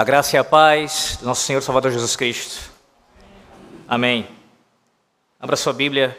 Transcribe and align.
A 0.00 0.02
graça 0.02 0.34
e 0.34 0.38
a 0.38 0.42
paz 0.42 1.18
do 1.20 1.26
nosso 1.26 1.42
Senhor 1.42 1.60
Salvador 1.60 1.92
Jesus 1.92 2.16
Cristo. 2.16 2.72
Amém. 3.86 4.26
Abra 5.38 5.56
sua 5.56 5.74
Bíblia 5.74 6.18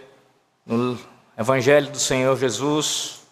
no 0.64 1.00
Evangelho 1.36 1.90
do 1.90 1.98
Senhor 1.98 2.38
Jesus, 2.38 3.24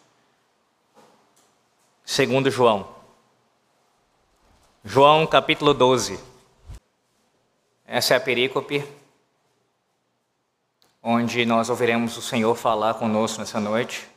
segundo 2.04 2.50
João. 2.50 2.90
João 4.84 5.28
capítulo 5.28 5.72
12. 5.72 6.20
Essa 7.86 8.16
é 8.16 8.18
a 8.18 8.20
perícope 8.20 8.84
onde 11.04 11.46
nós 11.46 11.70
ouviremos 11.70 12.18
o 12.18 12.24
Senhor 12.24 12.56
falar 12.56 12.96
conosco 12.96 13.38
nessa 13.38 13.60
noite, 13.60 14.10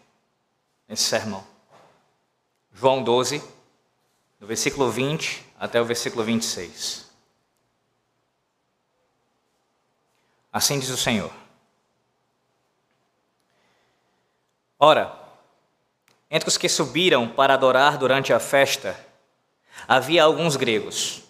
nesse 0.89 1.03
sermão. 1.03 1.45
João 2.73 3.03
12, 3.03 3.45
do 4.41 4.47
versículo 4.47 4.91
20 4.91 5.52
até 5.62 5.80
o 5.80 5.84
versículo 5.84 6.25
26. 6.25 7.09
Assim 10.53 10.80
diz 10.80 10.89
o 10.89 10.97
Senhor. 10.97 11.33
Ora, 14.77 15.17
entre 16.29 16.48
os 16.48 16.59
que 16.59 16.69
subiram 16.69 17.29
para 17.29 17.55
adorar 17.55 17.97
durante 17.97 18.33
a 18.33 18.41
festa, 18.41 18.98
havia 19.87 20.25
alguns 20.25 20.56
gregos. 20.56 21.23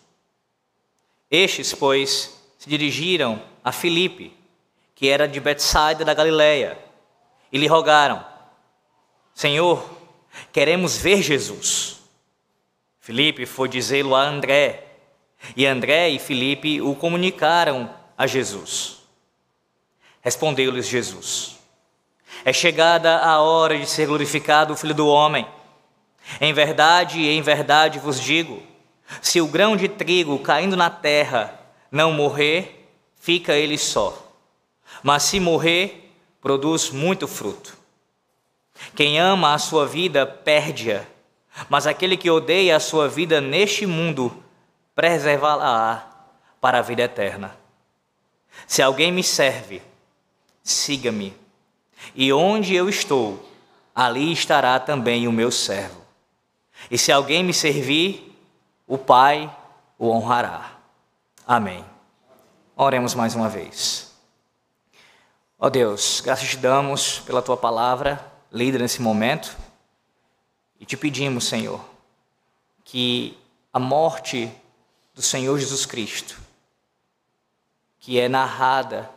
Estes, 1.31 1.75
pois, 1.75 2.35
se 2.59 2.71
dirigiram 2.71 3.45
a 3.63 3.71
Filipe, 3.71 4.35
que 4.95 5.09
era 5.09 5.29
de 5.29 5.41
Betsaida 5.41 6.07
da 6.07 6.15
Galileia, 6.15 6.83
e 7.53 7.59
lhe 7.59 7.67
rogaram: 7.67 8.25
Senhor, 9.35 9.87
queremos 10.51 10.97
ver 10.97 11.21
Jesus. 11.21 12.02
Filipe 13.03 13.47
foi 13.47 13.69
dizê-lo 13.69 14.15
a 14.15 14.23
André, 14.23 14.85
e 15.57 15.67
André 15.67 16.11
e 16.11 16.21
Filipe 16.21 16.81
o 16.81 16.95
comunicaram 16.95 17.93
a 18.17 18.29
Jesus. 18.29 18.99
Respondeu-lhes 20.21 20.87
Jesus: 20.87 21.59
É 22.45 22.53
chegada 22.53 23.19
a 23.19 23.41
hora 23.41 23.77
de 23.77 23.87
ser 23.87 24.07
glorificado 24.07 24.73
o 24.73 24.77
Filho 24.77 24.95
do 24.95 25.09
Homem. 25.09 25.45
Em 26.41 26.53
verdade, 26.53 27.27
em 27.27 27.43
verdade 27.43 27.99
vos 27.99 28.21
digo: 28.21 28.63
se 29.21 29.41
o 29.41 29.49
grão 29.49 29.77
de 29.77 29.89
trigo 29.89 30.39
caindo 30.39 30.77
na 30.77 30.89
terra 30.89 31.59
não 31.91 32.13
morrer, 32.13 32.89
fica 33.21 33.53
ele 33.55 33.79
só. 33.79 34.33
Mas 35.03 35.25
se 35.25 35.41
morrer, 35.41 36.15
produz 36.41 36.91
muito 36.91 37.27
fruto. 37.27 37.77
Quem 38.95 39.19
ama 39.19 39.55
a 39.55 39.59
sua 39.59 39.87
vida, 39.87 40.25
perde-a 40.25 41.12
mas 41.69 41.87
aquele 41.87 42.17
que 42.17 42.31
odeia 42.31 42.77
a 42.77 42.81
sua 42.81 43.09
vida 43.09 43.41
neste 43.41 43.87
mundo, 43.87 44.43
preservá-la 44.95 46.09
para 46.61 46.79
a 46.79 46.83
vida 46.83 47.03
eterna. 47.03 47.57
Se 48.67 48.83
alguém 48.83 49.11
me 49.11 49.23
serve, 49.23 49.83
siga-me. 50.63 51.35
E 52.15 52.33
onde 52.33 52.75
eu 52.75 52.89
estou, 52.89 53.49
ali 53.95 54.33
estará 54.33 54.79
também 54.79 55.29
o 55.29 55.33
meu 55.33 55.51
servo. 55.51 56.03
E 56.91 56.99
se 56.99 57.13
alguém 57.13 57.43
me 57.43 57.55
servir, 57.55 58.37
o 58.87 58.99
Pai 58.99 59.55
o 59.99 60.11
honrará. 60.11 60.73
Amém. 61.47 61.85
Oremos 62.77 63.15
mais 63.15 63.35
uma 63.35 63.49
vez. 63.49 64.13
Ó 65.59 65.67
oh 65.67 65.71
Deus, 65.71 66.21
graças 66.21 66.49
te 66.49 66.57
damos 66.57 67.21
pela 67.21 67.41
tua 67.41 67.57
palavra, 67.57 68.25
lida 68.51 68.79
nesse 68.79 69.01
momento. 69.01 69.57
E 70.83 70.85
te 70.85 70.97
pedimos, 70.97 71.45
Senhor, 71.45 71.81
que 72.85 73.39
a 73.73 73.79
morte 73.79 74.53
do 75.15 75.23
Senhor 75.23 75.57
Jesus 75.57 75.87
Cristo, 75.87 76.41
que 78.01 78.19
é 78.19 78.29
narrada 78.29 79.09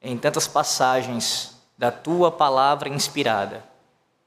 em 0.00 0.16
tantas 0.16 0.48
passagens 0.48 1.54
da 1.76 1.92
tua 1.92 2.32
palavra 2.32 2.88
inspirada, 2.88 3.62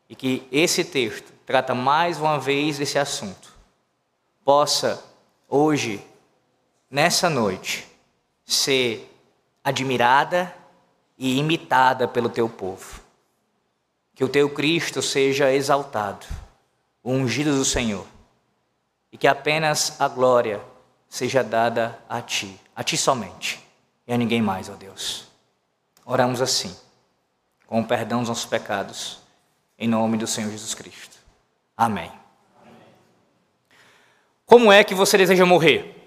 e 0.08 0.16
que 0.16 0.48
esse 0.52 0.86
texto 0.86 1.34
trata 1.44 1.74
mais 1.74 2.20
uma 2.20 2.40
vez 2.40 2.78
desse 2.78 3.00
assunto, 3.00 3.52
possa 4.46 5.04
hoje, 5.50 6.06
nessa 6.88 7.32
noite, 7.32 7.88
ser 8.46 9.12
admirada 9.64 10.56
e 11.18 11.40
imitada 11.40 12.08
pelo 12.08 12.30
teu 12.30 12.48
povo. 12.48 13.01
Que 14.22 14.26
o 14.26 14.30
teu 14.30 14.48
Cristo 14.52 15.02
seja 15.02 15.52
exaltado, 15.52 16.28
o 17.04 17.10
ungido 17.10 17.58
do 17.58 17.66
Senhor, 17.66 18.06
e 19.12 19.18
que 19.18 19.26
apenas 19.26 20.00
a 20.00 20.08
glória 20.08 20.62
seja 21.10 21.44
dada 21.44 21.98
a 22.08 22.22
ti, 22.22 22.56
a 22.76 22.84
ti 22.84 22.98
somente, 22.98 23.60
e 24.06 24.14
a 24.14 24.18
ninguém 24.18 24.40
mais, 24.40 24.70
ó 24.70 24.74
Deus. 24.74 25.26
Oramos 26.06 26.40
assim, 26.40 26.78
com 27.66 27.82
o 27.82 27.88
perdão 27.88 28.20
dos 28.20 28.30
nossos 28.30 28.46
pecados, 28.46 29.18
em 29.76 29.88
nome 29.88 30.18
do 30.18 30.28
Senhor 30.28 30.52
Jesus 30.52 30.76
Cristo. 30.76 31.18
Amém. 31.76 32.12
Como 34.46 34.72
é 34.72 34.84
que 34.84 34.94
você 34.94 35.18
deseja 35.18 35.48
morrer? 35.48 36.00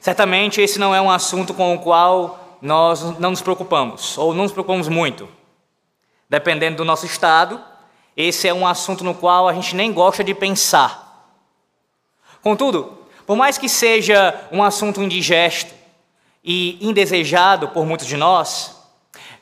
Certamente 0.00 0.60
esse 0.60 0.76
não 0.76 0.92
é 0.92 1.00
um 1.00 1.08
assunto 1.08 1.54
com 1.54 1.72
o 1.72 1.78
qual 1.78 2.58
nós 2.60 3.16
não 3.20 3.30
nos 3.30 3.42
preocupamos, 3.42 4.18
ou 4.18 4.34
não 4.34 4.42
nos 4.42 4.52
preocupamos 4.52 4.88
muito. 4.88 5.38
Dependendo 6.30 6.76
do 6.76 6.84
nosso 6.84 7.04
estado, 7.04 7.60
esse 8.16 8.46
é 8.46 8.54
um 8.54 8.64
assunto 8.64 9.02
no 9.02 9.14
qual 9.14 9.48
a 9.48 9.52
gente 9.52 9.74
nem 9.74 9.92
gosta 9.92 10.22
de 10.22 10.32
pensar. 10.32 11.28
Contudo, 12.40 12.98
por 13.26 13.36
mais 13.36 13.58
que 13.58 13.68
seja 13.68 14.40
um 14.52 14.62
assunto 14.62 15.02
indigesto 15.02 15.74
e 16.44 16.78
indesejado 16.80 17.68
por 17.70 17.84
muitos 17.84 18.06
de 18.06 18.16
nós, 18.16 18.76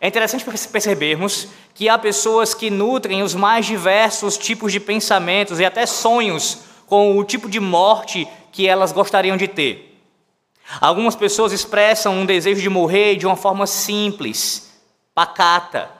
é 0.01 0.09
interessante 0.09 0.47
percebermos 0.73 1.49
que 1.75 1.91
há 1.91 1.99
pessoas 1.99 2.55
que 2.55 2.71
nutrem 2.71 3.23
os 3.23 3.35
mais 3.35 3.67
diversos 3.67 4.39
tipos 4.39 4.73
de 4.73 4.81
pensamentos 4.81 5.61
e 5.61 5.67
até 5.67 5.85
sonhos 5.85 6.61
com 6.87 7.19
o 7.19 7.23
tipo 7.25 7.51
de 7.51 7.61
morte 7.61 8.27
que 8.51 8.67
elas 8.67 8.93
gostariam 8.93 9.37
de 9.37 9.47
ter. 9.47 10.01
Algumas 10.81 11.15
pessoas 11.15 11.53
expressam 11.53 12.15
um 12.15 12.25
desejo 12.25 12.63
de 12.63 12.69
morrer 12.71 13.17
de 13.17 13.27
uma 13.27 13.37
forma 13.37 13.67
simples, 13.67 14.73
pacata, 15.15 15.98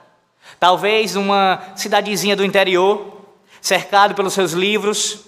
Talvez 0.59 1.15
uma 1.15 1.61
cidadezinha 1.75 2.35
do 2.35 2.43
interior, 2.43 3.25
cercado 3.61 4.13
pelos 4.13 4.33
seus 4.33 4.51
livros, 4.51 5.21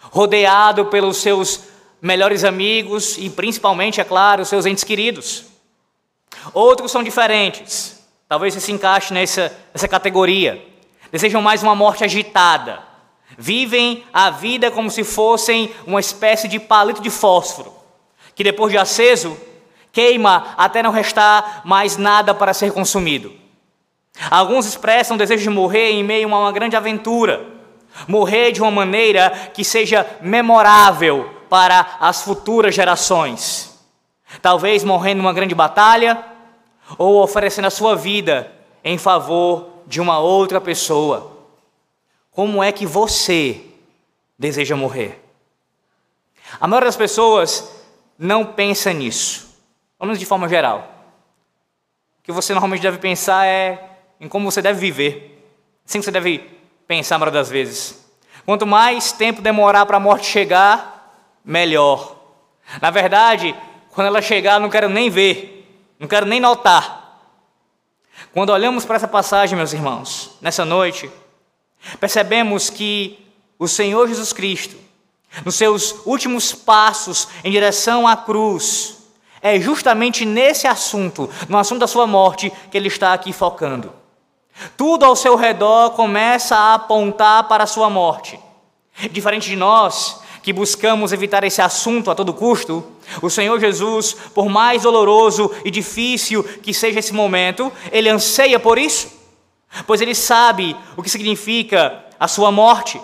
rodeado 0.00 0.86
pelos 0.86 1.16
seus 1.16 1.64
melhores 2.00 2.44
amigos 2.44 3.18
e 3.18 3.28
principalmente, 3.28 4.00
é 4.00 4.04
claro, 4.04 4.42
os 4.42 4.48
seus 4.48 4.64
entes 4.64 4.84
queridos. 4.84 5.44
Outros 6.54 6.92
são 6.92 7.02
diferentes. 7.02 8.00
Talvez 8.28 8.54
você 8.54 8.60
se 8.60 8.72
encaixe 8.72 9.12
nessa, 9.12 9.56
nessa 9.74 9.88
categoria. 9.88 10.64
Desejam 11.10 11.42
mais 11.42 11.62
uma 11.62 11.74
morte 11.74 12.04
agitada. 12.04 12.82
Vivem 13.36 14.04
a 14.12 14.30
vida 14.30 14.70
como 14.70 14.90
se 14.90 15.04
fossem 15.04 15.72
uma 15.86 16.00
espécie 16.00 16.48
de 16.48 16.58
palito 16.58 17.02
de 17.02 17.10
fósforo, 17.10 17.72
que 18.34 18.44
depois 18.44 18.72
de 18.72 18.78
aceso, 18.78 19.36
queima 19.92 20.54
até 20.56 20.82
não 20.82 20.90
restar 20.90 21.62
mais 21.64 21.96
nada 21.96 22.34
para 22.34 22.54
ser 22.54 22.72
consumido. 22.72 23.45
Alguns 24.30 24.66
expressam 24.66 25.16
o 25.16 25.18
desejo 25.18 25.42
de 25.42 25.50
morrer 25.50 25.90
em 25.90 26.02
meio 26.02 26.32
a 26.34 26.38
uma 26.38 26.52
grande 26.52 26.76
aventura, 26.76 27.46
morrer 28.08 28.52
de 28.52 28.62
uma 28.62 28.70
maneira 28.70 29.30
que 29.52 29.64
seja 29.64 30.06
memorável 30.20 31.30
para 31.48 31.96
as 32.00 32.22
futuras 32.22 32.74
gerações. 32.74 33.78
Talvez 34.42 34.82
morrendo 34.82 35.18
numa 35.18 35.32
grande 35.32 35.54
batalha 35.54 36.24
ou 36.98 37.22
oferecendo 37.22 37.66
a 37.66 37.70
sua 37.70 37.94
vida 37.94 38.52
em 38.82 38.98
favor 38.98 39.68
de 39.86 40.00
uma 40.00 40.18
outra 40.18 40.60
pessoa. 40.60 41.32
Como 42.30 42.62
é 42.62 42.72
que 42.72 42.86
você 42.86 43.62
deseja 44.38 44.76
morrer? 44.76 45.22
A 46.60 46.66
maioria 46.66 46.88
das 46.88 46.96
pessoas 46.96 47.70
não 48.18 48.44
pensa 48.44 48.92
nisso, 48.92 49.56
pelo 49.98 50.08
menos 50.08 50.18
de 50.18 50.26
forma 50.26 50.48
geral. 50.48 50.90
O 52.20 52.22
que 52.22 52.32
você 52.32 52.52
normalmente 52.52 52.82
deve 52.82 52.98
pensar 52.98 53.46
é 53.46 53.95
em 54.20 54.28
como 54.28 54.50
você 54.50 54.60
deve 54.62 54.78
viver. 54.80 55.42
Assim 55.86 56.00
você 56.00 56.10
deve 56.10 56.38
pensar 56.86 57.16
a 57.16 57.18
maioria 57.18 57.40
das 57.40 57.50
vezes. 57.50 58.04
Quanto 58.44 58.66
mais 58.66 59.12
tempo 59.12 59.42
demorar 59.42 59.86
para 59.86 59.96
a 59.96 60.00
morte 60.00 60.26
chegar, 60.26 61.40
melhor. 61.44 62.16
Na 62.80 62.90
verdade, 62.90 63.54
quando 63.90 64.08
ela 64.08 64.22
chegar, 64.22 64.60
não 64.60 64.70
quero 64.70 64.88
nem 64.88 65.10
ver, 65.10 65.66
não 65.98 66.06
quero 66.06 66.26
nem 66.26 66.40
notar. 66.40 67.20
Quando 68.32 68.50
olhamos 68.50 68.84
para 68.84 68.96
essa 68.96 69.08
passagem, 69.08 69.56
meus 69.56 69.72
irmãos, 69.72 70.36
nessa 70.40 70.64
noite, 70.64 71.10
percebemos 71.98 72.70
que 72.70 73.18
o 73.58 73.66
Senhor 73.66 74.08
Jesus 74.08 74.32
Cristo, 74.32 74.76
nos 75.44 75.54
seus 75.54 76.06
últimos 76.06 76.52
passos 76.52 77.28
em 77.42 77.50
direção 77.50 78.06
à 78.06 78.16
cruz, 78.16 78.98
é 79.42 79.60
justamente 79.60 80.24
nesse 80.24 80.66
assunto, 80.66 81.30
no 81.48 81.58
assunto 81.58 81.80
da 81.80 81.86
sua 81.86 82.06
morte, 82.06 82.52
que 82.70 82.76
ele 82.76 82.88
está 82.88 83.12
aqui 83.12 83.32
focando. 83.32 83.92
Tudo 84.76 85.04
ao 85.04 85.16
seu 85.16 85.36
redor 85.36 85.90
começa 85.90 86.56
a 86.56 86.74
apontar 86.74 87.44
para 87.44 87.64
a 87.64 87.66
sua 87.66 87.90
morte. 87.90 88.38
Diferente 89.10 89.48
de 89.48 89.56
nós, 89.56 90.22
que 90.42 90.52
buscamos 90.52 91.12
evitar 91.12 91.44
esse 91.44 91.60
assunto 91.60 92.10
a 92.10 92.14
todo 92.14 92.32
custo, 92.32 92.84
o 93.20 93.28
Senhor 93.28 93.58
Jesus, 93.60 94.14
por 94.34 94.48
mais 94.48 94.82
doloroso 94.82 95.50
e 95.64 95.70
difícil 95.70 96.42
que 96.44 96.72
seja 96.72 97.00
esse 97.00 97.12
momento, 97.12 97.72
ele 97.90 98.08
anseia 98.08 98.58
por 98.58 98.78
isso, 98.78 99.12
pois 99.86 100.00
ele 100.00 100.14
sabe 100.14 100.76
o 100.96 101.02
que 101.02 101.10
significa 101.10 102.04
a 102.18 102.28
sua 102.28 102.50
morte. 102.50 103.00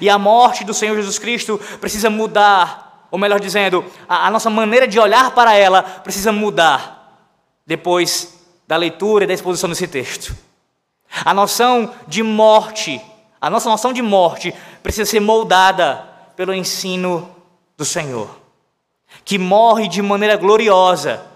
E 0.00 0.10
a 0.10 0.18
morte 0.18 0.64
do 0.64 0.74
Senhor 0.74 0.96
Jesus 0.96 1.18
Cristo 1.18 1.58
precisa 1.80 2.10
mudar, 2.10 3.06
ou 3.10 3.18
melhor 3.18 3.40
dizendo, 3.40 3.84
a, 4.08 4.26
a 4.26 4.30
nossa 4.30 4.50
maneira 4.50 4.86
de 4.86 5.00
olhar 5.00 5.30
para 5.30 5.54
ela 5.54 5.82
precisa 5.82 6.30
mudar 6.30 7.30
depois 7.66 8.40
da 8.68 8.76
leitura 8.76 9.24
e 9.24 9.26
da 9.26 9.34
exposição 9.34 9.68
desse 9.70 9.88
texto. 9.88 10.34
A 11.24 11.34
noção 11.34 11.94
de 12.06 12.22
morte, 12.22 13.00
a 13.40 13.50
nossa 13.50 13.68
noção 13.68 13.92
de 13.92 14.00
morte 14.00 14.54
precisa 14.82 15.10
ser 15.10 15.20
moldada 15.20 16.08
pelo 16.36 16.54
ensino 16.54 17.28
do 17.76 17.84
Senhor, 17.84 18.38
que 19.24 19.38
morre 19.38 19.88
de 19.88 20.00
maneira 20.00 20.36
gloriosa 20.36 21.26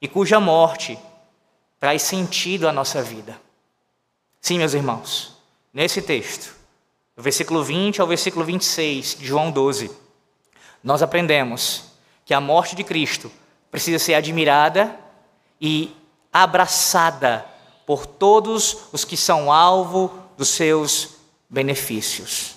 e 0.00 0.08
cuja 0.08 0.40
morte 0.40 0.98
traz 1.78 2.02
sentido 2.02 2.66
à 2.66 2.72
nossa 2.72 3.02
vida. 3.02 3.38
Sim, 4.40 4.58
meus 4.58 4.74
irmãos, 4.74 5.36
nesse 5.72 6.02
texto, 6.02 6.54
do 7.16 7.22
versículo 7.22 7.62
20 7.62 8.00
ao 8.00 8.06
versículo 8.06 8.44
26 8.44 9.16
de 9.18 9.26
João 9.26 9.50
12, 9.50 9.90
nós 10.82 11.02
aprendemos 11.02 11.84
que 12.24 12.34
a 12.34 12.40
morte 12.40 12.74
de 12.74 12.82
Cristo 12.82 13.30
precisa 13.70 13.98
ser 13.98 14.14
admirada 14.14 14.98
e 15.60 15.94
abraçada 16.32 17.53
por 17.86 18.06
todos 18.06 18.76
os 18.92 19.04
que 19.04 19.16
são 19.16 19.52
alvo 19.52 20.12
dos 20.36 20.48
seus 20.48 21.10
benefícios. 21.48 22.54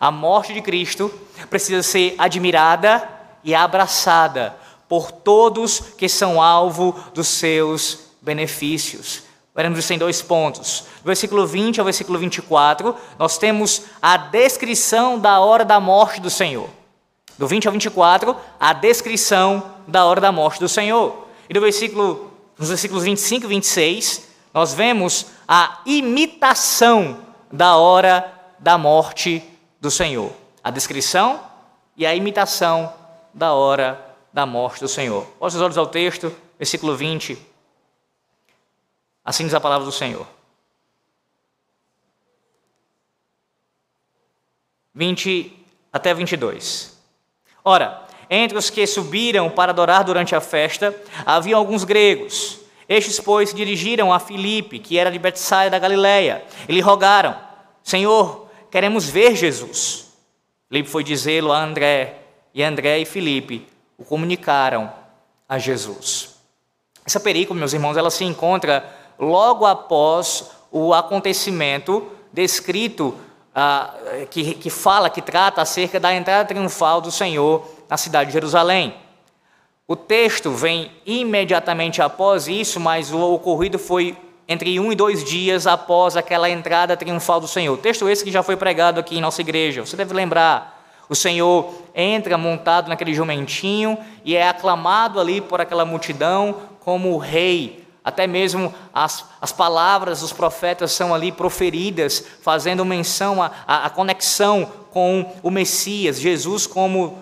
A 0.00 0.10
morte 0.10 0.52
de 0.54 0.62
Cristo 0.62 1.12
precisa 1.50 1.82
ser 1.82 2.14
admirada 2.18 3.08
e 3.44 3.54
abraçada 3.54 4.56
por 4.88 5.10
todos 5.10 5.80
que 5.96 6.08
são 6.08 6.40
alvo 6.40 6.94
dos 7.14 7.28
seus 7.28 8.00
benefícios. 8.20 9.22
Veremos 9.54 9.78
isso 9.78 9.92
em 9.92 9.98
dois 9.98 10.22
pontos. 10.22 10.84
Do 11.02 11.06
versículo 11.06 11.46
20 11.46 11.78
ao 11.78 11.84
versículo 11.84 12.18
24, 12.18 12.96
nós 13.18 13.36
temos 13.36 13.82
a 14.00 14.16
descrição 14.16 15.18
da 15.18 15.40
hora 15.40 15.64
da 15.64 15.78
morte 15.78 16.20
do 16.20 16.30
Senhor. 16.30 16.68
Do 17.38 17.46
20 17.46 17.66
ao 17.66 17.72
24, 17.72 18.36
a 18.58 18.72
descrição 18.72 19.62
da 19.86 20.04
hora 20.04 20.20
da 20.20 20.32
morte 20.32 20.60
do 20.60 20.68
Senhor. 20.68 21.26
E 21.48 21.52
do 21.52 21.60
versículo, 21.60 22.30
nos 22.58 22.68
versículos 22.68 23.04
25 23.04 23.44
e 23.44 23.48
26, 23.48 24.28
nós 24.52 24.74
vemos 24.74 25.26
a 25.46 25.80
imitação 25.86 27.24
da 27.50 27.76
hora 27.76 28.32
da 28.58 28.76
morte 28.76 29.42
do 29.80 29.90
Senhor. 29.90 30.32
A 30.62 30.70
descrição 30.70 31.40
e 31.96 32.06
a 32.06 32.14
imitação 32.14 32.92
da 33.34 33.52
hora 33.52 34.16
da 34.32 34.46
morte 34.46 34.80
do 34.80 34.88
Senhor. 34.88 35.26
Olha 35.40 35.48
os 35.48 35.60
olhos 35.60 35.78
ao 35.78 35.86
texto, 35.86 36.34
versículo 36.58 36.96
20 36.96 37.52
Assim 39.24 39.44
diz 39.44 39.54
a 39.54 39.60
palavra 39.60 39.84
do 39.84 39.92
Senhor. 39.92 40.26
20 44.94 45.64
até 45.92 46.12
22. 46.12 46.98
Ora, 47.64 48.04
entre 48.28 48.58
os 48.58 48.68
que 48.68 48.86
subiram 48.86 49.48
para 49.48 49.70
adorar 49.70 50.04
durante 50.04 50.34
a 50.34 50.40
festa, 50.40 50.94
havia 51.24 51.56
alguns 51.56 51.84
gregos. 51.84 52.58
Estes, 52.88 53.20
pois, 53.20 53.50
se 53.50 53.56
dirigiram 53.56 54.12
a 54.12 54.18
Filipe, 54.18 54.78
que 54.78 54.98
era 54.98 55.10
de 55.10 55.18
Betsaida 55.18 55.70
da 55.70 55.78
Galileia, 55.78 56.44
e 56.68 56.72
lhe 56.72 56.80
rogaram: 56.80 57.36
Senhor, 57.82 58.48
queremos 58.70 59.08
ver 59.08 59.36
Jesus. 59.36 60.12
Filipe 60.68 60.88
foi 60.88 61.04
dizê-lo 61.04 61.52
a 61.52 61.62
André, 61.62 62.18
e 62.54 62.62
André 62.62 62.98
e 62.98 63.04
Filipe 63.04 63.66
o 63.98 64.04
comunicaram 64.04 64.92
a 65.48 65.58
Jesus. 65.58 66.36
Essa 67.04 67.20
perícope, 67.20 67.58
meus 67.58 67.72
irmãos, 67.72 67.96
ela 67.96 68.10
se 68.10 68.24
encontra 68.24 68.84
logo 69.18 69.66
após 69.66 70.50
o 70.70 70.94
acontecimento 70.94 72.10
descrito, 72.32 73.14
ah, 73.54 73.94
que, 74.30 74.54
que 74.54 74.70
fala, 74.70 75.10
que 75.10 75.20
trata 75.20 75.60
acerca 75.60 76.00
da 76.00 76.14
entrada 76.14 76.48
triunfal 76.48 77.00
do 77.00 77.10
Senhor 77.10 77.68
na 77.88 77.96
cidade 77.96 78.28
de 78.28 78.32
Jerusalém. 78.32 78.94
O 79.92 79.96
texto 79.96 80.50
vem 80.50 80.90
imediatamente 81.04 82.00
após 82.00 82.48
isso, 82.48 82.80
mas 82.80 83.12
o 83.12 83.20
ocorrido 83.34 83.78
foi 83.78 84.16
entre 84.48 84.80
um 84.80 84.90
e 84.90 84.94
dois 84.94 85.22
dias 85.22 85.66
após 85.66 86.16
aquela 86.16 86.48
entrada 86.48 86.96
triunfal 86.96 87.38
do 87.38 87.46
Senhor. 87.46 87.76
Texto 87.76 88.08
esse 88.08 88.24
que 88.24 88.30
já 88.30 88.42
foi 88.42 88.56
pregado 88.56 88.98
aqui 88.98 89.18
em 89.18 89.20
nossa 89.20 89.42
igreja. 89.42 89.84
Você 89.84 89.94
deve 89.94 90.14
lembrar. 90.14 90.82
O 91.10 91.14
Senhor 91.14 91.74
entra 91.94 92.38
montado 92.38 92.88
naquele 92.88 93.12
jumentinho 93.12 93.98
e 94.24 94.34
é 94.34 94.48
aclamado 94.48 95.20
ali 95.20 95.42
por 95.42 95.60
aquela 95.60 95.84
multidão 95.84 96.56
como 96.80 97.12
o 97.12 97.18
rei 97.18 97.84
até 98.02 98.26
mesmo 98.26 98.74
as, 98.94 99.26
as 99.42 99.52
palavras 99.52 100.22
dos 100.22 100.32
profetas 100.32 100.90
são 100.90 101.14
ali 101.14 101.30
proferidas, 101.30 102.24
fazendo 102.40 102.82
menção 102.82 103.42
à, 103.42 103.90
conexão 103.90 104.66
com 104.90 105.30
o 105.42 105.50
Messias, 105.50 106.18
Jesus 106.18 106.66
como 106.66 107.18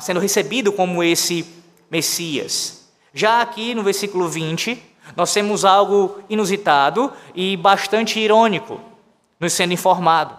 sendo 0.00 0.20
recebido 0.20 0.70
como 0.70 1.02
esse 1.02 1.59
Messias. 1.90 2.88
Já 3.12 3.40
aqui 3.42 3.74
no 3.74 3.82
versículo 3.82 4.28
20, 4.28 4.80
nós 5.16 5.32
temos 5.32 5.64
algo 5.64 6.22
inusitado 6.28 7.12
e 7.34 7.56
bastante 7.56 8.20
irônico 8.20 8.80
nos 9.38 9.52
sendo 9.52 9.72
informado. 9.72 10.36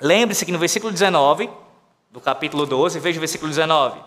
Lembre-se 0.00 0.44
que 0.44 0.52
no 0.52 0.58
versículo 0.58 0.92
19, 0.92 1.50
do 2.10 2.20
capítulo 2.20 2.66
12, 2.66 3.00
veja 3.00 3.18
o 3.18 3.20
versículo 3.20 3.48
19. 3.48 4.00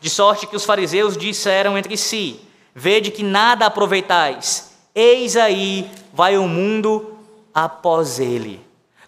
De 0.00 0.10
sorte 0.10 0.46
que 0.46 0.56
os 0.56 0.64
fariseus 0.64 1.16
disseram 1.16 1.78
entre 1.78 1.96
si: 1.96 2.40
Vede 2.74 3.10
que 3.10 3.22
nada 3.22 3.66
aproveitais, 3.66 4.72
eis 4.94 5.36
aí 5.36 5.90
vai 6.12 6.36
o 6.36 6.48
mundo 6.48 7.16
após 7.54 8.18
ele. 8.18 8.60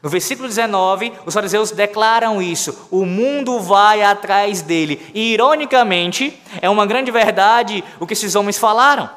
No 0.05 0.11
versículo 0.11 0.47
19, 0.47 1.15
os 1.25 1.33
fariseus 1.33 1.71
declaram 1.71 2.43
isso: 2.43 2.89
o 2.91 3.06
mundo 3.06 3.59
vai 3.59 4.03
atrás 4.03 4.61
dele. 4.61 5.01
E, 5.15 5.33
ironicamente, 5.33 6.39
é 6.61 6.69
uma 6.69 6.85
grande 6.85 7.11
verdade 7.11 7.83
o 7.99 8.06
que 8.06 8.12
esses 8.12 8.35
homens 8.35 8.59
falaram. 8.59 9.09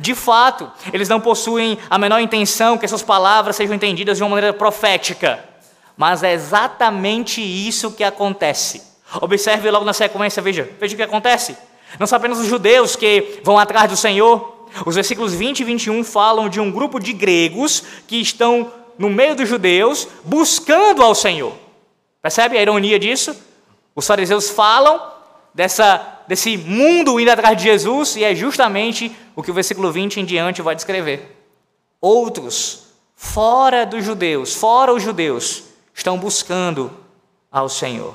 De 0.00 0.12
fato, 0.12 0.68
eles 0.92 1.08
não 1.08 1.20
possuem 1.20 1.78
a 1.88 1.96
menor 1.96 2.18
intenção 2.18 2.76
que 2.76 2.84
essas 2.84 3.00
palavras 3.00 3.54
sejam 3.54 3.76
entendidas 3.76 4.16
de 4.16 4.24
uma 4.24 4.30
maneira 4.30 4.52
profética. 4.52 5.38
Mas 5.96 6.24
é 6.24 6.32
exatamente 6.32 7.40
isso 7.40 7.92
que 7.92 8.02
acontece. 8.02 8.82
Observe 9.20 9.70
logo 9.70 9.84
na 9.84 9.92
sequência, 9.92 10.42
veja, 10.42 10.68
veja 10.80 10.94
o 10.94 10.96
que 10.96 11.02
acontece. 11.04 11.56
Não 11.96 12.08
são 12.08 12.16
apenas 12.16 12.40
os 12.40 12.48
judeus 12.48 12.96
que 12.96 13.40
vão 13.44 13.56
atrás 13.56 13.88
do 13.88 13.96
Senhor. 13.96 14.66
Os 14.84 14.96
versículos 14.96 15.32
20 15.32 15.60
e 15.60 15.64
21 15.64 16.02
falam 16.02 16.48
de 16.48 16.58
um 16.58 16.72
grupo 16.72 16.98
de 16.98 17.12
gregos 17.12 17.84
que 18.08 18.20
estão 18.20 18.72
no 18.98 19.10
meio 19.10 19.34
dos 19.34 19.48
judeus 19.48 20.08
buscando 20.24 21.02
ao 21.02 21.14
Senhor. 21.14 21.54
Percebe 22.22 22.56
a 22.56 22.62
ironia 22.62 22.98
disso? 22.98 23.36
Os 23.94 24.06
fariseus 24.06 24.50
falam 24.50 25.00
dessa, 25.54 26.20
desse 26.26 26.56
mundo 26.56 27.20
indo 27.20 27.30
atrás 27.30 27.56
de 27.56 27.64
Jesus 27.64 28.16
e 28.16 28.24
é 28.24 28.34
justamente 28.34 29.14
o 29.36 29.42
que 29.42 29.50
o 29.50 29.54
versículo 29.54 29.92
20 29.92 30.20
em 30.20 30.24
diante 30.24 30.62
vai 30.62 30.74
descrever. 30.74 31.36
Outros, 32.00 32.88
fora 33.14 33.84
dos 33.84 34.04
judeus, 34.04 34.54
fora 34.54 34.92
os 34.92 35.02
judeus, 35.02 35.64
estão 35.94 36.18
buscando 36.18 36.90
ao 37.50 37.68
Senhor. 37.68 38.14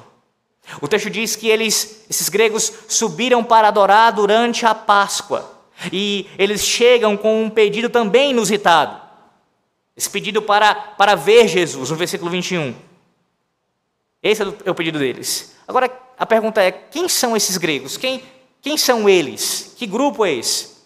O 0.82 0.88
texto 0.88 1.10
diz 1.10 1.36
que 1.36 1.48
eles, 1.48 2.06
esses 2.10 2.30
gregos 2.30 2.72
subiram 2.88 3.44
para 3.44 3.70
adorar 3.70 4.12
durante 4.14 4.66
a 4.66 4.76
Páscoa. 4.76 5.58
E 5.92 6.28
eles 6.38 6.62
chegam 6.62 7.16
com 7.16 7.44
um 7.44 7.50
pedido 7.50 7.90
também 7.90 8.32
inusitado. 8.32 9.09
Esse 10.00 10.10
pedido 10.10 10.42
para, 10.42 10.74
para 10.74 11.14
ver 11.14 11.46
Jesus, 11.50 11.90
no 11.90 11.98
versículo 11.98 12.32
21. 12.32 12.74
Esse 14.24 14.42
é 14.64 14.72
o 14.72 14.74
pedido 14.74 14.98
deles. 14.98 15.54
Agora, 15.68 15.92
a 16.18 16.26
pergunta 16.26 16.64
é: 16.64 16.72
quem 16.72 17.10
são 17.10 17.36
esses 17.36 17.58
gregos? 17.58 17.98
Quem, 17.98 18.24
quem 18.62 18.78
são 18.78 19.10
eles? 19.10 19.76
Que 19.78 19.86
grupo 19.86 20.24
é 20.24 20.32
esse? 20.32 20.78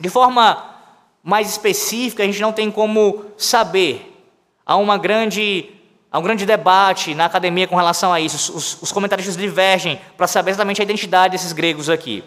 De 0.00 0.08
forma 0.08 0.74
mais 1.22 1.48
específica, 1.48 2.24
a 2.24 2.26
gente 2.26 2.40
não 2.40 2.52
tem 2.52 2.68
como 2.68 3.26
saber. 3.36 4.12
Há 4.66 4.74
uma 4.74 4.98
grande 4.98 5.70
Há 6.10 6.18
um 6.18 6.22
grande 6.22 6.44
debate 6.44 7.14
na 7.14 7.26
academia 7.26 7.68
com 7.68 7.76
relação 7.76 8.12
a 8.12 8.20
isso. 8.20 8.56
Os, 8.56 8.82
os 8.82 8.90
comentaristas 8.90 9.36
divergem 9.36 10.00
para 10.16 10.26
saber 10.26 10.50
exatamente 10.50 10.80
a 10.80 10.84
identidade 10.84 11.30
desses 11.30 11.52
gregos 11.52 11.88
aqui. 11.88 12.24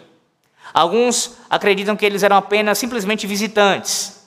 Alguns 0.72 1.36
acreditam 1.50 1.94
que 1.94 2.06
eles 2.06 2.22
eram 2.22 2.38
apenas 2.38 2.78
simplesmente 2.78 3.26
visitantes, 3.26 4.24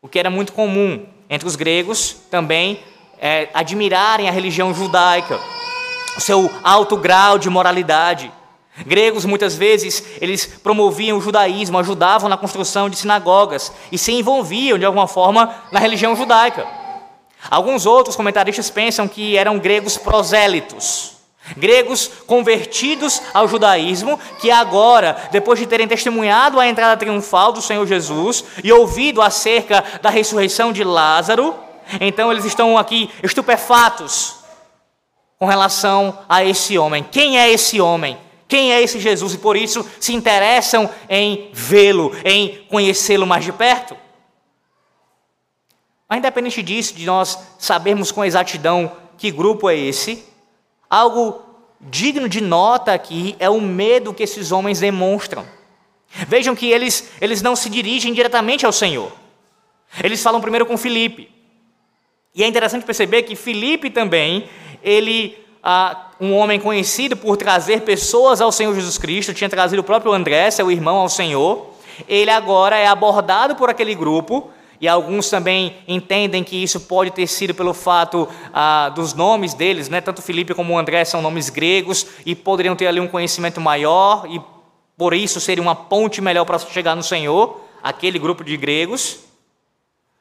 o 0.00 0.06
que 0.06 0.16
era 0.16 0.30
muito 0.30 0.52
comum 0.52 1.08
entre 1.30 1.46
os 1.46 1.54
gregos 1.54 2.16
também 2.28 2.80
é, 3.20 3.48
admirarem 3.54 4.28
a 4.28 4.32
religião 4.32 4.74
judaica, 4.74 5.38
o 6.16 6.20
seu 6.20 6.50
alto 6.64 6.96
grau 6.96 7.38
de 7.38 7.48
moralidade. 7.48 8.32
Gregos, 8.84 9.24
muitas 9.24 9.54
vezes, 9.54 10.02
eles 10.20 10.46
promoviam 10.46 11.18
o 11.18 11.20
judaísmo, 11.20 11.78
ajudavam 11.78 12.28
na 12.28 12.36
construção 12.36 12.90
de 12.90 12.96
sinagogas 12.96 13.70
e 13.92 13.98
se 13.98 14.10
envolviam, 14.10 14.78
de 14.78 14.84
alguma 14.84 15.06
forma, 15.06 15.54
na 15.70 15.78
religião 15.78 16.16
judaica. 16.16 16.66
Alguns 17.48 17.86
outros 17.86 18.16
comentaristas 18.16 18.68
pensam 18.68 19.06
que 19.06 19.36
eram 19.36 19.58
gregos 19.58 19.96
prosélitos. 19.96 21.19
Gregos 21.56 22.10
convertidos 22.26 23.20
ao 23.32 23.48
judaísmo, 23.48 24.18
que 24.40 24.50
agora, 24.50 25.28
depois 25.30 25.58
de 25.58 25.66
terem 25.66 25.88
testemunhado 25.88 26.58
a 26.60 26.66
entrada 26.66 26.96
triunfal 26.96 27.52
do 27.52 27.62
Senhor 27.62 27.86
Jesus 27.86 28.44
e 28.62 28.72
ouvido 28.72 29.22
acerca 29.22 29.84
da 30.02 30.10
ressurreição 30.10 30.72
de 30.72 30.84
Lázaro, 30.84 31.54
então 32.00 32.30
eles 32.30 32.44
estão 32.44 32.78
aqui 32.78 33.10
estupefatos 33.22 34.36
com 35.38 35.46
relação 35.46 36.18
a 36.28 36.44
esse 36.44 36.76
homem. 36.78 37.04
Quem 37.10 37.38
é 37.38 37.50
esse 37.50 37.80
homem? 37.80 38.18
Quem 38.46 38.72
é 38.72 38.82
esse 38.82 39.00
Jesus? 39.00 39.34
E 39.34 39.38
por 39.38 39.56
isso 39.56 39.88
se 39.98 40.12
interessam 40.12 40.90
em 41.08 41.50
vê-lo, 41.52 42.12
em 42.24 42.64
conhecê-lo 42.68 43.26
mais 43.26 43.44
de 43.44 43.52
perto. 43.52 43.96
Mas 46.08 46.18
independente 46.18 46.62
disso, 46.62 46.94
de 46.94 47.06
nós 47.06 47.38
sabermos 47.58 48.10
com 48.10 48.24
exatidão 48.24 48.90
que 49.16 49.30
grupo 49.30 49.70
é 49.70 49.76
esse, 49.76 50.24
algo 50.90 51.40
digno 51.80 52.28
de 52.28 52.40
nota 52.40 52.92
aqui 52.92 53.36
é 53.38 53.48
o 53.48 53.60
medo 53.60 54.12
que 54.12 54.24
esses 54.24 54.50
homens 54.50 54.80
demonstram. 54.80 55.46
Vejam 56.26 56.56
que 56.56 56.68
eles, 56.68 57.08
eles 57.20 57.40
não 57.40 57.54
se 57.54 57.70
dirigem 57.70 58.12
diretamente 58.12 58.66
ao 58.66 58.72
Senhor. 58.72 59.12
Eles 60.02 60.22
falam 60.22 60.40
primeiro 60.40 60.66
com 60.66 60.76
Filipe. 60.76 61.30
E 62.34 62.42
é 62.42 62.46
interessante 62.46 62.84
perceber 62.84 63.22
que 63.22 63.36
Filipe 63.36 63.90
também, 63.90 64.48
ele, 64.82 65.38
ah, 65.62 66.10
um 66.20 66.34
homem 66.34 66.60
conhecido 66.60 67.16
por 67.16 67.36
trazer 67.36 67.82
pessoas 67.82 68.40
ao 68.40 68.52
Senhor 68.52 68.74
Jesus 68.74 68.98
Cristo, 68.98 69.32
tinha 69.32 69.48
trazido 69.48 69.80
o 69.80 69.84
próprio 69.84 70.12
André, 70.12 70.50
seu 70.50 70.70
irmão, 70.70 70.96
ao 70.96 71.08
Senhor. 71.08 71.70
Ele 72.08 72.30
agora 72.30 72.76
é 72.76 72.86
abordado 72.86 73.54
por 73.56 73.70
aquele 73.70 73.94
grupo 73.94 74.50
e 74.80 74.88
alguns 74.88 75.28
também 75.28 75.76
entendem 75.86 76.42
que 76.42 76.56
isso 76.56 76.80
pode 76.80 77.10
ter 77.10 77.26
sido 77.26 77.54
pelo 77.54 77.74
fato 77.74 78.26
ah, 78.52 78.88
dos 78.88 79.12
nomes 79.12 79.52
deles, 79.52 79.90
né? 79.90 80.00
tanto 80.00 80.22
Felipe 80.22 80.54
como 80.54 80.78
André 80.78 81.04
são 81.04 81.20
nomes 81.20 81.50
gregos 81.50 82.06
e 82.24 82.34
poderiam 82.34 82.74
ter 82.74 82.86
ali 82.86 82.98
um 82.98 83.06
conhecimento 83.06 83.60
maior 83.60 84.26
e 84.26 84.40
por 84.96 85.12
isso 85.12 85.38
seria 85.38 85.62
uma 85.62 85.74
ponte 85.74 86.22
melhor 86.22 86.46
para 86.46 86.58
chegar 86.58 86.96
no 86.96 87.02
Senhor, 87.02 87.60
aquele 87.82 88.18
grupo 88.18 88.42
de 88.42 88.56
gregos. 88.56 89.18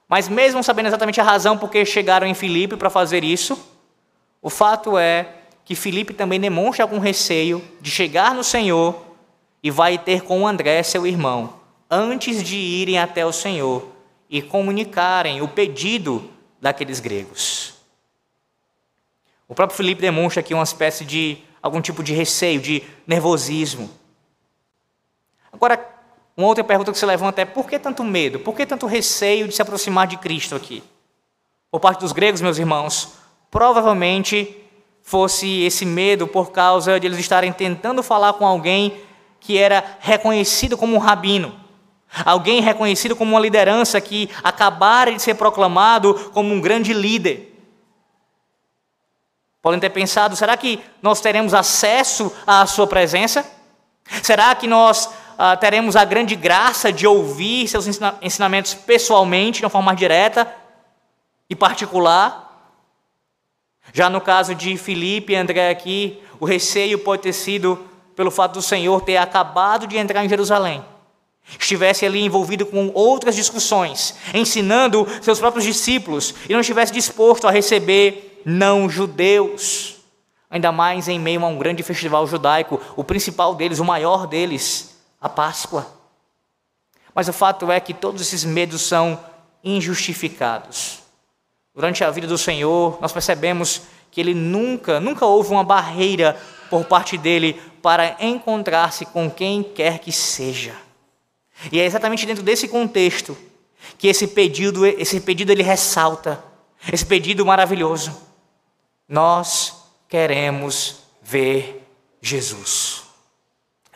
Mas 0.10 0.28
mesmo 0.28 0.62
sabendo 0.62 0.88
exatamente 0.88 1.22
a 1.22 1.24
razão 1.24 1.58
por 1.58 1.70
que 1.70 1.86
chegaram 1.86 2.28
em 2.28 2.34
Filipe 2.34 2.75
para 2.75 2.89
fazer 2.89 3.24
isso, 3.24 3.58
o 4.42 4.50
fato 4.50 4.98
é 4.98 5.36
que 5.63 5.75
Filipe 5.75 6.13
também 6.13 6.39
demonstra 6.39 6.84
algum 6.84 7.00
receio 7.00 7.63
de 7.80 7.89
chegar 7.89 8.34
no 8.34 8.44
Senhor 8.44 9.06
e 9.63 9.72
vai 9.72 9.98
ter 9.98 10.22
com 10.22 10.46
André, 10.46 10.84
seu 10.84 11.08
irmão, 11.08 11.54
antes 11.89 12.44
de 12.44 12.58
irem 12.58 12.98
até 12.98 13.25
o 13.25 13.32
Senhor 13.32 13.99
e 14.29 14.41
comunicarem 14.41 15.41
o 15.41 15.48
pedido 15.48 16.29
daqueles 16.62 17.00
gregos. 17.00 17.74
O 19.48 19.55
próprio 19.55 19.75
Filipe 19.75 20.01
demonstra 20.01 20.41
aqui 20.41 20.53
uma 20.53 20.63
espécie 20.63 21.03
de 21.03 21.39
algum 21.62 21.81
tipo 21.81 22.03
de 22.03 22.13
receio, 22.13 22.62
de 22.62 22.83
nervosismo. 23.07 23.89
Agora, 25.51 25.83
uma 26.38 26.48
outra 26.48 26.63
pergunta 26.63 26.91
que 26.91 27.00
se 27.00 27.05
levanta 27.05 27.41
é: 27.41 27.45
por 27.45 27.67
que 27.67 27.79
tanto 27.79 28.03
medo? 28.03 28.39
Por 28.39 28.55
que 28.55 28.65
tanto 28.65 28.86
receio 28.86 29.48
de 29.48 29.55
se 29.55 29.62
aproximar 29.62 30.05
de 30.05 30.17
Cristo 30.17 30.55
aqui? 30.55 30.83
Por 31.71 31.79
parte 31.79 32.01
dos 32.01 32.12
gregos, 32.12 32.41
meus 32.41 32.59
irmãos, 32.59 33.13
provavelmente 33.50 34.55
fosse 35.01 35.63
esse 35.63 35.86
medo 35.86 36.27
por 36.27 36.51
causa 36.51 37.00
de 37.00 37.07
eles 37.07 37.17
estarem 37.17 37.51
tentando 37.51 38.03
falar 38.03 38.33
com 38.33 38.45
alguém 38.45 39.01
que 39.39 39.57
era 39.57 39.98
reconhecido 40.00 40.77
como 40.77 40.95
um 40.95 41.00
rabino 41.00 41.68
Alguém 42.25 42.60
reconhecido 42.60 43.16
como 43.16 43.32
uma 43.32 43.39
liderança 43.39 44.01
que 44.01 44.30
acabara 44.44 45.13
de 45.13 45.22
ser 45.22 45.36
proclamado 45.36 46.13
como 46.34 46.54
um 46.54 46.60
grande 46.60 46.92
líder. 46.92 47.56
Podem 49.62 49.80
ter 49.80 49.92
pensado: 49.92 50.36
será 50.36 50.58
que 50.58 50.82
nós 51.01 51.22
teremos 51.22 51.54
acesso 51.54 52.34
à 52.48 52.66
Sua 52.66 52.88
presença? 52.88 53.46
Será 54.24 54.56
que 54.56 54.68
nós 54.68 55.10
ah, 55.38 55.56
teremos 55.56 55.96
a 55.96 56.04
grande 56.04 56.36
graça 56.36 56.92
de 56.92 57.06
ouvir 57.06 57.68
seus 57.68 57.86
ensinamentos 58.22 58.74
pessoalmente, 58.74 59.60
de 59.60 59.66
uma 59.66 59.70
forma 59.70 59.96
direta 59.96 60.51
e 61.48 61.56
particular? 61.56 62.48
Já 63.94 64.10
no 64.10 64.20
caso 64.20 64.56
de 64.56 64.78
Filipe 64.78 65.34
e 65.34 65.36
André 65.36 65.70
aqui, 65.70 66.22
o 66.39 66.46
receio 66.46 67.00
pode 67.00 67.22
ter 67.22 67.34
sido 67.34 67.88
pelo 68.16 68.32
fato 68.32 68.54
do 68.54 68.62
Senhor 68.62 69.01
ter 69.01 69.18
acabado 69.18 69.86
de 69.86 69.98
entrar 69.98 70.25
em 70.25 70.30
Jerusalém 70.30 70.84
estivesse 71.58 72.06
ali 72.06 72.22
envolvido 72.22 72.65
com 72.65 72.91
outras 72.94 73.36
discussões, 73.36 74.15
ensinando 74.34 75.08
seus 75.22 75.39
próprios 75.39 75.65
discípulos 75.65 76.36
e 76.48 76.53
não 76.53 76.60
estivesse 76.60 76.91
disposto 76.91 77.48
a 77.48 77.51
receber 77.51 78.41
não-judeus, 78.46 79.96
ainda 80.50 80.72
mais 80.72 81.08
em 81.08 81.20
meio 81.20 81.44
a 81.44 81.48
um 81.48 81.58
grande 81.58 81.84
festival 81.84 82.25
judaico, 82.27 82.79
o 82.96 83.03
principal 83.03 83.56
deles, 83.56 83.79
o 83.79 83.86
maior 83.86 84.27
deles, 84.27 84.96
a 85.22 85.29
Páscoa. 85.29 85.88
Mas 87.13 87.27
o 87.27 87.34
fato 87.34 87.72
é 87.72 87.79
que 87.79 87.94
todos 87.94 88.22
esses 88.22 88.44
medos 88.44 88.82
são 88.82 89.20
injustificados. 89.63 91.00
Durante 91.74 92.03
a 92.03 92.12
vida 92.12 92.27
do 92.27 92.38
Senhor, 92.38 92.98
nós 93.01 93.12
percebemos 93.12 93.82
que 94.12 94.20
ele 94.20 94.34
nunca, 94.34 95.00
nunca 95.00 95.25
houve 95.25 95.51
uma 95.51 95.63
barreira 95.63 96.38
por 96.70 96.86
parte 96.86 97.18
dele 97.18 97.62
para 97.82 98.15
encontrar-se 98.20 99.06
com 99.06 99.29
quem 99.29 99.63
quer 99.63 100.00
que 100.00 100.12
seja. 100.12 100.74
E 101.72 101.80
é 101.80 101.86
exatamente 101.86 102.25
dentro 102.25 102.44
desse 102.44 102.68
contexto 102.68 103.38
que 103.98 104.08
esse 104.08 104.28
pedido, 104.28 104.86
esse 104.86 105.20
pedido 105.20 105.51
ele 105.51 105.63
ressalta, 105.63 106.44
esse 106.92 107.06
pedido 107.06 107.46
maravilhoso. 107.46 108.16
Nós 109.08 109.74
queremos 110.08 110.98
ver 111.22 111.86
Jesus. 112.22 113.04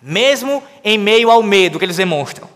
Mesmo 0.02 0.62
em 0.84 0.98
meio 0.98 1.32
ao 1.32 1.42
medo 1.42 1.80
que 1.80 1.86
eles 1.86 1.98
demonstram, 1.98 2.50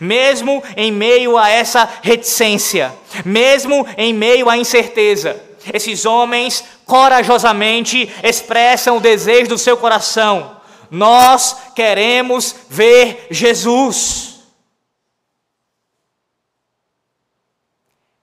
mesmo 0.00 0.62
em 0.76 0.90
meio 0.90 1.36
a 1.38 1.48
essa 1.48 1.88
reticência, 2.02 2.92
mesmo 3.24 3.86
em 3.96 4.12
meio 4.12 4.48
à 4.48 4.56
incerteza, 4.56 5.40
esses 5.72 6.04
homens 6.04 6.64
corajosamente 6.84 8.10
expressam 8.22 8.96
o 8.96 9.00
desejo 9.00 9.50
do 9.50 9.58
seu 9.58 9.76
coração. 9.76 10.56
Nós 10.90 11.56
queremos 11.74 12.54
ver 12.68 13.28
Jesus. 13.30 14.31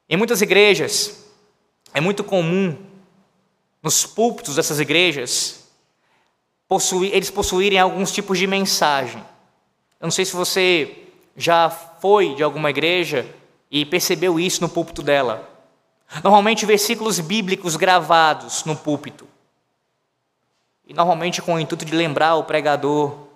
Em 0.09 0.17
muitas 0.17 0.41
igrejas, 0.41 1.23
é 1.93 2.01
muito 2.01 2.23
comum, 2.23 2.75
nos 3.81 4.05
púlpitos 4.07 4.55
dessas 4.55 4.79
igrejas, 4.79 5.67
possuir, 6.67 7.13
eles 7.13 7.29
possuírem 7.29 7.77
alguns 7.77 8.11
tipos 8.11 8.39
de 8.39 8.47
mensagem. 8.47 9.21
Eu 9.99 10.05
não 10.05 10.11
sei 10.11 10.25
se 10.25 10.35
você 10.35 11.03
já 11.37 11.69
foi 11.69 12.33
de 12.33 12.41
alguma 12.41 12.71
igreja 12.71 13.25
e 13.69 13.85
percebeu 13.85 14.39
isso 14.39 14.61
no 14.61 14.69
púlpito 14.69 15.03
dela. 15.03 15.47
Normalmente, 16.23 16.65
versículos 16.65 17.19
bíblicos 17.19 17.75
gravados 17.75 18.65
no 18.65 18.75
púlpito. 18.75 19.27
E 20.87 20.93
normalmente 20.93 21.39
com 21.39 21.53
o 21.53 21.59
intuito 21.59 21.85
de 21.85 21.93
lembrar 21.93 22.35
o 22.35 22.45
pregador 22.45 23.27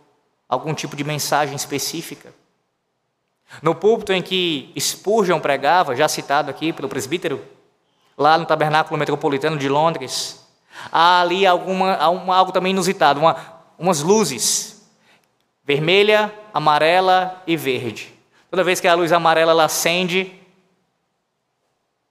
algum 0.49 0.73
tipo 0.73 0.95
de 0.95 1.03
mensagem 1.03 1.55
específica. 1.55 2.33
No 3.61 3.75
púlpito 3.75 4.11
em 4.11 4.21
que 4.21 4.73
Spurgeon 4.77 5.39
pregava, 5.39 5.95
já 5.95 6.07
citado 6.07 6.49
aqui 6.49 6.73
pelo 6.73 6.89
presbítero, 6.89 7.43
lá 8.17 8.37
no 8.37 8.45
Tabernáculo 8.45 8.97
Metropolitano 8.97 9.57
de 9.57 9.69
Londres, 9.69 10.45
há 10.91 11.21
ali 11.21 11.45
alguma, 11.45 11.95
algo 11.95 12.51
também 12.51 12.71
inusitado, 12.71 13.19
uma, 13.19 13.35
umas 13.77 14.01
luzes, 14.01 14.89
vermelha, 15.63 16.33
amarela 16.53 17.41
e 17.45 17.55
verde. 17.55 18.13
Toda 18.49 18.63
vez 18.63 18.79
que 18.79 18.87
a 18.87 18.93
luz 18.93 19.11
amarela 19.11 19.51
ela 19.51 19.65
acende, 19.65 20.39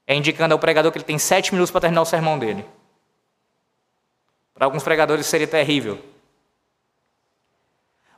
é 0.06 0.14
indicando 0.14 0.54
ao 0.54 0.58
pregador 0.58 0.90
que 0.90 0.98
ele 0.98 1.04
tem 1.04 1.18
sete 1.18 1.52
minutos 1.52 1.70
para 1.70 1.82
terminar 1.82 2.02
o 2.02 2.06
sermão 2.06 2.38
dele. 2.38 2.64
Para 4.54 4.66
alguns 4.66 4.82
pregadores 4.82 5.26
seria 5.26 5.46
terrível. 5.46 6.02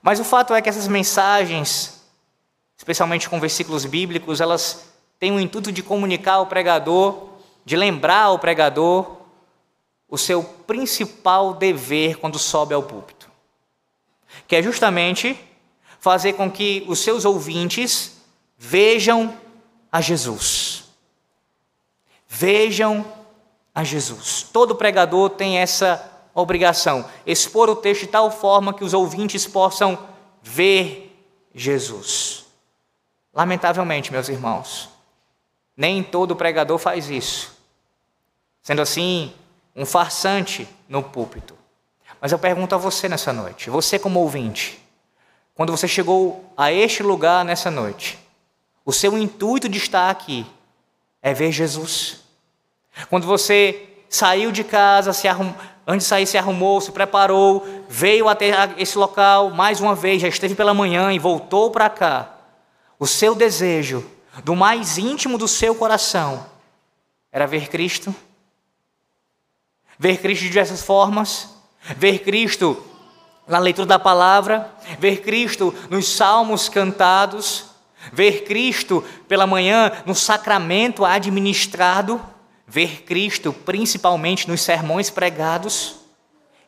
Mas 0.03 0.21
o 0.21 0.25
fato 0.25 0.55
é 0.55 0.61
que 0.61 0.69
essas 0.69 0.89
mensagens 0.89 2.04
especialmente 2.85 3.31
com 3.31 3.41
versículos 3.41 3.87
bíblicos, 3.87 4.43
elas 4.43 4.85
têm 5.19 5.33
o 5.33 5.41
intuito 5.41 5.73
de 5.73 5.83
comunicar 5.83 6.35
ao 6.35 6.47
pregador, 6.47 7.29
de 7.65 7.79
lembrar 7.79 8.25
ao 8.25 8.39
pregador 8.39 9.23
o 10.07 10.19
seu 10.19 10.45
principal 10.45 11.55
dever 11.55 12.19
quando 12.19 12.39
sobe 12.39 12.75
ao 12.75 12.83
púlpito, 12.83 13.31
que 14.47 14.55
é 14.55 14.63
justamente 14.63 15.35
fazer 15.99 16.35
com 16.35 16.51
que 16.51 16.85
os 16.87 16.99
seus 16.99 17.25
ouvintes 17.25 18.19
vejam 18.59 19.35
a 19.91 20.03
Jesus. 20.03 20.85
Vejam 22.29 23.03
a 23.75 23.83
Jesus. 23.83 24.47
Todo 24.53 24.77
pregador 24.77 25.31
tem 25.31 25.57
essa 25.57 26.13
obrigação, 26.35 27.09
expor 27.25 27.71
o 27.71 27.77
texto 27.77 28.03
de 28.03 28.09
tal 28.09 28.31
forma 28.31 28.75
que 28.75 28.85
os 28.85 28.93
ouvintes 28.93 29.47
possam 29.47 29.99
ver 30.43 31.19
Jesus. 31.55 32.44
Lamentavelmente, 33.35 34.13
meus 34.13 34.29
irmãos, 34.29 34.89
nem 35.77 36.03
todo 36.03 36.37
pregador 36.37 36.79
faz 36.79 37.11
isso. 37.11 37.53
Sendo 38.63 38.81
assim, 38.81 39.33
um 39.75 39.85
farsante 39.85 40.69
no 40.89 41.03
púlpito. 41.03 41.57
Mas 42.21 42.33
eu 42.33 42.39
pergunto 42.39 42.75
a 42.75 42.79
você 42.79 43.09
nessa 43.09 43.33
noite, 43.33 43.69
você 43.69 43.99
como 43.99 44.21
ouvinte, 44.21 44.81
quando 45.55 45.71
você 45.71 45.87
chegou 45.87 46.51
a 46.57 46.73
este 46.73 47.03
lugar 47.03 47.45
nessa 47.45 47.71
noite, 47.71 48.19
o 48.85 48.93
seu 48.93 49.19
intuito 49.19 49.69
de 49.69 49.79
estar 49.79 50.11
aqui 50.11 50.47
é 51.21 51.35
ver 51.35 51.53
Jesus. 51.53 52.21
Quando 53.09 53.27
você 53.27 53.89
saiu 54.09 54.53
de 54.53 54.63
casa, 54.63 55.13
se 55.13 55.27
arrum... 55.27 55.53
antes 55.87 56.07
de 56.07 56.09
sair 56.09 56.27
se 56.27 56.39
arrumou, 56.39 56.81
se 56.81 56.93
preparou, 56.93 57.67
veio 57.89 58.29
até 58.29 58.53
esse 58.79 58.97
local 58.97 59.51
mais 59.51 59.81
uma 59.81 59.95
vez, 59.95 60.23
já 60.23 60.29
esteve 60.29 60.55
pela 60.55 60.73
manhã 60.73 61.13
e 61.13 61.19
voltou 61.19 61.71
para 61.71 61.91
cá. 61.91 62.34
O 63.05 63.07
seu 63.07 63.35
desejo, 63.35 64.03
do 64.43 64.57
mais 64.57 64.97
íntimo 64.97 65.37
do 65.37 65.47
seu 65.47 65.75
coração, 65.75 66.47
era 67.31 67.47
ver 67.47 67.69
Cristo. 67.69 68.15
Ver 69.99 70.23
Cristo 70.23 70.41
de 70.41 70.49
diversas 70.49 70.83
formas, 70.83 71.51
ver 71.99 72.21
Cristo 72.21 72.83
na 73.47 73.59
leitura 73.59 73.87
da 73.87 73.99
palavra, 73.99 74.73
ver 74.99 75.19
Cristo 75.21 75.75
nos 75.91 76.09
salmos 76.09 76.71
cantados, 76.71 77.67
ver 78.11 78.45
Cristo 78.45 79.05
pela 79.29 79.47
manhã 79.47 79.93
no 80.07 80.15
sacramento 80.15 81.05
administrado, 81.05 82.19
ver 82.67 83.03
Cristo 83.03 83.53
principalmente 83.53 84.49
nos 84.49 84.63
sermões 84.63 85.11
pregados. 85.11 85.97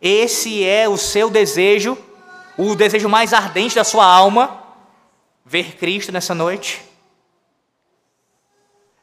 Esse 0.03 0.63
é 0.63 0.87
o 0.87 0.99
seu 0.99 1.31
desejo, 1.31 1.97
o 2.59 2.75
desejo 2.75 3.09
mais 3.09 3.33
ardente 3.33 3.75
da 3.75 3.85
sua 3.85 4.05
alma, 4.05 4.66
ver 5.47 5.77
Cristo 5.77 6.11
nessa 6.11 6.35
noite. 6.35 6.83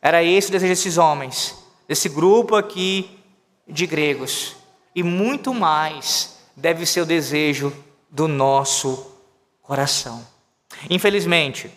Era 0.02 0.22
esse 0.22 0.50
o 0.50 0.52
desejo 0.52 0.74
desses 0.74 0.98
homens, 0.98 1.58
desse 1.88 2.10
grupo 2.10 2.56
aqui 2.56 3.18
de 3.66 3.88
gregos. 3.88 4.58
E 4.94 5.02
muito 5.02 5.54
mais 5.54 6.38
deve 6.56 6.86
ser 6.86 7.02
o 7.02 7.06
desejo 7.06 7.74
do 8.10 8.28
nosso 8.28 9.10
coração. 9.62 10.28
Infelizmente, 10.90 11.72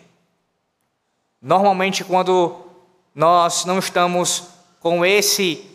normalmente 1.41 2.03
quando 2.03 2.65
nós 3.15 3.63
não 3.63 3.79
estamos 3.79 4.43
com 4.81 5.05
esse 5.05 5.65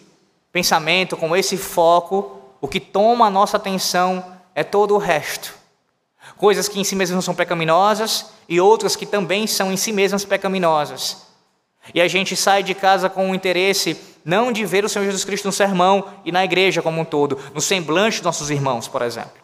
pensamento, 0.52 1.16
com 1.16 1.34
esse 1.34 1.56
foco, 1.56 2.40
o 2.60 2.68
que 2.68 2.78
toma 2.78 3.26
a 3.26 3.30
nossa 3.30 3.56
atenção 3.56 4.38
é 4.54 4.62
todo 4.62 4.94
o 4.94 4.98
resto. 4.98 5.61
Coisas 6.42 6.68
que 6.68 6.80
em 6.80 6.82
si 6.82 6.96
mesmas 6.96 7.14
não 7.14 7.22
são 7.22 7.36
pecaminosas 7.36 8.32
e 8.48 8.60
outras 8.60 8.96
que 8.96 9.06
também 9.06 9.46
são 9.46 9.70
em 9.70 9.76
si 9.76 9.92
mesmas 9.92 10.24
pecaminosas. 10.24 11.24
E 11.94 12.00
a 12.00 12.08
gente 12.08 12.34
sai 12.34 12.64
de 12.64 12.74
casa 12.74 13.08
com 13.08 13.30
o 13.30 13.34
interesse 13.36 13.96
não 14.24 14.50
de 14.50 14.66
ver 14.66 14.84
o 14.84 14.88
Senhor 14.88 15.04
Jesus 15.04 15.24
Cristo 15.24 15.44
no 15.44 15.52
sermão 15.52 16.04
e 16.24 16.32
na 16.32 16.44
igreja 16.44 16.82
como 16.82 17.00
um 17.00 17.04
todo, 17.04 17.38
no 17.54 17.60
semblante 17.60 18.16
dos 18.16 18.24
nossos 18.24 18.50
irmãos, 18.50 18.88
por 18.88 19.02
exemplo. 19.02 19.40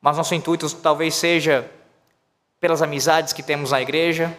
Mas 0.00 0.16
nosso 0.16 0.32
intuito 0.32 0.72
talvez 0.76 1.16
seja 1.16 1.68
pelas 2.60 2.80
amizades 2.80 3.32
que 3.32 3.42
temos 3.42 3.72
na 3.72 3.82
igreja, 3.82 4.32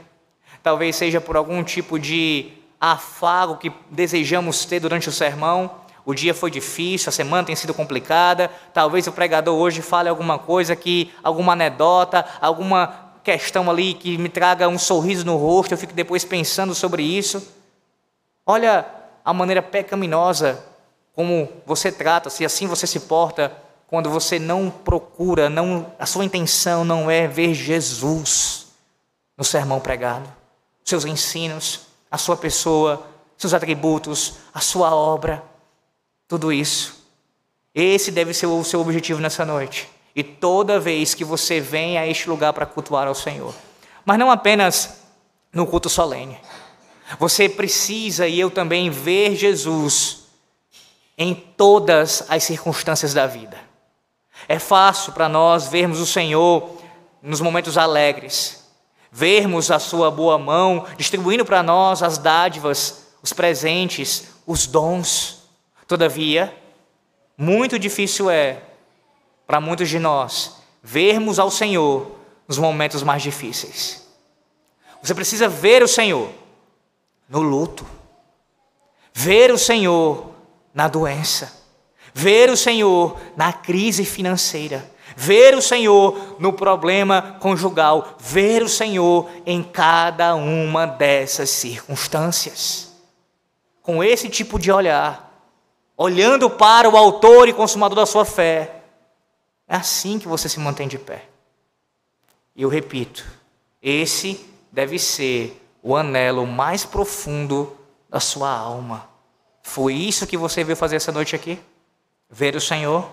talvez 0.64 0.96
seja 0.96 1.20
por 1.20 1.36
algum 1.36 1.66
tipo 1.66 2.00
de 2.00 2.54
afago 2.80 3.58
que 3.58 3.74
desejamos 3.92 4.64
ter 4.64 4.80
durante 4.80 5.10
o 5.10 5.12
sermão. 5.12 5.70
O 6.06 6.14
dia 6.14 6.34
foi 6.34 6.52
difícil, 6.52 7.10
a 7.10 7.12
semana 7.14 7.46
tem 7.46 7.56
sido 7.56 7.74
complicada. 7.74 8.52
Talvez 8.74 9.08
o 9.08 9.12
pregador 9.12 9.58
hoje 9.58 9.82
fale 9.82 10.10
alguma 10.10 10.38
coisa 10.38 10.76
que, 10.76 11.12
alguma 11.24 11.54
anedota, 11.54 12.26
alguma 12.42 13.12
questão 13.24 13.70
ali 13.70 13.94
que 13.94 14.18
me 14.18 14.28
traga 14.28 14.68
um 14.68 14.78
sorriso 14.78 15.26
no 15.26 15.38
rosto, 15.38 15.74
eu 15.74 15.78
fico 15.78 15.94
depois 15.94 16.26
pensando 16.26 16.76
sobre 16.76 17.04
isso. 17.04 17.42
Olha 18.46 18.86
a 19.24 19.34
maneira 19.34 19.62
pecaminosa 19.62 20.62
como 21.16 21.48
você 21.66 21.92
trata, 21.92 22.30
se 22.30 22.44
assim 22.44 22.68
você 22.68 22.86
se 22.86 23.02
porta 23.02 23.52
quando 23.88 24.10
você 24.10 24.40
não 24.40 24.72
procura, 24.72 25.50
não, 25.50 25.94
a 26.00 26.06
sua 26.06 26.26
intenção 26.26 26.84
não 26.84 27.10
é 27.10 27.28
ver 27.28 27.54
Jesus 27.54 28.68
no 29.38 29.44
sermão 29.44 29.80
pregado, 29.80 30.28
seus 30.84 31.06
ensinos, 31.06 31.82
a 32.10 32.18
sua 32.18 32.36
pessoa, 32.36 33.06
seus 33.38 33.54
atributos, 33.54 34.36
a 34.54 34.60
sua 34.60 34.94
obra, 34.94 35.44
tudo 36.34 36.52
isso. 36.52 37.06
Esse 37.76 38.10
deve 38.10 38.34
ser 38.34 38.48
o 38.48 38.64
seu 38.64 38.82
objetivo 38.82 39.22
nessa 39.22 39.46
noite. 39.46 39.88
E 40.16 40.24
toda 40.24 40.80
vez 40.80 41.14
que 41.14 41.24
você 41.24 41.60
vem 41.60 41.96
a 41.96 42.08
este 42.08 42.28
lugar 42.28 42.54
para 42.54 42.66
cultuar 42.66 43.08
ao 43.08 43.14
Senhor, 43.14 43.54
mas 44.04 44.18
não 44.18 44.32
apenas 44.32 45.02
no 45.52 45.68
culto 45.68 45.90
solene. 45.90 46.40
Você 47.20 47.48
precisa 47.48 48.28
e 48.28 48.40
eu 48.40 48.50
também 48.50 48.90
ver 48.90 49.36
Jesus 49.36 50.24
em 51.16 51.36
todas 51.36 52.26
as 52.28 52.44
circunstâncias 52.44 53.14
da 53.14 53.28
vida. 53.28 53.58
É 54.48 54.58
fácil 54.58 55.14
para 55.14 55.30
nós 55.30 55.68
vermos 55.68 56.00
o 56.00 56.08
Senhor 56.08 56.78
nos 57.22 57.42
momentos 57.42 57.78
alegres, 57.78 58.68
vermos 59.12 59.70
a 59.70 59.78
Sua 59.78 60.10
boa 60.10 60.40
mão 60.40 60.88
distribuindo 60.98 61.46
para 61.46 61.62
nós 61.62 62.02
as 62.02 62.18
dádivas, 62.18 63.06
os 63.22 63.32
presentes, 63.32 64.30
os 64.48 64.66
dons. 64.66 65.43
Todavia, 65.94 66.52
muito 67.38 67.78
difícil 67.78 68.28
é 68.28 68.64
para 69.46 69.62
muitos 69.62 69.88
de 69.88 70.00
nós 70.00 70.58
vermos 70.82 71.38
ao 71.38 71.52
Senhor 71.52 72.18
nos 72.48 72.58
momentos 72.58 73.04
mais 73.04 73.22
difíceis. 73.22 74.04
Você 75.04 75.14
precisa 75.14 75.48
ver 75.48 75.84
o 75.84 75.88
Senhor 75.88 76.32
no 77.30 77.44
luto, 77.44 77.86
ver 79.14 79.52
o 79.52 79.58
Senhor 79.60 80.32
na 80.74 80.88
doença, 80.88 81.62
ver 82.12 82.50
o 82.50 82.58
Senhor 82.58 83.16
na 83.38 83.54
crise 83.54 84.04
financeira, 84.04 84.84
ver 85.16 85.54
o 85.54 85.62
Senhor 85.62 86.38
no 86.40 86.54
problema 86.54 87.38
conjugal, 87.40 88.18
ver 88.18 88.64
o 88.64 88.68
Senhor 88.68 89.30
em 89.46 89.62
cada 89.62 90.34
uma 90.34 90.88
dessas 90.88 91.52
circunstâncias. 91.52 92.92
Com 93.84 94.04
esse 94.04 94.28
tipo 94.28 94.58
de 94.58 94.72
olhar, 94.72 95.33
olhando 95.98 96.50
para 96.50 96.90
o 96.90 96.98
Autor 96.98 97.48
e 97.48 97.54
Consumador 97.54 97.96
da 97.96 98.06
sua 98.06 98.26
fé, 98.26 98.84
é 99.68 99.76
assim 99.76 100.20
que 100.20 100.28
você 100.28 100.50
se 100.50 100.60
mantém 100.60 100.88
de 100.88 100.98
pé. 100.98 101.26
E 102.56 102.62
eu 102.62 102.70
repito, 102.70 103.26
esse 103.82 104.46
deve 104.72 105.00
ser 105.00 105.62
o 105.82 105.96
anelo 105.96 106.46
mais 106.46 106.86
profundo 106.86 107.78
da 108.10 108.20
sua 108.20 108.50
alma. 108.50 109.10
Foi 109.62 109.94
isso 109.94 110.28
que 110.28 110.38
você 110.38 110.64
veio 110.64 110.78
fazer 110.78 110.98
essa 110.98 111.12
noite 111.12 111.36
aqui? 111.36 111.60
Ver 112.30 112.56
o 112.56 112.62
Senhor? 112.62 113.10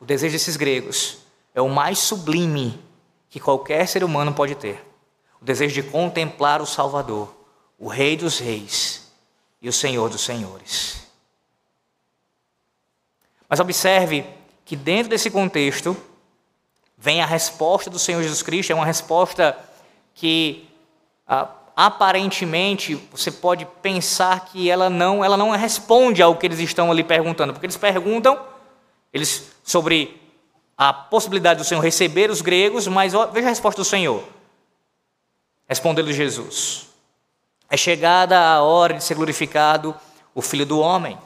O 0.00 0.04
desejo 0.04 0.32
desses 0.32 0.56
gregos 0.56 1.18
é 1.54 1.60
o 1.60 1.68
mais 1.68 1.98
sublime 1.98 2.80
que 3.28 3.40
qualquer 3.40 3.86
ser 3.86 4.04
humano 4.04 4.32
pode 4.32 4.54
ter. 4.54 4.84
O 5.40 5.44
desejo 5.44 5.74
de 5.74 5.82
contemplar 5.82 6.60
o 6.60 6.66
Salvador, 6.66 7.34
o 7.78 7.88
Rei 7.88 8.16
dos 8.16 8.38
Reis 8.38 9.10
e 9.60 9.68
o 9.68 9.72
Senhor 9.72 10.08
dos 10.08 10.22
Senhores. 10.22 11.01
Mas 13.52 13.60
observe 13.60 14.24
que 14.64 14.74
dentro 14.74 15.10
desse 15.10 15.30
contexto 15.30 15.94
vem 16.96 17.20
a 17.20 17.26
resposta 17.26 17.90
do 17.90 17.98
Senhor 17.98 18.22
Jesus 18.22 18.42
Cristo, 18.42 18.72
é 18.72 18.74
uma 18.74 18.86
resposta 18.86 19.54
que 20.14 20.66
ah, 21.28 21.50
aparentemente 21.76 22.94
você 22.94 23.30
pode 23.30 23.66
pensar 23.82 24.46
que 24.46 24.70
ela 24.70 24.88
não, 24.88 25.22
ela 25.22 25.36
não 25.36 25.50
responde 25.50 26.22
ao 26.22 26.34
que 26.34 26.46
eles 26.46 26.60
estão 26.60 26.90
ali 26.90 27.04
perguntando, 27.04 27.52
porque 27.52 27.66
eles 27.66 27.76
perguntam 27.76 28.40
eles 29.12 29.52
sobre 29.62 30.18
a 30.74 30.90
possibilidade 30.90 31.58
do 31.58 31.66
Senhor 31.66 31.82
receber 31.82 32.30
os 32.30 32.40
gregos, 32.40 32.86
mas 32.86 33.12
ó, 33.12 33.26
veja 33.26 33.48
a 33.48 33.50
resposta 33.50 33.82
do 33.82 33.84
Senhor. 33.84 34.24
Respondeu-lhe 35.68 36.14
Jesus: 36.14 36.86
É 37.68 37.76
chegada 37.76 38.40
a 38.40 38.62
hora 38.62 38.94
de 38.94 39.04
ser 39.04 39.14
glorificado 39.14 39.94
o 40.34 40.40
Filho 40.40 40.64
do 40.64 40.80
Homem. 40.80 41.18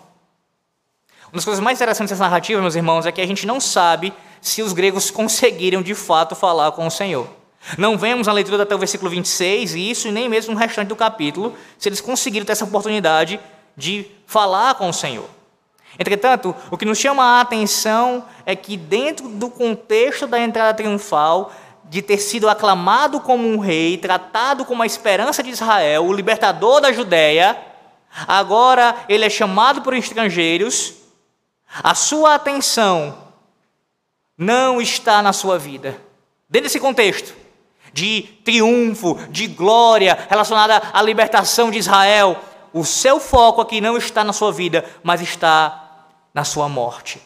Uma 1.27 1.39
das 1.39 1.45
coisas 1.45 1.63
mais 1.63 1.79
interessantes 1.79 2.11
dessa 2.11 2.23
narrativa, 2.23 2.61
meus 2.61 2.77
irmãos, 2.77 3.05
é 3.05 3.13
que 3.13 3.21
a 3.21 3.27
gente 3.27 3.47
não 3.47 3.61
sabe 3.61 4.13
se 4.41 4.63
os 4.63 4.73
gregos 4.73 5.11
conseguiram 5.11 5.83
de 5.83 5.95
fato 5.95 6.35
falar 6.35 6.73
com 6.73 6.87
o 6.87 6.91
Senhor. 6.91 7.29
Não 7.77 7.99
vemos 7.99 8.29
na 8.29 8.33
leitura 8.33 8.63
até 8.63 8.75
o 8.75 8.79
versículo 8.79 9.11
26, 9.11 9.75
e 9.75 9.91
isso 9.91 10.07
e 10.07 10.13
nem 10.13 10.29
mesmo 10.29 10.55
no 10.55 10.61
restante 10.61 10.89
do 10.89 10.95
capítulo, 10.95 11.55
se 11.79 11.89
eles 11.89 12.01
conseguiram 12.01 12.47
ter 12.47 12.53
essa 12.53 12.65
oportunidade 12.65 13.41
de 13.77 14.07
falar 14.25 14.75
com 14.77 14.89
o 14.89 14.93
Senhor. 14.93 15.29
Entretanto, 15.99 16.55
o 16.71 16.77
que 16.77 16.85
nos 16.85 16.99
chama 16.99 17.25
a 17.25 17.41
atenção 17.41 18.25
é 18.45 18.55
que, 18.55 18.77
dentro 18.77 19.29
do 19.29 19.51
contexto 19.51 20.29
da 20.29 20.39
entrada 20.39 20.75
triunfal, 20.75 21.53
de 21.85 22.03
ter 22.03 22.19
sido 22.19 22.49
aclamado 22.49 23.21
como 23.21 23.49
um 23.49 23.59
rei, 23.59 23.97
tratado 23.97 24.65
como 24.65 24.83
a 24.83 24.87
esperança 24.87 25.43
de 25.43 25.51
Israel, 25.51 26.05
o 26.05 26.13
libertador 26.13 26.81
da 26.81 26.93
Judéia, 26.93 27.57
agora 28.29 28.95
ele 29.09 29.25
é 29.25 29.31
chamado 29.31 29.83
por 29.83 29.95
estrangeiros 29.95 31.06
a 31.83 31.95
sua 31.95 32.35
atenção 32.35 33.17
não 34.37 34.81
está 34.81 35.23
na 35.23 35.33
sua 35.33 35.59
vida. 35.59 36.01
Dentro 36.49 36.69
desse 36.69 36.81
contexto 36.81 37.35
de 37.93 38.23
triunfo, 38.45 39.19
de 39.31 39.47
glória 39.47 40.27
relacionada 40.29 40.83
à 40.93 41.01
libertação 41.01 41.71
de 41.71 41.79
Israel, 41.79 42.37
o 42.73 42.85
seu 42.85 43.19
foco 43.19 43.61
aqui 43.61 43.81
não 43.81 43.97
está 43.97 44.23
na 44.23 44.33
sua 44.33 44.53
vida, 44.53 44.85
mas 45.03 45.21
está 45.21 46.05
na 46.35 46.45
sua 46.45 46.69
morte. 46.69 47.21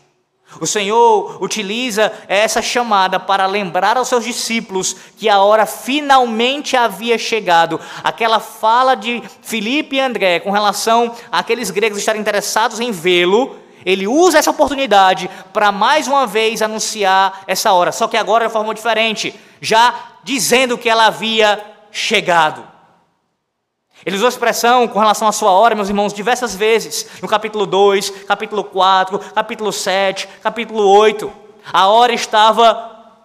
O 0.60 0.66
Senhor 0.66 1.42
utiliza 1.42 2.12
essa 2.26 2.60
chamada 2.60 3.20
para 3.20 3.46
lembrar 3.46 3.96
aos 3.96 4.08
seus 4.08 4.24
discípulos 4.24 4.96
que 5.16 5.28
a 5.28 5.40
hora 5.40 5.64
finalmente 5.64 6.76
havia 6.76 7.16
chegado. 7.16 7.80
Aquela 8.02 8.40
fala 8.40 8.96
de 8.96 9.22
Filipe 9.42 9.96
e 9.96 10.00
André 10.00 10.40
com 10.40 10.50
relação 10.50 11.14
àqueles 11.30 11.70
gregos 11.70 11.98
estarem 11.98 12.20
interessados 12.20 12.80
em 12.80 12.90
vê-lo, 12.90 13.56
ele 13.84 14.06
usa 14.06 14.38
essa 14.38 14.50
oportunidade 14.50 15.30
para 15.52 15.72
mais 15.72 16.06
uma 16.06 16.26
vez 16.26 16.62
anunciar 16.62 17.42
essa 17.46 17.72
hora, 17.72 17.92
só 17.92 18.06
que 18.06 18.16
agora 18.16 18.46
de 18.46 18.52
forma 18.52 18.74
diferente, 18.74 19.34
já 19.60 19.94
dizendo 20.22 20.76
que 20.76 20.88
ela 20.88 21.06
havia 21.06 21.60
chegado. 21.90 22.70
Ele 24.04 24.16
usou 24.16 24.26
a 24.26 24.30
expressão 24.30 24.88
com 24.88 24.98
relação 24.98 25.28
à 25.28 25.32
sua 25.32 25.50
hora, 25.50 25.74
meus 25.74 25.88
irmãos, 25.88 26.14
diversas 26.14 26.54
vezes. 26.54 27.06
No 27.20 27.28
capítulo 27.28 27.66
2, 27.66 28.10
capítulo 28.26 28.64
4, 28.64 29.18
capítulo 29.34 29.72
7, 29.72 30.26
capítulo 30.42 30.82
8. 30.88 31.30
A 31.70 31.88
hora 31.88 32.12
estava 32.12 32.74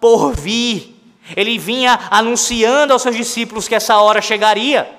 por 0.02 0.34
vir. 0.34 0.94
Ele 1.36 1.58
vinha 1.58 1.98
anunciando 2.12 2.92
aos 2.92 3.02
seus 3.02 3.16
discípulos 3.16 3.68
que 3.68 3.76
essa 3.76 3.98
hora 3.98 4.22
chegaria. 4.22 4.90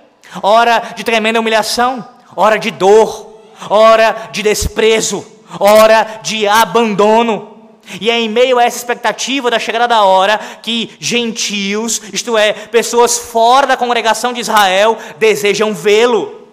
Hora 0.43 0.83
de 0.97 1.05
tremenda 1.05 1.39
humilhação, 1.39 2.07
hora 2.35 2.59
de 2.59 2.71
dor, 2.71 3.41
hora 3.69 4.29
de 4.33 4.43
desprezo, 4.43 5.25
hora 5.59 6.21
de 6.23 6.47
abandono. 6.47 7.55
E 8.01 8.11
é 8.11 8.19
em 8.19 8.29
meio 8.29 8.59
a 8.59 8.65
essa 8.65 8.79
expectativa 8.79 9.51
da 9.51 9.59
chegada 9.59 9.87
da 9.87 10.03
hora 10.03 10.39
que 10.63 10.97
gentios, 10.99 12.03
isto 12.13 12.37
é, 12.37 12.53
pessoas 12.53 13.17
fora 13.17 13.67
da 13.67 13.77
congregação 13.77 14.33
de 14.33 14.41
Israel, 14.41 14.99
desejam 15.19 15.73
vê-lo. 15.73 16.49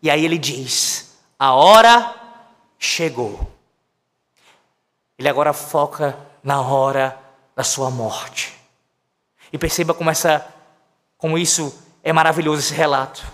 E 0.00 0.08
aí 0.08 0.24
ele 0.24 0.38
diz: 0.38 1.16
a 1.38 1.54
hora 1.54 2.14
chegou. 2.78 3.50
Ele 5.18 5.28
agora 5.28 5.52
foca 5.52 6.16
na 6.42 6.60
hora 6.60 7.18
da 7.56 7.64
sua 7.64 7.90
morte. 7.90 8.54
E 9.52 9.58
perceba 9.58 9.94
como 9.94 10.10
essa 10.10 10.46
como 11.18 11.38
isso 11.38 11.76
é 12.04 12.12
maravilhoso 12.12 12.60
esse 12.60 12.74
relato. 12.74 13.24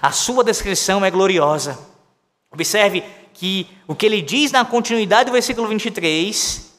A 0.00 0.12
sua 0.12 0.44
descrição 0.44 1.04
é 1.04 1.10
gloriosa. 1.10 1.78
Observe 2.50 3.04
que 3.38 3.68
o 3.86 3.94
que 3.94 4.04
ele 4.04 4.20
diz 4.20 4.50
na 4.50 4.64
continuidade 4.64 5.26
do 5.26 5.32
versículo 5.32 5.68
23 5.68 6.74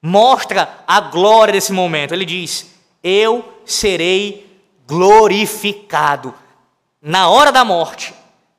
mostra 0.00 0.84
a 0.86 1.00
glória 1.00 1.52
desse 1.52 1.72
momento. 1.72 2.14
Ele 2.14 2.24
diz: 2.24 2.70
Eu 3.02 3.44
serei 3.66 4.46
glorificado. 4.86 6.32
Na 7.02 7.28
hora 7.28 7.50
da 7.50 7.64
morte, 7.64 8.14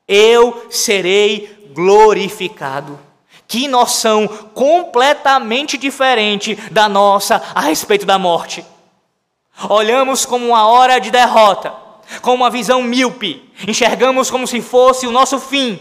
eu 0.06 0.66
serei 0.68 1.70
glorificado. 1.72 3.00
Que 3.48 3.66
noção 3.66 4.28
completamente 4.28 5.78
diferente 5.78 6.56
da 6.70 6.90
nossa 6.90 7.42
a 7.54 7.62
respeito 7.62 8.04
da 8.04 8.18
morte. 8.18 8.62
Olhamos 9.68 10.26
como 10.26 10.46
uma 10.46 10.66
hora 10.66 10.98
de 10.98 11.10
derrota, 11.10 11.72
com 12.20 12.34
uma 12.34 12.50
visão 12.50 12.82
míope, 12.82 13.50
enxergamos 13.66 14.30
como 14.30 14.46
se 14.46 14.60
fosse 14.60 15.06
o 15.06 15.12
nosso 15.12 15.40
fim. 15.40 15.80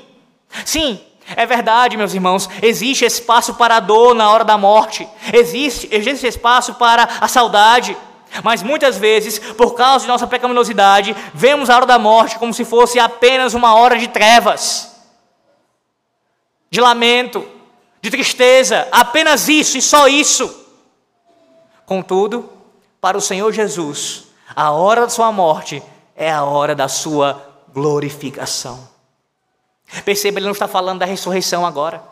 Sim, 0.66 1.00
é 1.36 1.46
verdade, 1.46 1.98
meus 1.98 2.14
irmãos, 2.14 2.50
existe 2.62 3.06
espaço 3.06 3.54
para 3.56 3.78
a 3.78 3.80
dor 3.80 4.14
na 4.14 4.30
hora 4.32 4.44
da 4.44 4.58
morte, 4.58 5.08
existe, 5.34 5.88
existe 5.92 6.28
espaço 6.28 6.76
para 6.76 7.08
a 7.22 7.28
saudade, 7.28 7.96
mas 8.44 8.64
muitas 8.64 8.98
vezes, 8.98 9.40
por 9.40 9.74
causa 9.74 10.06
de 10.06 10.12
nossa 10.12 10.28
pecaminosidade, 10.28 11.16
vemos 11.34 11.70
a 11.70 11.76
hora 11.76 11.86
da 11.86 12.00
morte 12.00 12.38
como 12.38 12.54
se 12.54 12.64
fosse 12.64 13.00
apenas 13.00 13.54
uma 13.54 13.76
hora 13.76 13.98
de 13.98 14.08
trevas, 14.08 14.96
de 16.70 16.80
lamento, 16.80 17.46
de 18.02 18.10
tristeza, 18.10 18.88
apenas 18.92 19.50
isso 19.50 19.78
e 19.78 19.82
só 19.82 20.08
isso. 20.08 20.68
Contudo, 21.86 22.50
para 23.02 23.18
o 23.18 23.22
Senhor 23.22 23.52
Jesus, 23.52 24.26
a 24.56 24.72
hora 24.72 25.02
da 25.02 25.10
sua 25.10 25.32
morte 25.32 25.82
é 26.16 26.32
a 26.32 26.44
hora 26.44 26.76
da 26.76 26.88
sua 26.88 27.50
glorificação. 27.74 28.99
Perceba, 30.06 30.40
ele 30.40 30.46
não 30.46 30.54
está 30.54 30.68
falando 30.68 31.00
da 31.00 31.06
ressurreição 31.06 31.66
agora, 31.66 32.04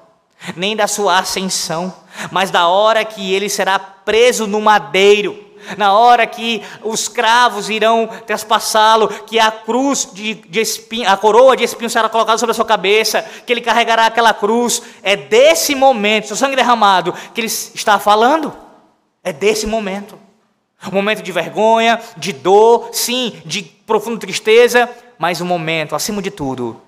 nem 0.56 0.76
da 0.76 0.88
sua 0.88 1.20
ascensão, 1.20 1.94
mas 2.32 2.50
da 2.50 2.68
hora 2.68 3.06
que 3.06 3.34
ele 3.34 3.50
será 3.50 3.78
preso 3.78 4.48
no 4.48 4.60
madeiro, 4.60 5.46
na 5.78 5.94
hora 5.94 6.26
que 6.26 6.64
os 6.84 7.08
cravos 7.08 7.70
irão 7.70 8.08
traspassá-lo, 8.26 9.08
que 9.26 9.40
a 9.40 9.52
cruz 9.52 10.08
de, 10.12 10.36
de 10.36 10.62
espinho, 10.62 11.10
a 11.10 11.18
coroa 11.18 11.58
de 11.58 11.64
espinho 11.64 11.90
será 11.90 12.08
colocada 12.08 12.38
sobre 12.38 12.52
a 12.52 12.56
sua 12.56 12.66
cabeça, 12.66 13.22
que 13.46 13.52
ele 13.52 13.62
carregará 13.62 14.06
aquela 14.06 14.34
cruz. 14.34 14.82
É 15.04 15.16
desse 15.16 15.76
momento, 15.76 16.28
seu 16.28 16.38
sangue 16.38 16.56
derramado, 16.56 17.14
que 17.34 17.42
ele 17.42 17.48
está 17.48 18.00
falando. 18.00 18.54
É 19.24 19.34
desse 19.34 19.68
momento. 19.68 20.18
Um 20.88 20.96
momento 20.96 21.22
de 21.22 21.32
vergonha, 21.32 22.00
de 22.16 22.32
dor, 22.32 22.90
sim, 22.94 23.42
de 23.44 23.64
profunda 23.64 24.20
tristeza, 24.20 24.90
mas 25.18 25.42
um 25.42 25.46
momento, 25.46 25.96
acima 25.96 26.22
de 26.22 26.30
tudo, 26.30 26.80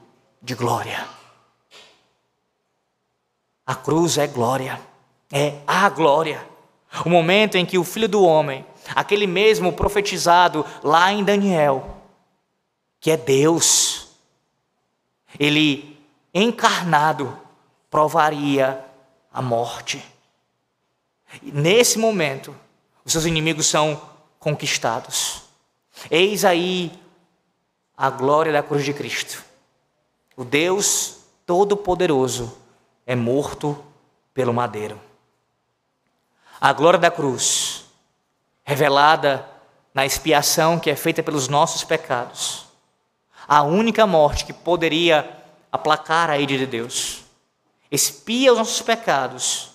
de 0.42 0.56
glória. 0.56 1.08
A 3.66 3.76
cruz 3.76 4.18
é 4.18 4.28
glória, 4.28 4.82
é 5.32 5.60
a 5.68 5.88
glória. 5.90 6.48
O 7.06 7.10
momento 7.10 7.56
em 7.56 7.66
que 7.66 7.78
o 7.78 7.84
Filho 7.84 8.08
do 8.08 8.24
Homem, 8.24 8.66
aquele 8.96 9.28
mesmo 9.28 9.72
profetizado 9.72 10.66
lá 10.84 11.12
em 11.12 11.24
Daniel, 11.24 11.98
que 13.00 13.12
é 13.12 13.18
Deus, 13.18 14.08
ele 15.40 16.00
encarnado 16.34 17.38
provaria 17.90 18.86
a 19.32 19.42
morte. 19.42 20.04
E 21.44 21.52
nesse 21.52 22.00
momento, 22.00 22.56
os 23.06 23.12
seus 23.12 23.26
inimigos 23.26 23.68
são 23.68 24.02
conquistados. 24.40 25.44
Eis 26.10 26.44
aí 26.44 26.92
a 27.96 28.10
glória 28.10 28.52
da 28.52 28.64
cruz 28.64 28.84
de 28.84 28.94
Cristo. 28.94 29.49
O 30.40 30.46
Deus 30.46 31.18
Todo-Poderoso 31.46 32.58
é 33.06 33.14
morto 33.14 33.84
pelo 34.34 34.54
madeiro. 34.54 34.98
A 36.62 36.72
glória 36.72 36.98
da 36.98 37.12
cruz, 37.12 37.84
revelada 38.64 39.46
na 39.94 40.06
expiação 40.06 40.80
que 40.80 40.90
é 40.90 40.96
feita 40.96 41.22
pelos 41.22 41.50
nossos 41.50 41.84
pecados, 41.84 42.68
a 43.46 43.64
única 43.64 44.08
morte 44.08 44.46
que 44.46 44.54
poderia 44.54 45.30
aplacar 45.70 46.30
a 46.30 46.38
ira 46.38 46.58
de 46.58 46.66
Deus, 46.66 47.26
expia 47.92 48.54
os 48.54 48.60
nossos 48.60 48.82
pecados, 48.82 49.72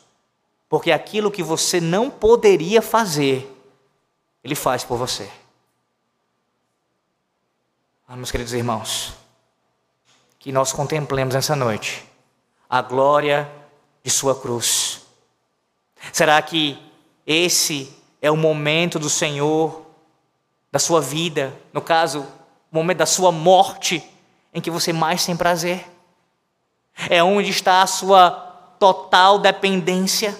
porque 0.67 0.91
aquilo 0.91 1.31
que 1.31 1.43
você 1.43 1.79
não 1.79 2.09
poderia 2.09 2.81
fazer, 2.81 3.55
Ele 4.43 4.55
faz 4.55 4.83
por 4.83 4.97
você. 4.97 5.31
Ah, 8.09 8.17
meus 8.17 8.31
queridos 8.31 8.55
irmãos, 8.55 9.24
que 10.45 10.53
nós 10.53 10.75
contemplemos 10.75 11.35
nessa 11.35 11.57
noite 11.57 12.05
a 12.69 12.83
glória 12.83 13.51
de 14.03 14.11
Sua 14.11 14.39
cruz. 14.39 15.01
Será 16.13 16.43
que 16.43 16.79
esse 17.27 17.91
é 18.21 18.31
o 18.31 18.37
momento 18.37 18.99
do 18.99 19.09
Senhor, 19.09 19.87
da 20.71 20.79
sua 20.79 21.01
vida, 21.01 21.59
no 21.73 21.81
caso, 21.81 22.27
o 22.71 22.77
momento 22.77 22.99
da 22.99 23.07
sua 23.07 23.33
morte, 23.33 24.07
em 24.53 24.61
que 24.61 24.71
você 24.71 24.93
mais 24.93 25.25
tem 25.25 25.35
prazer? 25.35 25.91
É 27.09 27.23
onde 27.23 27.49
está 27.49 27.81
a 27.81 27.87
sua 27.87 28.31
total 28.79 29.39
dependência? 29.39 30.39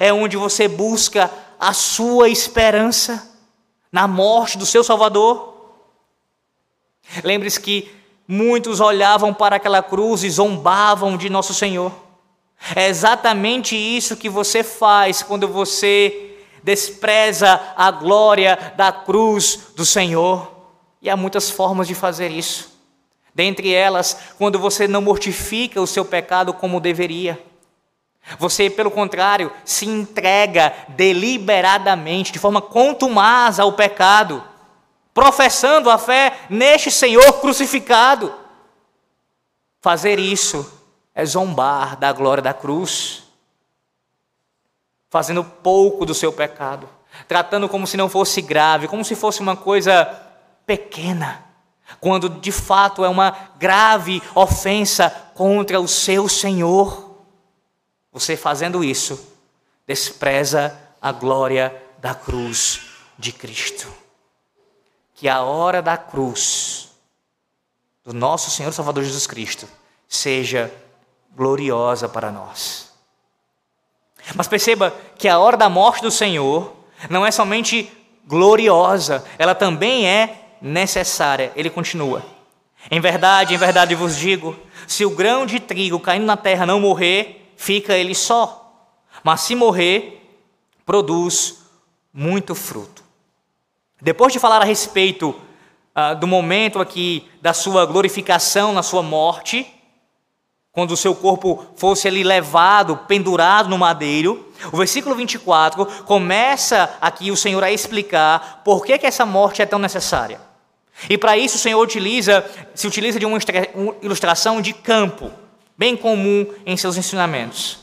É 0.00 0.12
onde 0.12 0.36
você 0.36 0.66
busca 0.66 1.30
a 1.60 1.72
sua 1.72 2.28
esperança 2.28 3.38
na 3.92 4.08
morte 4.08 4.58
do 4.58 4.66
seu 4.66 4.82
Salvador? 4.82 5.76
Lembre-se 7.22 7.60
que 7.60 8.02
Muitos 8.26 8.80
olhavam 8.80 9.34
para 9.34 9.56
aquela 9.56 9.82
cruz 9.82 10.24
e 10.24 10.30
zombavam 10.30 11.16
de 11.16 11.28
nosso 11.28 11.52
Senhor. 11.52 11.92
É 12.74 12.88
exatamente 12.88 13.76
isso 13.76 14.16
que 14.16 14.28
você 14.28 14.62
faz 14.62 15.22
quando 15.22 15.46
você 15.46 16.38
despreza 16.62 17.60
a 17.76 17.90
glória 17.90 18.72
da 18.76 18.90
cruz 18.90 19.68
do 19.76 19.84
Senhor. 19.84 20.50
E 21.02 21.10
há 21.10 21.16
muitas 21.16 21.50
formas 21.50 21.86
de 21.86 21.94
fazer 21.94 22.30
isso. 22.30 22.72
Dentre 23.34 23.74
elas, 23.74 24.16
quando 24.38 24.58
você 24.58 24.88
não 24.88 25.02
mortifica 25.02 25.80
o 25.80 25.86
seu 25.86 26.04
pecado 26.04 26.54
como 26.54 26.80
deveria. 26.80 27.38
Você, 28.38 28.70
pelo 28.70 28.90
contrário, 28.90 29.52
se 29.66 29.84
entrega 29.84 30.72
deliberadamente, 30.88 32.32
de 32.32 32.38
forma 32.38 32.62
contumaz 32.62 33.60
ao 33.60 33.74
pecado 33.74 34.42
professando 35.14 35.88
a 35.88 35.96
fé 35.96 36.40
neste 36.50 36.90
Senhor 36.90 37.40
crucificado. 37.40 38.34
Fazer 39.80 40.18
isso 40.18 40.70
é 41.14 41.24
zombar 41.24 41.96
da 41.96 42.12
glória 42.12 42.42
da 42.42 42.52
cruz, 42.52 43.22
fazendo 45.08 45.44
pouco 45.44 46.04
do 46.04 46.12
seu 46.12 46.32
pecado, 46.32 46.88
tratando 47.28 47.68
como 47.68 47.86
se 47.86 47.96
não 47.96 48.08
fosse 48.08 48.42
grave, 48.42 48.88
como 48.88 49.04
se 49.04 49.14
fosse 49.14 49.40
uma 49.40 49.56
coisa 49.56 50.04
pequena, 50.66 51.44
quando 52.00 52.28
de 52.28 52.50
fato 52.50 53.04
é 53.04 53.08
uma 53.08 53.30
grave 53.56 54.20
ofensa 54.34 55.08
contra 55.34 55.80
o 55.80 55.86
seu 55.86 56.28
Senhor. 56.28 57.20
Você 58.10 58.36
fazendo 58.36 58.82
isso, 58.82 59.32
despreza 59.86 60.76
a 61.00 61.12
glória 61.12 61.80
da 61.98 62.14
cruz 62.14 62.80
de 63.18 63.30
Cristo. 63.30 64.03
Que 65.14 65.28
a 65.28 65.42
hora 65.42 65.80
da 65.80 65.96
cruz 65.96 66.90
do 68.04 68.12
nosso 68.12 68.50
Senhor 68.50 68.72
Salvador 68.72 69.04
Jesus 69.04 69.26
Cristo 69.26 69.68
seja 70.08 70.72
gloriosa 71.34 72.08
para 72.08 72.30
nós. 72.30 72.92
Mas 74.34 74.48
perceba 74.48 74.94
que 75.18 75.28
a 75.28 75.38
hora 75.38 75.56
da 75.56 75.68
morte 75.68 76.02
do 76.02 76.10
Senhor 76.10 76.74
não 77.10 77.26
é 77.26 77.30
somente 77.30 77.90
gloriosa, 78.26 79.24
ela 79.38 79.54
também 79.54 80.06
é 80.06 80.56
necessária. 80.60 81.52
Ele 81.54 81.68
continua. 81.68 82.24
Em 82.90 83.00
verdade, 83.00 83.54
em 83.54 83.58
verdade 83.58 83.94
vos 83.94 84.16
digo: 84.16 84.56
se 84.86 85.04
o 85.04 85.10
grão 85.10 85.46
de 85.46 85.60
trigo 85.60 86.00
caindo 86.00 86.24
na 86.24 86.36
terra 86.36 86.66
não 86.66 86.80
morrer, 86.80 87.52
fica 87.56 87.96
ele 87.96 88.14
só. 88.14 88.60
Mas 89.22 89.42
se 89.42 89.54
morrer, 89.54 90.22
produz 90.84 91.62
muito 92.12 92.54
fruto. 92.54 93.03
Depois 94.04 94.34
de 94.34 94.38
falar 94.38 94.60
a 94.60 94.66
respeito 94.66 95.34
ah, 95.94 96.12
do 96.12 96.26
momento 96.26 96.78
aqui 96.78 97.26
da 97.40 97.54
sua 97.54 97.86
glorificação 97.86 98.70
na 98.74 98.82
sua 98.82 99.02
morte, 99.02 99.66
quando 100.70 100.90
o 100.90 100.96
seu 100.96 101.14
corpo 101.14 101.64
fosse 101.74 102.06
ali 102.06 102.22
levado, 102.22 102.98
pendurado 103.08 103.70
no 103.70 103.78
madeiro, 103.78 104.46
o 104.70 104.76
versículo 104.76 105.14
24 105.14 105.86
começa 106.04 106.94
aqui 107.00 107.30
o 107.30 107.36
Senhor 107.36 107.64
a 107.64 107.72
explicar 107.72 108.60
por 108.62 108.84
que, 108.84 108.98
que 108.98 109.06
essa 109.06 109.24
morte 109.24 109.62
é 109.62 109.66
tão 109.66 109.78
necessária. 109.78 110.38
E 111.08 111.16
para 111.16 111.38
isso 111.38 111.56
o 111.56 111.60
Senhor 111.60 111.80
utiliza, 111.80 112.44
se 112.74 112.86
utiliza 112.86 113.18
de 113.18 113.24
uma 113.24 113.38
ilustração 114.02 114.60
de 114.60 114.74
campo, 114.74 115.30
bem 115.78 115.96
comum 115.96 116.46
em 116.66 116.76
seus 116.76 116.98
ensinamentos. 116.98 117.78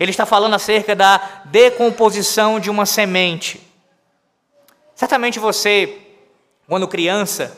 Ele 0.00 0.12
está 0.12 0.24
falando 0.24 0.54
acerca 0.54 0.96
da 0.96 1.42
decomposição 1.44 2.58
de 2.58 2.70
uma 2.70 2.86
semente. 2.86 3.67
Certamente 4.98 5.38
você, 5.38 5.96
quando 6.66 6.88
criança, 6.88 7.56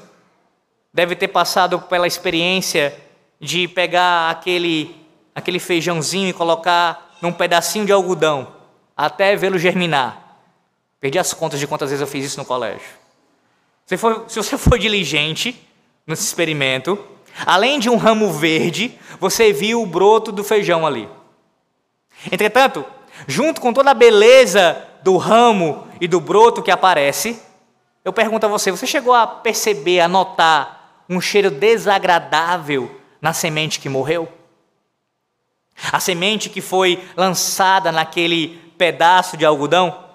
deve 0.92 1.16
ter 1.16 1.28
passado 1.28 1.80
pela 1.80 2.06
experiência 2.06 2.94
de 3.40 3.66
pegar 3.66 4.28
aquele, 4.28 4.94
aquele 5.34 5.58
feijãozinho 5.58 6.28
e 6.28 6.34
colocar 6.34 7.16
num 7.22 7.32
pedacinho 7.32 7.86
de 7.86 7.92
algodão 7.92 8.46
até 8.94 9.34
vê-lo 9.36 9.58
germinar. 9.58 10.36
Perdi 11.00 11.18
as 11.18 11.32
contas 11.32 11.58
de 11.58 11.66
quantas 11.66 11.88
vezes 11.88 12.02
eu 12.02 12.06
fiz 12.06 12.26
isso 12.26 12.38
no 12.38 12.44
colégio. 12.44 12.90
Se, 13.86 13.96
for, 13.96 14.26
se 14.28 14.36
você 14.36 14.58
for 14.58 14.78
diligente 14.78 15.58
nesse 16.06 16.24
experimento, 16.24 17.02
além 17.46 17.80
de 17.80 17.88
um 17.88 17.96
ramo 17.96 18.30
verde, 18.30 18.98
você 19.18 19.50
viu 19.50 19.80
o 19.80 19.86
broto 19.86 20.30
do 20.30 20.44
feijão 20.44 20.86
ali. 20.86 21.08
Entretanto, 22.30 22.84
junto 23.26 23.62
com 23.62 23.72
toda 23.72 23.92
a 23.92 23.94
beleza 23.94 24.86
do 25.02 25.16
ramo 25.16 25.88
e 26.00 26.08
do 26.08 26.20
broto 26.20 26.62
que 26.62 26.70
aparece, 26.70 27.40
eu 28.04 28.12
pergunto 28.12 28.46
a 28.46 28.48
você: 28.48 28.70
você 28.70 28.86
chegou 28.86 29.12
a 29.12 29.26
perceber, 29.26 30.00
a 30.00 30.08
notar 30.08 31.04
um 31.08 31.20
cheiro 31.20 31.50
desagradável 31.50 33.00
na 33.20 33.32
semente 33.32 33.78
que 33.78 33.88
morreu? 33.88 34.32
A 35.92 36.00
semente 36.00 36.48
que 36.48 36.60
foi 36.60 37.06
lançada 37.16 37.90
naquele 37.92 38.58
pedaço 38.78 39.36
de 39.36 39.44
algodão? 39.44 40.08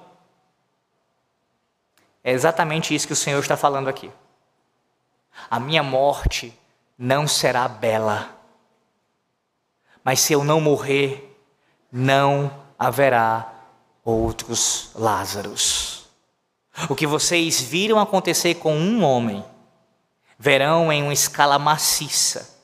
É 2.24 2.32
exatamente 2.32 2.94
isso 2.96 3.06
que 3.06 3.14
o 3.14 3.16
Senhor 3.16 3.40
está 3.40 3.56
falando 3.56 3.88
aqui. 3.88 4.12
A 5.50 5.60
minha 5.60 5.84
morte 5.84 6.58
não 6.98 7.28
será 7.28 7.68
bela, 7.68 8.30
mas 10.04 10.20
se 10.22 10.34
eu 10.34 10.44
não 10.44 10.62
morrer, 10.62 11.38
não 11.92 12.52
haverá 12.80 13.55
outros 14.06 14.92
Lázaros. 14.94 16.06
O 16.88 16.96
que 16.96 17.08
vocês 17.08 17.60
viram 17.60 18.00
acontecer 18.00 18.56
com 18.56 18.78
um 18.78 19.04
homem, 19.04 19.44
verão 20.38 20.94
em 20.94 21.02
uma 21.02 21.14
escala 21.14 21.58
maciça, 21.58 22.56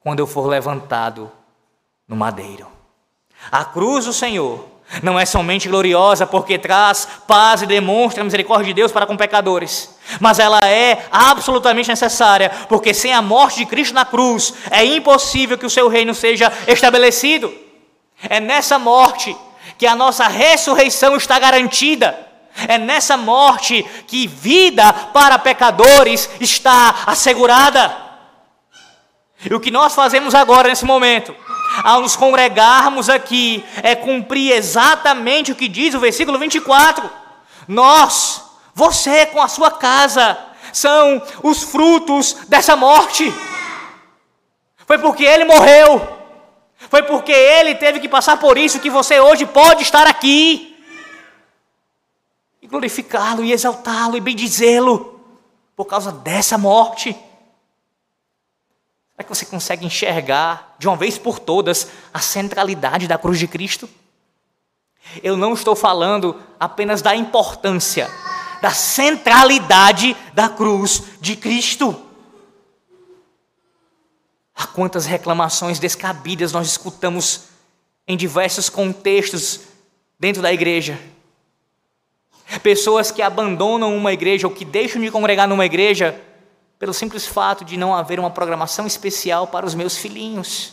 quando 0.00 0.20
eu 0.20 0.26
for 0.26 0.46
levantado 0.46 1.30
no 2.08 2.16
madeiro. 2.16 2.66
A 3.50 3.64
cruz 3.64 4.06
do 4.06 4.12
Senhor 4.12 4.64
não 5.02 5.18
é 5.18 5.26
somente 5.26 5.68
gloriosa 5.68 6.26
porque 6.26 6.56
traz 6.56 7.06
paz 7.26 7.60
e 7.60 7.66
demonstra 7.66 8.22
a 8.22 8.24
misericórdia 8.24 8.66
de 8.66 8.74
Deus 8.74 8.92
para 8.92 9.04
com 9.04 9.16
pecadores, 9.16 9.98
mas 10.20 10.38
ela 10.38 10.60
é 10.64 11.04
absolutamente 11.10 11.88
necessária, 11.88 12.50
porque 12.68 12.94
sem 12.94 13.12
a 13.12 13.20
morte 13.20 13.58
de 13.58 13.66
Cristo 13.66 13.94
na 13.94 14.04
cruz 14.04 14.54
é 14.70 14.84
impossível 14.84 15.58
que 15.58 15.66
o 15.66 15.70
seu 15.70 15.88
reino 15.88 16.14
seja 16.14 16.52
estabelecido. 16.68 17.52
É 18.22 18.40
nessa 18.40 18.78
morte 18.78 19.36
que 19.78 19.86
a 19.86 19.94
nossa 19.94 20.26
ressurreição 20.26 21.16
está 21.16 21.38
garantida. 21.38 22.18
É 22.68 22.78
nessa 22.78 23.16
morte 23.16 23.84
que 24.06 24.26
vida 24.26 24.92
para 24.92 25.38
pecadores 25.38 26.28
está 26.40 27.02
assegurada. 27.06 27.94
E 29.48 29.54
o 29.54 29.60
que 29.60 29.70
nós 29.70 29.94
fazemos 29.94 30.34
agora 30.34 30.68
nesse 30.68 30.84
momento 30.84 31.34
ao 31.82 32.00
nos 32.00 32.16
congregarmos 32.16 33.08
aqui, 33.08 33.64
é 33.82 33.94
cumprir 33.94 34.52
exatamente 34.52 35.52
o 35.52 35.54
que 35.54 35.68
diz 35.68 35.94
o 35.94 36.00
versículo 36.00 36.38
24. 36.38 37.08
Nós, 37.66 38.42
você 38.74 39.26
com 39.26 39.40
a 39.40 39.48
sua 39.48 39.70
casa, 39.70 40.38
são 40.72 41.22
os 41.42 41.62
frutos 41.62 42.36
dessa 42.48 42.76
morte. 42.76 43.32
Foi 44.86 44.98
porque 44.98 45.24
ele 45.24 45.44
morreu, 45.44 46.15
foi 46.96 47.02
porque 47.02 47.32
ele 47.32 47.74
teve 47.74 48.00
que 48.00 48.08
passar 48.08 48.38
por 48.38 48.56
isso 48.56 48.80
que 48.80 48.88
você 48.88 49.20
hoje 49.20 49.44
pode 49.44 49.82
estar 49.82 50.06
aqui. 50.06 50.74
E 52.62 52.66
glorificá-lo, 52.66 53.44
e 53.44 53.52
exaltá-lo, 53.52 54.16
e 54.16 54.20
bendizê-lo, 54.20 55.20
por 55.76 55.84
causa 55.84 56.10
dessa 56.10 56.56
morte. 56.56 57.12
Será 59.12 59.24
que 59.24 59.28
você 59.28 59.44
consegue 59.44 59.84
enxergar 59.84 60.74
de 60.78 60.88
uma 60.88 60.96
vez 60.96 61.18
por 61.18 61.38
todas 61.38 61.88
a 62.14 62.18
centralidade 62.18 63.06
da 63.06 63.18
cruz 63.18 63.38
de 63.38 63.46
Cristo? 63.46 63.86
Eu 65.22 65.36
não 65.36 65.52
estou 65.52 65.76
falando 65.76 66.40
apenas 66.58 67.02
da 67.02 67.14
importância, 67.14 68.10
da 68.62 68.70
centralidade 68.70 70.16
da 70.32 70.48
cruz 70.48 71.02
de 71.20 71.36
Cristo. 71.36 72.05
Há 74.56 74.66
quantas 74.66 75.04
reclamações 75.04 75.78
descabidas 75.78 76.50
nós 76.50 76.66
escutamos 76.66 77.42
em 78.08 78.16
diversos 78.16 78.70
contextos 78.70 79.60
dentro 80.18 80.40
da 80.40 80.50
igreja. 80.50 80.98
Pessoas 82.62 83.10
que 83.10 83.20
abandonam 83.20 83.94
uma 83.94 84.14
igreja 84.14 84.46
ou 84.46 84.52
que 84.52 84.64
deixam 84.64 85.02
de 85.02 85.10
congregar 85.10 85.46
numa 85.46 85.66
igreja 85.66 86.18
pelo 86.78 86.94
simples 86.94 87.26
fato 87.26 87.66
de 87.66 87.76
não 87.76 87.94
haver 87.94 88.18
uma 88.18 88.30
programação 88.30 88.86
especial 88.86 89.46
para 89.46 89.66
os 89.66 89.74
meus 89.74 89.98
filhinhos. 89.98 90.72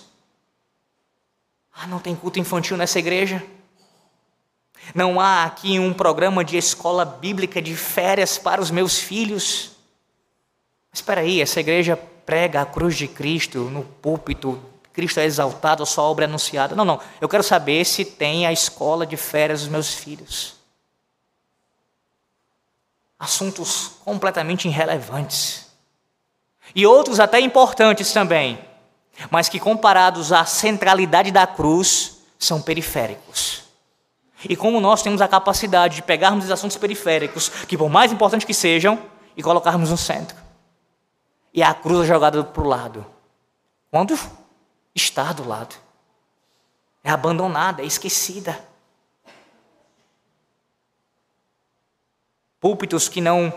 Ah, 1.73 1.85
não 1.85 1.99
tem 1.99 2.15
culto 2.15 2.39
infantil 2.39 2.77
nessa 2.77 2.99
igreja? 2.99 3.43
Não 4.95 5.19
há 5.19 5.43
aqui 5.43 5.77
um 5.77 5.93
programa 5.93 6.43
de 6.43 6.55
escola 6.55 7.03
bíblica 7.03 7.61
de 7.61 7.75
férias 7.75 8.37
para 8.37 8.61
os 8.61 8.71
meus 8.71 8.97
filhos? 8.97 9.71
Espera 10.93 11.21
aí, 11.21 11.41
essa 11.41 11.59
igreja 11.59 11.99
prega 12.25 12.61
a 12.61 12.65
cruz 12.65 12.95
de 12.95 13.07
Cristo 13.07 13.59
no 13.59 13.83
púlpito, 13.83 14.59
Cristo 14.93 15.19
é 15.19 15.25
exaltado, 15.25 15.81
a 15.81 15.85
sua 15.85 16.03
obra 16.03 16.25
é 16.25 16.27
anunciada. 16.27 16.75
Não, 16.75 16.85
não, 16.85 16.99
eu 17.19 17.27
quero 17.27 17.43
saber 17.43 17.83
se 17.83 18.05
tem 18.05 18.45
a 18.45 18.53
escola 18.53 19.05
de 19.05 19.17
férias 19.17 19.61
dos 19.61 19.69
meus 19.69 19.93
filhos. 19.93 20.55
Assuntos 23.17 23.91
completamente 24.03 24.67
irrelevantes 24.67 25.67
e 26.75 26.85
outros 26.85 27.19
até 27.19 27.39
importantes 27.39 28.11
também, 28.11 28.59
mas 29.29 29.49
que 29.49 29.59
comparados 29.59 30.31
à 30.31 30.45
centralidade 30.45 31.31
da 31.31 31.47
cruz 31.47 32.17
são 32.37 32.61
periféricos. 32.61 33.63
E 34.47 34.55
como 34.55 34.79
nós 34.79 35.01
temos 35.01 35.21
a 35.21 35.27
capacidade 35.27 35.95
de 35.95 36.01
pegarmos 36.01 36.45
os 36.45 36.51
assuntos 36.51 36.77
periféricos, 36.77 37.49
que 37.67 37.77
por 37.77 37.89
mais 37.89 38.11
importantes 38.11 38.45
que 38.45 38.53
sejam, 38.53 38.99
e 39.35 39.41
colocarmos 39.41 39.89
no 39.89 39.97
centro. 39.97 40.42
E 41.53 41.61
a 41.61 41.73
cruz 41.73 42.05
é 42.05 42.13
jogada 42.13 42.43
para 42.43 42.63
o 42.63 42.67
lado. 42.67 43.05
Quando 43.91 44.17
está 44.95 45.31
do 45.31 45.47
lado. 45.47 45.75
É 47.03 47.11
abandonada, 47.11 47.81
é 47.81 47.85
esquecida. 47.85 48.59
Púlpitos 52.59 53.09
que 53.09 53.19
não 53.19 53.53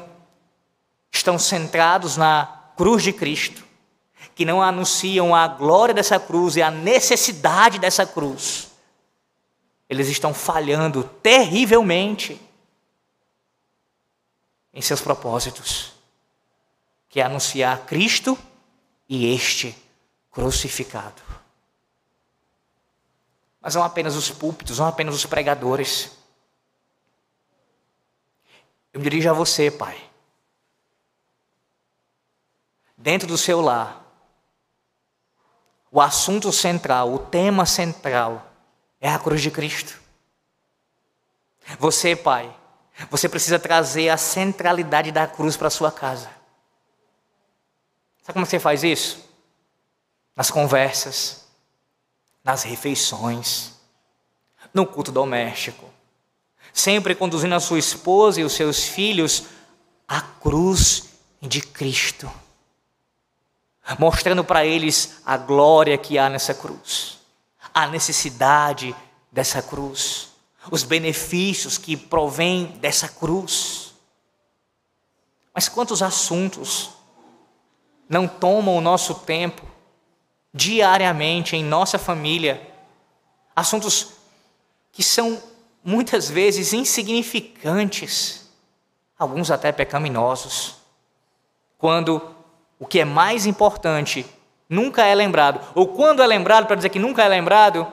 estão 1.12 1.38
centrados 1.38 2.16
na 2.16 2.70
cruz 2.76 3.02
de 3.02 3.12
Cristo, 3.12 3.64
que 4.34 4.44
não 4.44 4.60
anunciam 4.60 5.34
a 5.34 5.48
glória 5.48 5.94
dessa 5.94 6.20
cruz 6.20 6.56
e 6.56 6.62
a 6.62 6.70
necessidade 6.70 7.78
dessa 7.78 8.04
cruz, 8.04 8.70
eles 9.88 10.08
estão 10.08 10.34
falhando 10.34 11.04
terrivelmente 11.22 12.40
em 14.74 14.82
seus 14.82 15.00
propósitos, 15.00 15.95
que 17.08 17.20
é 17.20 17.24
anunciar 17.24 17.86
Cristo 17.86 18.38
e 19.08 19.34
este 19.34 19.76
crucificado. 20.30 21.22
Mas 23.60 23.74
não 23.74 23.82
apenas 23.82 24.14
os 24.14 24.30
púlpitos, 24.30 24.78
não 24.78 24.86
apenas 24.86 25.14
os 25.14 25.26
pregadores. 25.26 26.16
Eu 28.92 29.00
me 29.00 29.04
dirijo 29.04 29.28
a 29.28 29.32
você, 29.32 29.70
Pai. 29.70 30.00
Dentro 32.96 33.26
do 33.26 33.36
seu 33.36 33.60
lar, 33.60 34.04
o 35.90 36.00
assunto 36.00 36.52
central, 36.52 37.12
o 37.12 37.18
tema 37.18 37.64
central 37.64 38.52
é 39.00 39.08
a 39.08 39.18
cruz 39.18 39.40
de 39.40 39.50
Cristo. 39.50 40.00
Você, 41.78 42.14
Pai, 42.14 42.54
você 43.10 43.28
precisa 43.28 43.58
trazer 43.58 44.10
a 44.10 44.16
centralidade 44.16 45.10
da 45.10 45.26
cruz 45.26 45.56
para 45.56 45.68
a 45.68 45.70
sua 45.70 45.90
casa. 45.90 46.35
Sabe 48.26 48.32
como 48.32 48.44
você 48.44 48.58
faz 48.58 48.82
isso? 48.82 49.24
Nas 50.34 50.50
conversas, 50.50 51.44
nas 52.42 52.64
refeições, 52.64 53.74
no 54.74 54.84
culto 54.84 55.12
doméstico. 55.12 55.88
Sempre 56.72 57.14
conduzindo 57.14 57.54
a 57.54 57.60
sua 57.60 57.78
esposa 57.78 58.40
e 58.40 58.44
os 58.44 58.52
seus 58.52 58.82
filhos 58.82 59.44
à 60.08 60.20
cruz 60.20 61.04
de 61.40 61.60
Cristo. 61.60 62.28
Mostrando 63.96 64.42
para 64.42 64.66
eles 64.66 65.20
a 65.24 65.36
glória 65.36 65.96
que 65.96 66.18
há 66.18 66.28
nessa 66.28 66.52
cruz, 66.52 67.18
a 67.72 67.86
necessidade 67.86 68.92
dessa 69.30 69.62
cruz 69.62 70.30
os 70.70 70.82
benefícios 70.82 71.78
que 71.78 71.96
provêm 71.96 72.66
dessa 72.80 73.08
cruz. 73.08 73.94
Mas 75.54 75.68
quantos 75.68 76.02
assuntos 76.02 76.90
não 78.08 78.28
tomam 78.28 78.76
o 78.76 78.80
nosso 78.80 79.14
tempo 79.14 79.62
diariamente 80.52 81.56
em 81.56 81.64
nossa 81.64 81.98
família? 81.98 82.60
Assuntos 83.54 84.12
que 84.92 85.02
são 85.02 85.42
muitas 85.84 86.28
vezes 86.28 86.72
insignificantes, 86.72 88.50
alguns 89.18 89.50
até 89.50 89.70
pecaminosos, 89.70 90.76
quando 91.78 92.34
o 92.78 92.86
que 92.86 93.00
é 93.00 93.04
mais 93.04 93.46
importante 93.46 94.26
nunca 94.68 95.04
é 95.04 95.14
lembrado, 95.14 95.60
ou 95.74 95.88
quando 95.88 96.22
é 96.22 96.26
lembrado, 96.26 96.66
para 96.66 96.76
dizer 96.76 96.88
que 96.88 96.98
nunca 96.98 97.22
é 97.22 97.28
lembrado, 97.28 97.86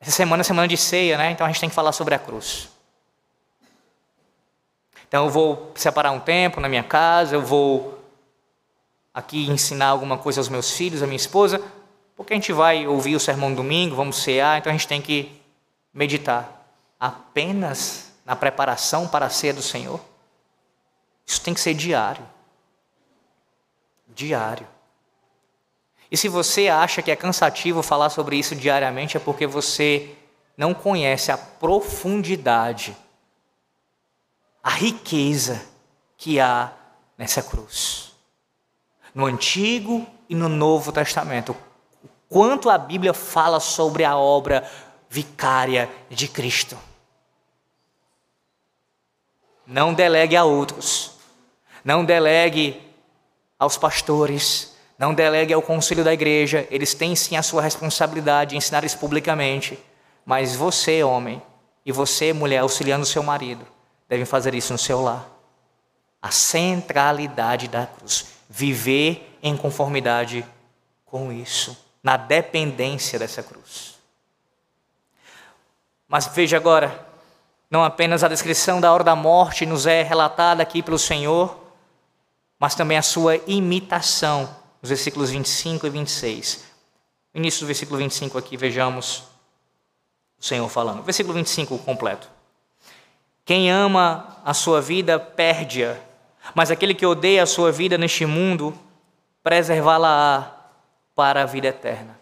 essa 0.00 0.12
semana 0.12 0.40
é 0.40 0.44
semana 0.44 0.68
de 0.68 0.76
ceia, 0.76 1.18
né? 1.18 1.30
Então 1.30 1.46
a 1.46 1.50
gente 1.50 1.60
tem 1.60 1.68
que 1.68 1.74
falar 1.74 1.92
sobre 1.92 2.14
a 2.14 2.18
cruz. 2.18 2.68
Então 5.08 5.24
eu 5.24 5.30
vou 5.30 5.72
separar 5.74 6.10
um 6.12 6.20
tempo 6.20 6.60
na 6.60 6.68
minha 6.68 6.82
casa, 6.82 7.34
eu 7.34 7.42
vou 7.42 7.97
aqui 9.18 9.50
ensinar 9.50 9.88
alguma 9.88 10.16
coisa 10.16 10.40
aos 10.40 10.48
meus 10.48 10.70
filhos, 10.70 11.02
à 11.02 11.06
minha 11.06 11.16
esposa, 11.16 11.60
porque 12.16 12.32
a 12.32 12.36
gente 12.36 12.52
vai 12.52 12.86
ouvir 12.86 13.16
o 13.16 13.20
sermão 13.20 13.52
domingo, 13.52 13.96
vamos 13.96 14.22
cear, 14.22 14.58
então 14.58 14.70
a 14.70 14.72
gente 14.72 14.86
tem 14.86 15.02
que 15.02 15.42
meditar 15.92 16.72
apenas 17.00 18.12
na 18.24 18.36
preparação 18.36 19.08
para 19.08 19.26
a 19.26 19.30
ceia 19.30 19.52
do 19.52 19.62
Senhor. 19.62 20.00
Isso 21.26 21.40
tem 21.40 21.52
que 21.52 21.60
ser 21.60 21.74
diário. 21.74 22.24
Diário. 24.06 24.68
E 26.08 26.16
se 26.16 26.28
você 26.28 26.68
acha 26.68 27.02
que 27.02 27.10
é 27.10 27.16
cansativo 27.16 27.82
falar 27.82 28.10
sobre 28.10 28.36
isso 28.36 28.54
diariamente, 28.54 29.16
é 29.16 29.20
porque 29.20 29.48
você 29.48 30.14
não 30.56 30.72
conhece 30.72 31.32
a 31.32 31.36
profundidade, 31.36 32.96
a 34.62 34.70
riqueza 34.70 35.60
que 36.16 36.38
há 36.38 36.72
nessa 37.16 37.42
cruz. 37.42 38.07
No 39.14 39.26
Antigo 39.26 40.06
e 40.28 40.34
no 40.34 40.48
Novo 40.48 40.92
Testamento. 40.92 41.56
O 42.02 42.08
quanto 42.28 42.70
a 42.70 42.78
Bíblia 42.78 43.12
fala 43.12 43.60
sobre 43.60 44.04
a 44.04 44.16
obra 44.16 44.68
vicária 45.08 45.90
de 46.10 46.28
Cristo. 46.28 46.76
Não 49.66 49.92
delegue 49.92 50.36
a 50.36 50.44
outros. 50.44 51.12
Não 51.84 52.04
delegue 52.04 52.80
aos 53.58 53.76
pastores 53.76 54.76
não 54.98 55.14
delegue 55.14 55.54
ao 55.54 55.62
conselho 55.62 56.02
da 56.02 56.12
igreja, 56.12 56.66
eles 56.70 56.92
têm 56.92 57.14
sim 57.14 57.36
a 57.36 57.42
sua 57.42 57.62
responsabilidade 57.62 58.50
de 58.50 58.56
ensinar 58.56 58.84
isso 58.84 58.98
publicamente. 58.98 59.78
Mas 60.26 60.56
você, 60.56 61.04
homem, 61.04 61.40
e 61.86 61.92
você, 61.92 62.32
mulher, 62.32 62.58
auxiliando 62.58 63.04
o 63.04 63.06
seu 63.06 63.22
marido, 63.22 63.64
devem 64.08 64.26
fazer 64.26 64.54
isso 64.54 64.72
no 64.72 64.78
seu 64.78 65.00
lar. 65.00 65.24
A 66.20 66.32
centralidade 66.32 67.68
da 67.68 67.86
cruz. 67.86 68.26
Viver 68.48 69.38
em 69.42 69.56
conformidade 69.56 70.44
com 71.04 71.32
isso, 71.32 71.76
na 72.02 72.16
dependência 72.16 73.18
dessa 73.18 73.42
cruz. 73.42 73.96
Mas 76.06 76.26
veja 76.26 76.56
agora, 76.56 77.06
não 77.70 77.84
apenas 77.84 78.24
a 78.24 78.28
descrição 78.28 78.80
da 78.80 78.92
hora 78.92 79.04
da 79.04 79.14
morte 79.14 79.66
nos 79.66 79.86
é 79.86 80.02
relatada 80.02 80.62
aqui 80.62 80.82
pelo 80.82 80.98
Senhor, 80.98 81.58
mas 82.58 82.74
também 82.74 82.96
a 82.96 83.02
sua 83.02 83.36
imitação 83.46 84.56
os 84.82 84.88
versículos 84.88 85.30
25 85.30 85.86
e 85.86 85.90
26. 85.90 86.64
No 87.34 87.40
início 87.40 87.60
do 87.60 87.66
versículo 87.66 87.98
25 87.98 88.38
aqui, 88.38 88.56
vejamos 88.56 89.24
o 90.38 90.44
Senhor 90.44 90.68
falando. 90.68 91.02
Versículo 91.02 91.34
25 91.34 91.78
completo. 91.78 92.28
Quem 93.44 93.70
ama 93.70 94.36
a 94.44 94.54
sua 94.54 94.80
vida, 94.80 95.18
perde-a, 95.18 95.96
mas 96.54 96.70
aquele 96.70 96.94
que 96.94 97.06
odeia 97.06 97.42
a 97.42 97.46
sua 97.46 97.70
vida 97.70 97.98
neste 97.98 98.26
mundo, 98.26 98.74
preservá-la-á 99.42 100.52
para 101.14 101.42
a 101.42 101.46
vida 101.46 101.68
eterna. 101.68 102.18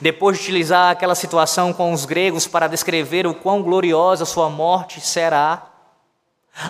Depois 0.00 0.36
de 0.36 0.44
utilizar 0.44 0.90
aquela 0.90 1.14
situação 1.14 1.72
com 1.72 1.92
os 1.92 2.04
gregos 2.04 2.46
para 2.46 2.68
descrever 2.68 3.26
o 3.26 3.34
quão 3.34 3.62
gloriosa 3.62 4.24
sua 4.24 4.50
morte 4.50 5.00
será, 5.00 5.66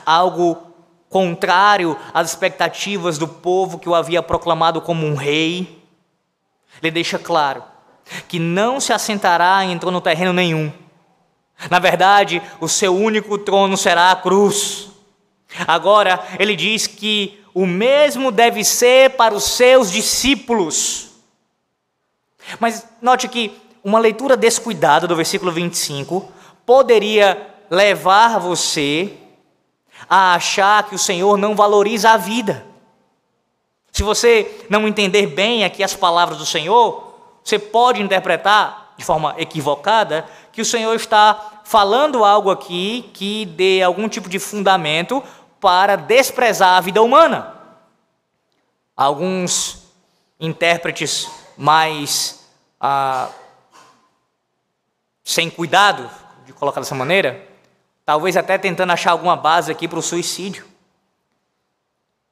algo 0.05 0.57
contrário 1.09 1.97
às 2.13 2.29
expectativas 2.29 3.19
do 3.19 3.27
povo 3.27 3.79
que 3.79 3.89
o 3.89 3.95
havia 3.95 4.23
proclamado 4.23 4.81
como 4.81 5.07
um 5.07 5.15
rei. 5.15 5.83
Ele 6.83 6.91
deixa 6.91 7.19
claro 7.19 7.65
que 8.29 8.39
não 8.39 8.81
se 8.81 8.93
assentará 8.93 9.65
em 9.65 9.79
trono 9.79 10.01
terreno 10.01 10.33
nenhum. 10.33 10.73
Na 11.71 11.79
verdade, 11.79 12.41
o 12.61 12.69
seu 12.69 12.95
único 12.95 13.37
trono 13.39 13.77
será 13.77 14.13
a 14.13 14.17
cruz. 14.17 14.88
Agora, 15.67 16.23
ele 16.39 16.55
diz 16.55 16.87
que 16.87 17.43
o 17.55 17.67
mesmo 17.67 18.31
deve 18.31 18.65
ser 18.65 19.11
para 19.11 19.35
os 19.35 19.45
seus 19.45 19.91
discípulos. 19.91 21.09
Mas 22.61 22.87
note 23.01 23.29
que 23.29 23.53
uma 23.83 23.99
leitura 23.99 24.37
descuidada 24.37 25.07
do 25.07 25.17
versículo 25.17 25.51
25 25.51 26.31
poderia 26.65 27.55
levar 27.71 28.39
você 28.39 29.13
a 30.09 30.35
achar 30.35 30.85
que 30.85 30.95
o 30.95 30.99
Senhor 30.99 31.37
não 31.37 31.57
valoriza 31.57 32.11
a 32.11 32.17
vida. 32.17 32.67
Se 33.91 34.03
você 34.03 34.65
não 34.69 34.87
entender 34.87 35.27
bem 35.27 35.65
aqui 35.65 35.83
as 35.83 35.95
palavras 35.95 36.39
do 36.39 36.47
Senhor, 36.47 37.15
você 37.43 37.59
pode 37.59 38.03
interpretar 38.03 38.95
de 38.97 39.05
forma 39.05 39.35
equivocada 39.39 40.27
que 40.53 40.61
o 40.61 40.65
Senhor 40.65 40.95
está 40.95 41.63
falando 41.65 42.25
algo 42.25 42.51
aqui 42.51 43.11
que 43.13 43.45
dê 43.45 43.83
algum 43.83 44.09
tipo 44.09 44.29
de 44.29 44.39
fundamento 44.39 45.23
para 45.61 45.97
desprezar 45.97 46.77
a 46.77 46.81
vida 46.81 47.03
humana. 47.03 47.55
Alguns 48.97 49.85
intérpretes 50.41 51.29
mais 51.57 52.47
ah, 52.81 53.29
sem 55.25 55.51
cuidado, 55.51 56.09
de 56.47 56.53
colocar 56.53 56.81
dessa 56.81 56.95
maneira, 56.95 57.49
Talvez 58.09 58.39
até 58.39 58.57
tentando 58.57 58.91
achar 58.91 59.11
alguma 59.11 59.37
base 59.37 59.71
aqui 59.71 59.87
para 59.87 59.99
o 59.99 60.03
suicídio. 60.03 60.65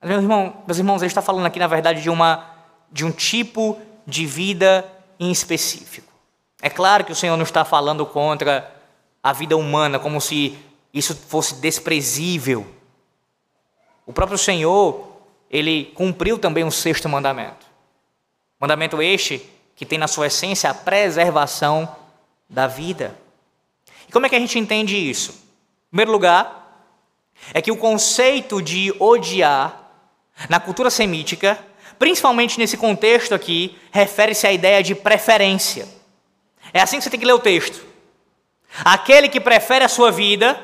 Mas, 0.01 0.09
meu 0.09 0.23
irmão, 0.23 0.63
meus 0.67 0.79
irmãos, 0.79 1.03
ele 1.03 1.09
está 1.09 1.21
falando 1.21 1.45
aqui, 1.45 1.59
na 1.59 1.67
verdade, 1.67 2.01
de, 2.01 2.09
uma, 2.09 2.47
de 2.91 3.05
um 3.05 3.13
tipo 3.13 3.79
de 4.07 4.25
vida 4.25 4.91
em 5.21 5.31
específico. 5.31 6.11
É 6.63 6.71
claro 6.71 7.05
que 7.05 7.13
o 7.13 7.15
Senhor 7.15 7.37
não 7.37 7.43
está 7.43 7.63
falando 7.63 8.07
contra 8.07 8.75
a 9.23 9.35
vida 9.35 9.55
humana, 9.55 9.99
como 9.99 10.19
se 10.19 10.59
isso 10.95 11.15
fosse 11.15 11.57
desprezível. 11.57 12.67
O 14.07 14.13
próprio 14.13 14.39
Senhor, 14.39 15.09
ele 15.51 15.87
cumpriu 15.97 16.39
também 16.39 16.63
o 16.63 16.71
sexto 16.71 17.09
mandamento. 17.09 17.67
Mandamento 18.59 19.03
este 19.03 19.45
que 19.75 19.85
tem 19.85 19.99
na 19.99 20.09
sua 20.09 20.29
essência 20.29 20.71
a 20.71 20.75
preservação 20.75 21.95
da 22.49 22.67
vida. 22.67 23.19
E 24.09 24.13
como 24.13 24.25
é 24.25 24.29
que 24.29 24.37
a 24.37 24.41
gente 24.41 24.59
entende 24.59 24.97
isso? 24.97 25.33
Em 25.33 25.91
primeiro 25.91 26.13
lugar, 26.13 26.87
é 27.53 27.61
que 27.61 27.73
o 27.73 27.77
conceito 27.77 28.63
de 28.63 28.95
odiar 28.99 29.83
na 30.49 30.61
cultura 30.61 30.89
semítica, 30.89 31.59
principalmente 31.99 32.59
nesse 32.59 32.77
contexto 32.77 33.35
aqui, 33.35 33.77
refere-se 33.91 34.47
à 34.47 34.53
ideia 34.53 34.83
de 34.83 34.95
preferência. 34.95 35.87
É 36.73 36.81
assim 36.81 36.99
que 36.99 37.05
você 37.05 37.11
tem 37.11 37.21
que 37.21 37.27
ler 37.27 37.33
o 37.33 37.39
texto. 37.39 37.85
Aquele 38.85 39.29
que 39.29 39.41
prefere 39.41 39.85
a 39.85 39.89
sua 39.89 40.11
vida, 40.11 40.61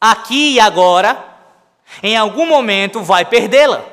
aqui 0.00 0.54
e 0.54 0.60
agora, 0.60 1.29
em 2.02 2.16
algum 2.16 2.46
momento 2.46 3.02
vai 3.02 3.24
perdê-la. 3.24 3.84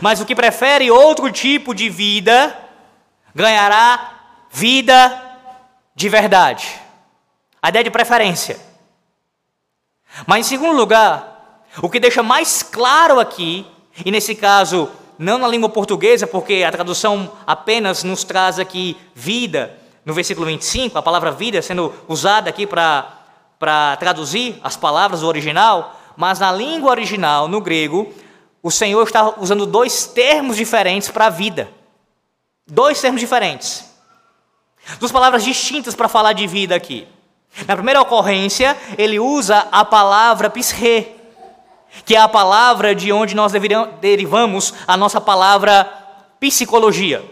Mas 0.00 0.20
o 0.20 0.26
que 0.26 0.34
prefere 0.34 0.90
outro 0.90 1.30
tipo 1.30 1.74
de 1.74 1.88
vida, 1.88 2.56
ganhará 3.34 4.14
vida 4.50 5.22
de 5.94 6.08
verdade. 6.08 6.80
A 7.62 7.68
ideia 7.68 7.84
de 7.84 7.90
preferência. 7.90 8.58
Mas, 10.26 10.46
em 10.46 10.48
segundo 10.48 10.76
lugar, 10.76 11.36
O 11.82 11.90
que 11.90 12.00
deixa 12.00 12.22
mais 12.22 12.62
claro 12.62 13.20
aqui, 13.20 13.66
e 14.04 14.10
nesse 14.10 14.34
caso, 14.34 14.88
não 15.18 15.36
na 15.36 15.46
língua 15.46 15.68
portuguesa, 15.68 16.26
porque 16.26 16.64
a 16.66 16.72
tradução 16.72 17.30
apenas 17.46 18.02
nos 18.02 18.24
traz 18.24 18.58
aqui 18.58 18.96
vida, 19.14 19.78
no 20.04 20.14
versículo 20.14 20.46
25, 20.46 20.96
a 20.96 21.02
palavra 21.02 21.30
vida 21.30 21.60
sendo 21.60 21.92
usada 22.08 22.48
aqui 22.48 22.66
para 22.66 23.96
traduzir 23.98 24.58
as 24.62 24.76
palavras 24.76 25.20
do 25.20 25.28
original, 25.28 26.00
mas 26.16 26.38
na 26.38 26.50
língua 26.50 26.90
original, 26.90 27.46
no 27.46 27.60
grego, 27.60 28.12
o 28.62 28.70
Senhor 28.70 29.02
está 29.04 29.38
usando 29.38 29.66
dois 29.66 30.06
termos 30.06 30.56
diferentes 30.56 31.10
para 31.10 31.26
a 31.26 31.30
vida. 31.30 31.70
Dois 32.66 33.00
termos 33.00 33.20
diferentes. 33.20 33.84
Duas 34.98 35.12
palavras 35.12 35.44
distintas 35.44 35.94
para 35.94 36.08
falar 36.08 36.32
de 36.32 36.46
vida 36.46 36.74
aqui. 36.74 37.06
Na 37.66 37.74
primeira 37.74 38.00
ocorrência, 38.00 38.76
ele 38.98 39.18
usa 39.18 39.68
a 39.70 39.84
palavra 39.84 40.50
pisre, 40.50 41.14
que 42.04 42.14
é 42.16 42.18
a 42.18 42.28
palavra 42.28 42.94
de 42.94 43.12
onde 43.12 43.34
nós 43.34 43.52
derivamos 44.00 44.74
a 44.86 44.96
nossa 44.96 45.20
palavra 45.20 45.84
psicologia. 46.40 47.24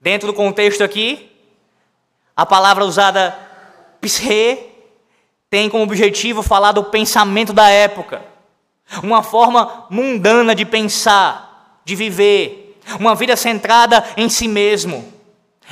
Dentro 0.00 0.28
do 0.28 0.34
contexto 0.34 0.82
aqui, 0.82 1.30
a 2.34 2.46
palavra 2.46 2.84
usada 2.84 3.36
pisre 4.00 4.69
tem 5.50 5.68
como 5.68 5.82
objetivo 5.82 6.42
falar 6.42 6.70
do 6.70 6.84
pensamento 6.84 7.52
da 7.52 7.68
época, 7.68 8.22
uma 9.02 9.22
forma 9.22 9.86
mundana 9.90 10.54
de 10.54 10.64
pensar, 10.64 11.80
de 11.84 11.96
viver, 11.96 12.78
uma 12.98 13.16
vida 13.16 13.36
centrada 13.36 14.04
em 14.16 14.28
si 14.28 14.46
mesmo. 14.46 15.12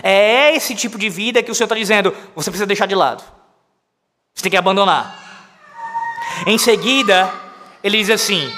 É 0.03 0.55
esse 0.55 0.75
tipo 0.75 0.99
de 0.99 1.09
vida 1.09 1.43
que 1.43 1.51
o 1.51 1.55
Senhor 1.55 1.67
está 1.67 1.77
dizendo, 1.77 2.15
você 2.35 2.51
precisa 2.51 2.67
deixar 2.67 2.87
de 2.87 2.95
lado. 2.95 3.23
Você 4.35 4.43
tem 4.43 4.51
que 4.51 4.57
abandonar. 4.57 5.17
Em 6.47 6.59
seguida, 6.59 7.33
ele 7.83 7.99
diz 7.99 8.11
assim: 8.11 8.53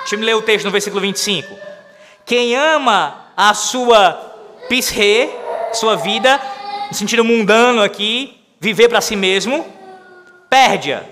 deixa 0.00 0.16
eu 0.16 0.20
ler 0.20 0.36
o 0.36 0.42
texto 0.42 0.64
no 0.64 0.70
versículo 0.70 1.00
25. 1.00 1.48
Quem 2.24 2.54
ama 2.54 3.26
a 3.36 3.54
sua 3.54 4.12
pisre, 4.68 5.30
sua 5.72 5.96
vida, 5.96 6.40
no 6.88 6.94
sentido 6.94 7.24
mundano 7.24 7.82
aqui, 7.82 8.40
viver 8.60 8.88
para 8.88 9.00
si 9.00 9.16
mesmo, 9.16 9.66
perde-a. 10.52 11.02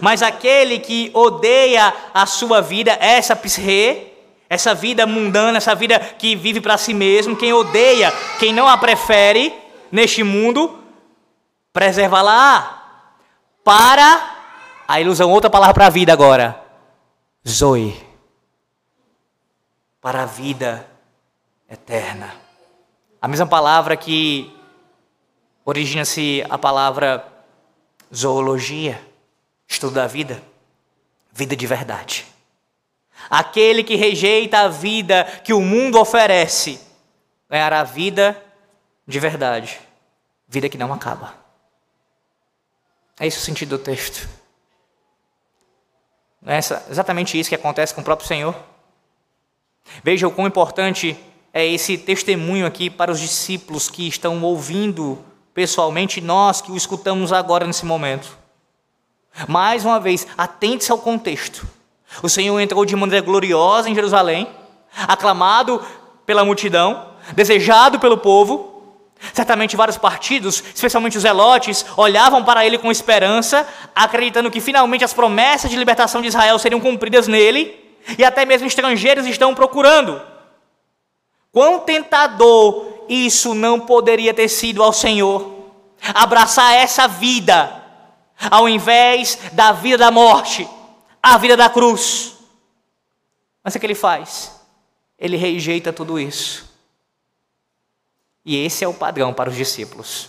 Mas 0.00 0.22
aquele 0.22 0.78
que 0.78 1.10
odeia 1.12 1.92
a 2.14 2.24
sua 2.26 2.60
vida, 2.60 2.96
essa 3.00 3.34
pisre, 3.34 4.12
essa 4.48 4.72
vida 4.72 5.04
mundana, 5.04 5.58
essa 5.58 5.74
vida 5.74 5.98
que 5.98 6.36
vive 6.36 6.60
para 6.60 6.78
si 6.78 6.94
mesmo, 6.94 7.34
quem 7.34 7.52
odeia, 7.52 8.12
quem 8.38 8.52
não 8.52 8.68
a 8.68 8.78
prefere 8.78 9.52
neste 9.90 10.22
mundo, 10.22 10.78
preserva-la 11.72 13.10
para 13.64 14.36
a 14.86 15.00
ilusão, 15.00 15.32
outra 15.32 15.50
palavra 15.50 15.74
para 15.74 15.86
a 15.86 15.90
vida 15.90 16.12
agora. 16.12 16.62
Zoe. 17.46 18.00
Para 20.00 20.22
a 20.22 20.26
vida 20.26 20.88
eterna. 21.68 22.32
A 23.20 23.26
mesma 23.26 23.46
palavra 23.46 23.96
que 23.96 24.56
origina-se 25.64 26.44
a 26.48 26.56
palavra 26.56 27.35
zoologia, 28.14 29.00
estudo 29.66 29.94
da 29.94 30.06
vida, 30.06 30.42
vida 31.32 31.56
de 31.56 31.66
verdade. 31.66 32.26
Aquele 33.28 33.82
que 33.82 33.96
rejeita 33.96 34.60
a 34.60 34.68
vida 34.68 35.24
que 35.42 35.52
o 35.52 35.60
mundo 35.60 35.98
oferece, 35.98 36.80
ganhará 37.48 37.82
vida 37.82 38.40
de 39.06 39.18
verdade, 39.18 39.80
vida 40.48 40.68
que 40.68 40.78
não 40.78 40.92
acaba. 40.92 41.34
É 43.18 43.26
esse 43.26 43.38
o 43.38 43.40
sentido 43.40 43.78
do 43.78 43.82
texto. 43.82 44.28
É 46.44 46.58
exatamente 46.58 47.38
isso 47.38 47.48
que 47.48 47.54
acontece 47.54 47.94
com 47.94 48.00
o 48.00 48.04
próprio 48.04 48.28
Senhor. 48.28 48.54
Veja 50.02 50.28
o 50.28 50.30
quão 50.30 50.46
importante 50.46 51.18
é 51.52 51.66
esse 51.66 51.96
testemunho 51.96 52.66
aqui 52.66 52.90
para 52.90 53.10
os 53.10 53.18
discípulos 53.18 53.88
que 53.88 54.06
estão 54.06 54.42
ouvindo 54.42 55.24
pessoalmente 55.56 56.20
nós 56.20 56.60
que 56.60 56.70
o 56.70 56.76
escutamos 56.76 57.32
agora 57.32 57.66
nesse 57.66 57.86
momento. 57.86 58.36
Mais 59.48 59.86
uma 59.86 59.98
vez, 59.98 60.26
atente-se 60.36 60.92
ao 60.92 60.98
contexto. 60.98 61.66
O 62.22 62.28
Senhor 62.28 62.60
entrou 62.60 62.84
de 62.84 62.94
maneira 62.94 63.24
gloriosa 63.24 63.88
em 63.88 63.94
Jerusalém, 63.94 64.46
aclamado 65.08 65.82
pela 66.26 66.44
multidão, 66.44 67.06
desejado 67.34 67.98
pelo 67.98 68.18
povo. 68.18 68.82
Certamente 69.32 69.76
vários 69.76 69.96
partidos, 69.96 70.62
especialmente 70.74 71.16
os 71.16 71.22
zelotes, 71.22 71.86
olhavam 71.96 72.44
para 72.44 72.66
ele 72.66 72.76
com 72.76 72.92
esperança, 72.92 73.66
acreditando 73.94 74.50
que 74.50 74.60
finalmente 74.60 75.06
as 75.06 75.14
promessas 75.14 75.70
de 75.70 75.76
libertação 75.78 76.20
de 76.20 76.28
Israel 76.28 76.58
seriam 76.58 76.82
cumpridas 76.82 77.26
nele, 77.26 77.74
e 78.18 78.22
até 78.22 78.44
mesmo 78.44 78.66
estrangeiros 78.66 79.24
estão 79.24 79.54
procurando. 79.54 80.20
Quão 81.56 81.78
tentador 81.78 83.06
isso 83.08 83.54
não 83.54 83.80
poderia 83.80 84.34
ter 84.34 84.46
sido 84.46 84.82
ao 84.82 84.92
Senhor. 84.92 85.70
Abraçar 86.14 86.74
essa 86.74 87.08
vida, 87.08 87.82
ao 88.50 88.68
invés 88.68 89.38
da 89.52 89.72
vida 89.72 89.96
da 89.96 90.10
morte, 90.10 90.68
a 91.22 91.38
vida 91.38 91.56
da 91.56 91.70
cruz. 91.70 92.36
Mas 93.64 93.74
o 93.74 93.80
que 93.80 93.86
ele 93.86 93.94
faz? 93.94 94.52
Ele 95.18 95.38
rejeita 95.38 95.94
tudo 95.94 96.20
isso. 96.20 96.70
E 98.44 98.62
esse 98.62 98.84
é 98.84 98.88
o 98.88 98.92
padrão 98.92 99.32
para 99.32 99.48
os 99.48 99.56
discípulos. 99.56 100.28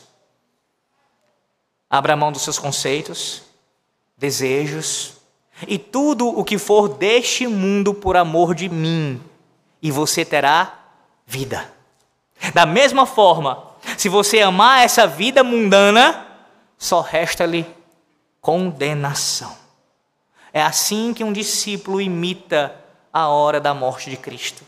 Abra 1.90 2.16
mão 2.16 2.32
dos 2.32 2.44
seus 2.44 2.58
conceitos, 2.58 3.42
desejos 4.18 5.16
e 5.68 5.78
tudo 5.78 6.26
o 6.26 6.46
que 6.46 6.58
for 6.58 6.88
deste 6.88 7.48
mundo 7.48 7.94
por 7.94 8.16
amor 8.16 8.56
de 8.56 8.70
mim, 8.70 9.22
e 9.82 9.92
você 9.92 10.24
terá 10.24 10.77
vida. 11.28 11.72
Da 12.54 12.66
mesma 12.66 13.06
forma, 13.06 13.68
se 13.98 14.08
você 14.08 14.40
amar 14.40 14.84
essa 14.84 15.06
vida 15.06 15.44
mundana, 15.44 16.26
só 16.78 17.02
resta-lhe 17.02 17.66
condenação. 18.40 19.56
É 20.54 20.62
assim 20.62 21.14
que 21.14 21.24
um 21.24 21.34
discípulo 21.34 22.00
imita 22.00 22.74
a 23.12 23.28
hora 23.28 23.60
da 23.60 23.74
morte 23.74 24.10
de 24.10 24.16
Cristo. 24.16 24.64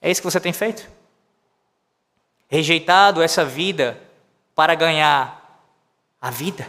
É 0.00 0.10
isso 0.10 0.22
que 0.22 0.30
você 0.30 0.40
tem 0.40 0.52
feito? 0.52 0.88
Rejeitado 2.48 3.22
essa 3.22 3.44
vida 3.44 4.00
para 4.54 4.74
ganhar 4.74 5.60
a 6.20 6.30
vida? 6.30 6.68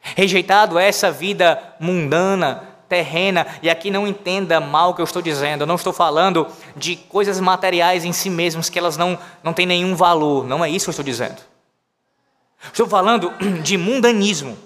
Rejeitado 0.00 0.78
essa 0.78 1.10
vida 1.10 1.74
mundana 1.80 2.75
terrena, 2.88 3.46
e 3.62 3.68
aqui 3.68 3.90
não 3.90 4.06
entenda 4.06 4.60
mal 4.60 4.90
o 4.90 4.94
que 4.94 5.00
eu 5.00 5.04
estou 5.04 5.20
dizendo, 5.20 5.62
eu 5.62 5.66
não 5.66 5.74
estou 5.74 5.92
falando 5.92 6.46
de 6.76 6.96
coisas 6.96 7.40
materiais 7.40 8.04
em 8.04 8.12
si 8.12 8.30
mesmas 8.30 8.68
que 8.68 8.78
elas 8.78 8.96
não, 8.96 9.18
não 9.42 9.52
têm 9.52 9.66
nenhum 9.66 9.96
valor, 9.96 10.46
não 10.46 10.64
é 10.64 10.70
isso 10.70 10.86
que 10.86 10.90
eu 10.90 10.92
estou 10.92 11.04
dizendo. 11.04 11.40
Estou 12.64 12.88
falando 12.88 13.32
de 13.62 13.76
mundanismo, 13.76 14.56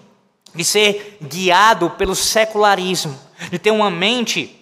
de 0.55 0.65
ser 0.65 1.19
guiado 1.23 1.91
pelo 1.91 2.15
secularismo, 2.15 3.19
de 3.51 3.59
ter 3.59 3.71
uma 3.71 3.91
mente 3.91 4.57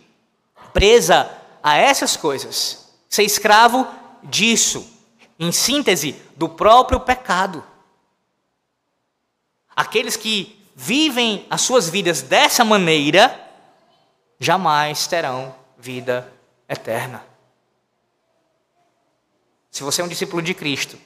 presa 0.72 1.30
a 1.62 1.76
essas 1.76 2.16
coisas, 2.16 2.88
ser 3.08 3.24
escravo 3.24 3.86
disso, 4.22 4.86
em 5.38 5.50
síntese, 5.52 6.16
do 6.36 6.48
próprio 6.48 7.00
pecado. 7.00 7.64
Aqueles 9.74 10.16
que 10.16 10.58
vivem 10.74 11.46
as 11.50 11.62
suas 11.62 11.88
vidas 11.88 12.22
dessa 12.22 12.64
maneira, 12.64 13.47
jamais 14.38 15.06
terão 15.06 15.54
vida 15.76 16.32
eterna. 16.68 17.24
Se 19.70 19.82
você 19.82 20.00
é 20.00 20.04
um 20.04 20.08
discípulo 20.08 20.42
de 20.42 20.54
Cristo, 20.54 20.98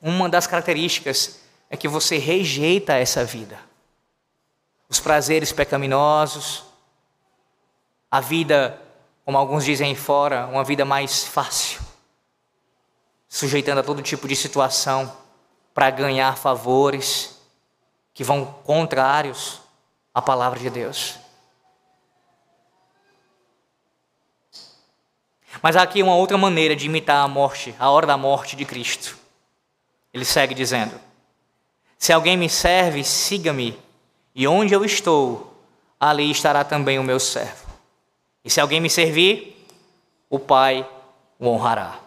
uma 0.00 0.28
das 0.28 0.46
características 0.46 1.40
é 1.68 1.76
que 1.76 1.88
você 1.88 2.18
rejeita 2.18 2.94
essa 2.94 3.24
vida. 3.24 3.58
Os 4.88 4.98
prazeres 4.98 5.52
pecaminosos, 5.52 6.64
a 8.10 8.20
vida, 8.20 8.80
como 9.24 9.38
alguns 9.38 9.64
dizem 9.64 9.94
fora, 9.94 10.46
uma 10.46 10.64
vida 10.64 10.84
mais 10.84 11.24
fácil, 11.24 11.80
sujeitando 13.28 13.80
a 13.80 13.84
todo 13.84 14.02
tipo 14.02 14.26
de 14.26 14.34
situação 14.34 15.16
para 15.72 15.90
ganhar 15.90 16.36
favores 16.36 17.40
que 18.12 18.24
vão 18.24 18.44
contrários 18.44 19.60
à 20.12 20.20
palavra 20.20 20.58
de 20.58 20.68
Deus. 20.68 21.18
Mas 25.62 25.76
há 25.76 25.82
aqui 25.82 26.02
uma 26.02 26.14
outra 26.14 26.38
maneira 26.38 26.76
de 26.76 26.86
imitar 26.86 27.24
a 27.24 27.28
morte, 27.28 27.74
a 27.78 27.90
hora 27.90 28.06
da 28.06 28.16
morte 28.16 28.54
de 28.54 28.64
Cristo. 28.64 29.18
Ele 30.12 30.24
segue 30.24 30.54
dizendo: 30.54 30.94
Se 31.98 32.12
alguém 32.12 32.36
me 32.36 32.48
serve, 32.48 33.02
siga-me, 33.04 33.78
e 34.34 34.46
onde 34.46 34.72
eu 34.72 34.84
estou, 34.84 35.62
ali 35.98 36.30
estará 36.30 36.64
também 36.64 36.98
o 36.98 37.04
meu 37.04 37.18
servo. 37.18 37.68
E 38.44 38.50
se 38.50 38.60
alguém 38.60 38.80
me 38.80 38.88
servir, 38.88 39.66
o 40.28 40.38
Pai 40.38 40.88
o 41.38 41.48
honrará. 41.48 41.98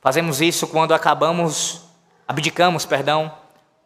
Fazemos 0.00 0.40
isso 0.40 0.66
quando 0.66 0.92
acabamos, 0.92 1.82
abdicamos, 2.26 2.84
perdão, 2.84 3.32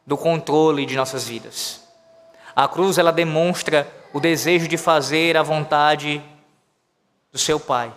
do 0.07 0.17
controle 0.17 0.87
de 0.87 0.97
nossas 0.97 1.27
vidas. 1.27 1.83
A 2.55 2.69
cruz 2.69 2.99
ela 2.99 3.13
demonstra 3.13 3.91
o 4.13 4.21
desejo 4.21 4.69
de 4.69 4.77
fazer 4.77 5.37
a 5.37 5.43
vontade 5.43 6.23
do 7.35 7.39
seu 7.39 7.59
Pai. 7.59 7.93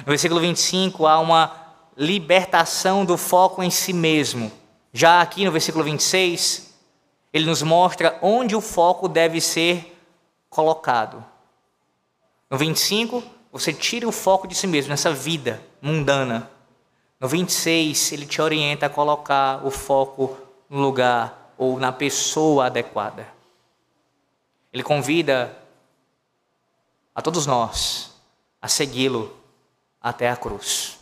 No 0.00 0.04
versículo 0.04 0.38
25 0.38 1.06
há 1.06 1.18
uma 1.18 1.50
libertação 1.96 3.06
do 3.06 3.16
foco 3.16 3.62
em 3.62 3.70
si 3.70 3.94
mesmo. 3.94 4.52
Já 4.92 5.22
aqui 5.22 5.46
no 5.46 5.50
versículo 5.50 5.82
26, 5.82 6.74
ele 7.32 7.46
nos 7.46 7.62
mostra 7.62 8.18
onde 8.20 8.54
o 8.54 8.60
foco 8.60 9.08
deve 9.08 9.40
ser 9.40 9.98
colocado. 10.50 11.24
No 12.50 12.58
25, 12.58 13.22
você 13.50 13.72
tira 13.72 14.06
o 14.06 14.12
foco 14.12 14.46
de 14.46 14.54
si 14.54 14.66
mesmo, 14.66 14.90
nessa 14.90 15.10
vida 15.10 15.62
mundana. 15.80 16.50
No 17.18 17.28
26, 17.28 18.12
ele 18.12 18.26
te 18.26 18.42
orienta 18.42 18.86
a 18.86 18.90
colocar 18.90 19.66
o 19.66 19.70
foco 19.70 20.36
no 20.68 20.80
lugar 20.80 21.54
ou 21.56 21.80
na 21.80 21.92
pessoa 21.92 22.66
adequada. 22.66 23.26
Ele 24.70 24.82
convida 24.82 25.56
a 27.14 27.22
todos 27.22 27.46
nós 27.46 28.09
a 28.60 28.68
segui-lo 28.68 29.36
até 30.00 30.30
a 30.30 30.36
cruz. 30.36 30.98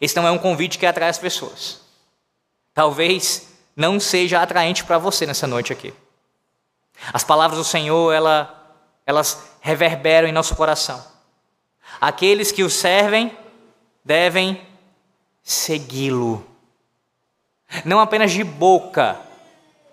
Esse 0.00 0.16
não 0.16 0.26
é 0.26 0.30
um 0.30 0.38
convite 0.38 0.78
que 0.78 0.86
atrai 0.86 1.08
as 1.08 1.18
pessoas. 1.18 1.80
Talvez 2.74 3.48
não 3.74 3.98
seja 3.98 4.42
atraente 4.42 4.84
para 4.84 4.98
você 4.98 5.26
nessa 5.26 5.46
noite 5.46 5.72
aqui. 5.72 5.92
As 7.12 7.24
palavras 7.24 7.58
do 7.58 7.64
Senhor, 7.64 8.12
ela, 8.12 8.74
elas 9.06 9.42
reverberam 9.60 10.28
em 10.28 10.32
nosso 10.32 10.54
coração. 10.54 11.02
Aqueles 12.00 12.52
que 12.52 12.62
o 12.62 12.70
servem 12.70 13.36
devem 14.04 14.60
segui-lo. 15.42 16.46
Não 17.84 17.98
apenas 17.98 18.32
de 18.32 18.44
boca, 18.44 19.18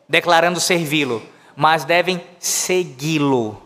declarando 0.08 0.60
servi-lo, 0.60 1.26
mas 1.56 1.86
devem 1.86 2.22
segui-lo. 2.40 3.63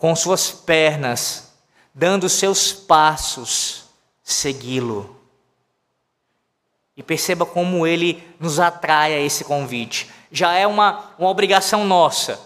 Com 0.00 0.16
suas 0.16 0.50
pernas, 0.50 1.52
dando 1.94 2.26
seus 2.26 2.72
passos, 2.72 3.84
segui-lo. 4.24 5.14
E 6.96 7.02
perceba 7.02 7.44
como 7.44 7.86
ele 7.86 8.22
nos 8.40 8.58
atrai 8.58 9.14
a 9.14 9.20
esse 9.20 9.44
convite. 9.44 10.10
Já 10.32 10.54
é 10.54 10.66
uma, 10.66 11.12
uma 11.18 11.28
obrigação 11.28 11.84
nossa, 11.84 12.40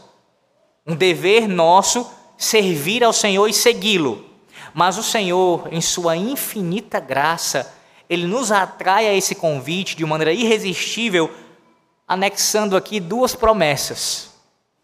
um 0.85 0.97
dever 0.97 1.49
nosso 1.49 2.11
servir 2.37 3.05
ao 3.05 3.13
Senhor 3.13 3.47
e 3.47 3.55
segui-lo. 3.55 4.29
Mas 4.73 4.99
o 4.99 5.03
Senhor, 5.05 5.69
em 5.71 5.81
sua 5.81 6.17
infinita 6.17 6.99
graça, 6.99 7.73
ele 8.11 8.27
nos 8.27 8.51
atrai 8.51 9.07
a 9.07 9.15
esse 9.15 9.37
convite 9.37 9.97
de 9.97 10.05
maneira 10.05 10.33
irresistível, 10.33 11.33
anexando 12.07 12.77
aqui 12.77 12.99
duas 12.99 13.37
promessas. 13.37 14.31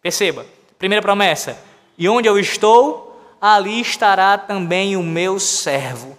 Perceba, 0.01 0.47
primeira 0.79 1.03
promessa: 1.03 1.59
e 2.01 2.09
onde 2.09 2.27
eu 2.27 2.39
estou, 2.39 3.15
ali 3.39 3.79
estará 3.79 4.39
também 4.39 4.97
o 4.97 5.03
meu 5.03 5.39
servo. 5.39 6.17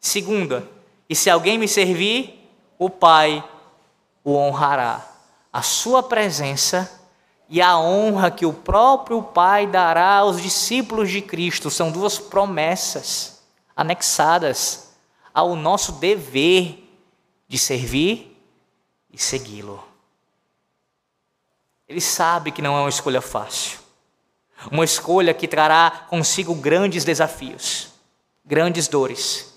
Segunda, 0.00 0.68
e 1.08 1.14
se 1.14 1.30
alguém 1.30 1.56
me 1.56 1.68
servir, 1.68 2.50
o 2.76 2.90
Pai 2.90 3.48
o 4.24 4.34
honrará. 4.34 5.06
A 5.52 5.62
sua 5.62 6.02
presença 6.02 7.00
e 7.48 7.62
a 7.62 7.78
honra 7.78 8.32
que 8.32 8.44
o 8.44 8.52
próprio 8.52 9.22
Pai 9.22 9.64
dará 9.68 10.16
aos 10.16 10.42
discípulos 10.42 11.08
de 11.08 11.22
Cristo 11.22 11.70
são 11.70 11.92
duas 11.92 12.18
promessas 12.18 13.44
anexadas 13.76 14.90
ao 15.32 15.54
nosso 15.54 15.92
dever 15.92 16.82
de 17.46 17.56
servir 17.56 18.36
e 19.12 19.16
segui-lo. 19.16 19.84
Ele 21.88 22.00
sabe 22.00 22.50
que 22.50 22.60
não 22.60 22.76
é 22.76 22.80
uma 22.80 22.88
escolha 22.88 23.20
fácil, 23.20 23.85
uma 24.70 24.84
escolha 24.84 25.34
que 25.34 25.46
trará 25.46 26.06
consigo 26.08 26.54
grandes 26.54 27.04
desafios, 27.04 27.88
grandes 28.44 28.88
dores, 28.88 29.54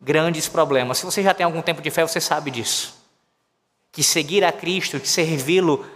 grandes 0.00 0.48
problemas. 0.48 0.98
Se 0.98 1.04
você 1.04 1.22
já 1.22 1.34
tem 1.34 1.44
algum 1.44 1.62
tempo 1.62 1.82
de 1.82 1.90
fé, 1.90 2.06
você 2.06 2.20
sabe 2.20 2.50
disso. 2.50 2.94
Que 3.90 4.02
seguir 4.02 4.44
a 4.44 4.52
Cristo, 4.52 5.00
que 5.00 5.08
servi-lo, 5.08 5.86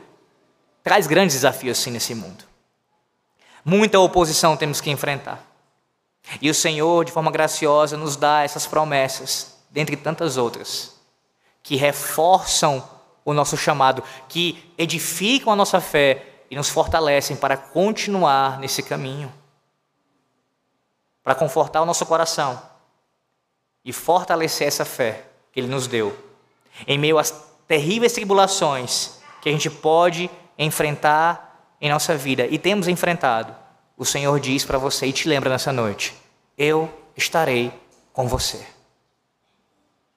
traz 0.82 1.06
grandes 1.06 1.36
desafios 1.36 1.78
assim 1.78 1.90
nesse 1.90 2.14
mundo. 2.14 2.44
Muita 3.64 3.98
oposição 4.00 4.56
temos 4.56 4.80
que 4.80 4.90
enfrentar. 4.90 5.44
E 6.40 6.50
o 6.50 6.54
Senhor, 6.54 7.04
de 7.04 7.12
forma 7.12 7.30
graciosa, 7.30 7.96
nos 7.96 8.16
dá 8.16 8.42
essas 8.42 8.66
promessas, 8.66 9.56
dentre 9.70 9.96
tantas 9.96 10.36
outras, 10.36 10.94
que 11.62 11.76
reforçam 11.76 12.82
o 13.24 13.34
nosso 13.34 13.56
chamado, 13.56 14.02
que 14.28 14.72
edificam 14.78 15.52
a 15.52 15.56
nossa 15.56 15.80
fé 15.80 16.29
e 16.50 16.56
nos 16.56 16.68
fortalecem 16.68 17.36
para 17.36 17.56
continuar 17.56 18.58
nesse 18.58 18.82
caminho, 18.82 19.32
para 21.22 21.34
confortar 21.34 21.80
o 21.80 21.86
nosso 21.86 22.04
coração 22.04 22.60
e 23.84 23.92
fortalecer 23.92 24.66
essa 24.66 24.84
fé 24.84 25.26
que 25.52 25.60
Ele 25.60 25.68
nos 25.68 25.86
deu, 25.86 26.16
em 26.86 26.98
meio 26.98 27.18
às 27.18 27.30
terríveis 27.68 28.12
tribulações 28.12 29.20
que 29.40 29.48
a 29.48 29.52
gente 29.52 29.70
pode 29.70 30.28
enfrentar 30.58 31.76
em 31.80 31.88
nossa 31.88 32.16
vida 32.16 32.46
e 32.46 32.58
temos 32.58 32.88
enfrentado. 32.88 33.54
O 33.96 34.04
Senhor 34.04 34.38
diz 34.40 34.64
para 34.64 34.78
você 34.78 35.06
e 35.06 35.12
te 35.12 35.28
lembra 35.28 35.50
nessa 35.50 35.72
noite: 35.72 36.14
Eu 36.58 36.92
estarei 37.16 37.72
com 38.12 38.26
você. 38.26 38.66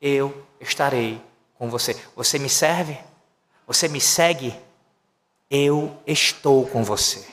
Eu 0.02 0.46
estarei 0.60 1.22
com 1.58 1.70
você. 1.70 1.96
Você 2.16 2.40
me 2.40 2.50
serve? 2.50 2.98
Você 3.68 3.88
me 3.88 4.02
segue? 4.02 4.54
Eu 5.56 5.96
estou 6.08 6.66
com 6.66 6.84
você. 6.84 7.28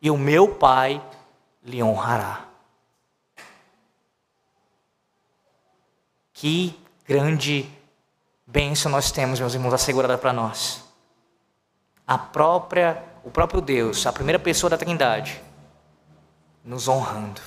E 0.00 0.08
o 0.12 0.16
meu 0.16 0.54
Pai 0.54 1.04
lhe 1.64 1.82
honrará. 1.82 2.46
Que 6.32 6.80
grande 7.04 7.68
bênção 8.46 8.92
nós 8.92 9.10
temos, 9.10 9.40
meus 9.40 9.54
irmãos, 9.54 9.74
assegurada 9.74 10.16
para 10.16 10.32
nós. 10.32 10.84
A 12.06 12.16
própria, 12.16 13.02
o 13.24 13.30
próprio 13.32 13.60
Deus, 13.60 14.06
a 14.06 14.12
primeira 14.12 14.38
pessoa 14.38 14.70
da 14.70 14.78
Trindade, 14.78 15.42
nos 16.62 16.86
honrando. 16.86 17.40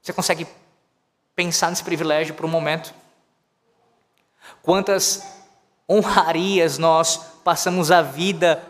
Você 0.00 0.14
consegue 0.14 0.46
pensar 1.34 1.68
nesse 1.68 1.84
privilégio 1.84 2.34
por 2.34 2.46
um 2.46 2.48
momento? 2.48 2.94
Quantas 4.62 5.35
honrarias 5.88 6.78
nós 6.78 7.20
passamos 7.44 7.90
a 7.90 8.02
vida 8.02 8.62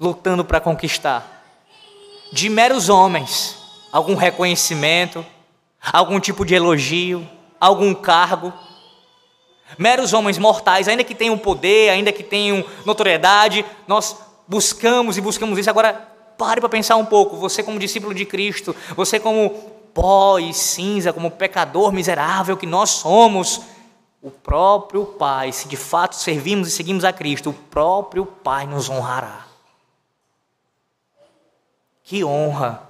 lutando 0.00 0.44
para 0.44 0.60
conquistar? 0.60 1.44
De 2.32 2.48
meros 2.48 2.88
homens, 2.88 3.56
algum 3.92 4.14
reconhecimento, 4.14 5.24
algum 5.92 6.20
tipo 6.20 6.44
de 6.44 6.54
elogio, 6.54 7.28
algum 7.60 7.94
cargo. 7.94 8.52
Meros 9.76 10.12
homens 10.12 10.38
mortais, 10.38 10.88
ainda 10.88 11.04
que 11.04 11.14
tenham 11.14 11.36
poder, 11.36 11.90
ainda 11.90 12.12
que 12.12 12.22
tenham 12.22 12.64
notoriedade, 12.84 13.64
nós 13.86 14.16
buscamos 14.46 15.18
e 15.18 15.20
buscamos 15.20 15.58
isso. 15.58 15.68
Agora, 15.68 16.08
pare 16.38 16.60
para 16.60 16.70
pensar 16.70 16.96
um 16.96 17.04
pouco. 17.04 17.36
Você, 17.36 17.62
como 17.62 17.78
discípulo 17.78 18.14
de 18.14 18.24
Cristo, 18.24 18.74
você, 18.96 19.20
como 19.20 19.50
pó 19.92 20.38
e 20.38 20.54
cinza, 20.54 21.12
como 21.12 21.30
pecador 21.30 21.92
miserável 21.92 22.56
que 22.56 22.66
nós 22.66 22.90
somos, 22.90 23.60
o 24.20 24.30
próprio 24.30 25.06
Pai, 25.06 25.52
se 25.52 25.68
de 25.68 25.76
fato 25.76 26.16
servimos 26.16 26.68
e 26.68 26.70
seguimos 26.70 27.04
a 27.04 27.12
Cristo, 27.12 27.50
o 27.50 27.54
próprio 27.54 28.26
Pai 28.26 28.66
nos 28.66 28.88
honrará. 28.88 29.46
Que 32.02 32.24
honra 32.24 32.82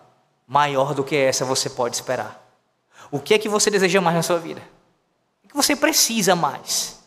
maior 0.47 0.95
do 0.95 1.05
que 1.05 1.17
essa 1.17 1.45
você 1.45 1.69
pode 1.69 1.97
esperar? 1.97 2.41
O 3.11 3.21
que 3.21 3.35
é 3.35 3.39
que 3.39 3.49
você 3.49 3.71
deseja 3.71 4.01
mais 4.01 4.17
na 4.17 4.23
sua 4.23 4.39
vida? 4.39 4.63
O 5.45 5.49
que 5.49 5.57
você 5.57 5.75
precisa 5.75 6.35
mais? 6.35 7.03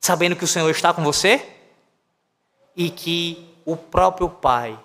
Sabendo 0.00 0.36
que 0.36 0.44
o 0.44 0.48
Senhor 0.48 0.70
está 0.70 0.92
com 0.92 1.02
você 1.02 1.46
e 2.76 2.90
que 2.90 3.54
o 3.64 3.76
próprio 3.76 4.28
Pai 4.28 4.78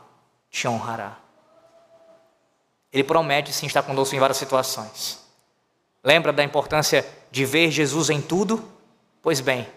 te 0.50 0.68
honrará. 0.68 1.18
Ele 2.92 3.04
promete 3.04 3.54
sim 3.54 3.68
estar 3.68 3.84
conosco 3.84 4.16
em 4.16 4.20
várias 4.20 4.38
situações. 4.38 5.20
Lembra 6.04 6.34
da 6.34 6.44
importância 6.44 7.06
de 7.32 7.46
ver 7.46 7.72
Jesus 7.72 8.10
em 8.10 8.22
tudo? 8.22 8.64
Pois 9.22 9.40
bem, 9.40 9.68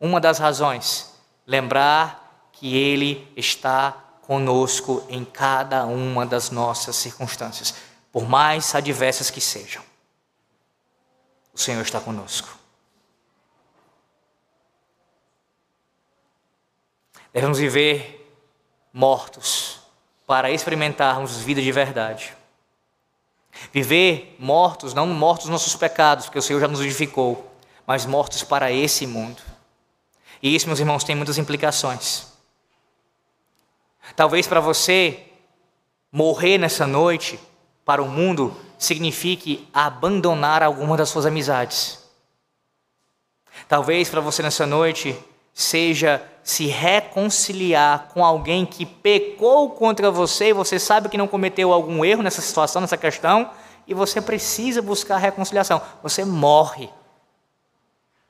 uma 0.00 0.20
das 0.20 0.38
razões, 0.38 1.14
lembrar 1.46 2.48
que 2.52 2.76
Ele 2.76 3.26
está 3.36 3.92
conosco 4.22 5.04
em 5.08 5.24
cada 5.24 5.84
uma 5.86 6.24
das 6.24 6.50
nossas 6.50 6.96
circunstâncias, 6.96 7.74
por 8.12 8.28
mais 8.28 8.74
adversas 8.74 9.30
que 9.30 9.40
sejam. 9.40 9.82
O 11.52 11.58
Senhor 11.58 11.82
está 11.82 12.00
conosco. 12.00 12.48
Devemos 17.32 17.58
viver 17.58 18.20
mortos 18.92 19.80
para 20.26 20.50
experimentarmos 20.50 21.38
vida 21.38 21.60
de 21.60 21.72
verdade. 21.72 22.36
Viver 23.72 24.36
mortos, 24.38 24.94
não 24.94 25.06
mortos 25.06 25.46
nos 25.46 25.62
nossos 25.62 25.76
pecados, 25.76 26.26
porque 26.26 26.38
o 26.38 26.42
Senhor 26.42 26.60
já 26.60 26.68
nos 26.68 26.80
vivificou, 26.80 27.52
mas 27.86 28.06
mortos 28.06 28.42
para 28.42 28.72
esse 28.72 29.06
mundo. 29.06 29.42
E 30.42 30.54
isso, 30.54 30.66
meus 30.66 30.80
irmãos, 30.80 31.04
tem 31.04 31.14
muitas 31.14 31.38
implicações. 31.38 32.26
Talvez 34.16 34.46
para 34.46 34.60
você 34.60 35.26
morrer 36.10 36.58
nessa 36.58 36.86
noite 36.86 37.38
para 37.84 38.02
o 38.02 38.08
mundo 38.08 38.56
signifique 38.78 39.68
abandonar 39.72 40.62
alguma 40.62 40.96
das 40.96 41.08
suas 41.08 41.26
amizades. 41.26 41.98
Talvez 43.68 44.08
para 44.08 44.20
você 44.20 44.42
nessa 44.42 44.66
noite 44.66 45.16
seja 45.52 46.22
se 46.42 46.66
reconciliar 46.66 48.08
com 48.12 48.24
alguém 48.24 48.64
que 48.64 48.86
pecou 48.86 49.70
contra 49.70 50.10
você 50.10 50.48
e 50.48 50.52
você 50.52 50.78
sabe 50.78 51.08
que 51.08 51.18
não 51.18 51.28
cometeu 51.28 51.72
algum 51.72 52.04
erro 52.04 52.22
nessa 52.22 52.40
situação, 52.40 52.80
nessa 52.80 52.96
questão, 52.96 53.50
e 53.86 53.94
você 53.94 54.20
precisa 54.20 54.80
buscar 54.80 55.18
reconciliação. 55.18 55.80
Você 56.02 56.24
morre 56.24 56.88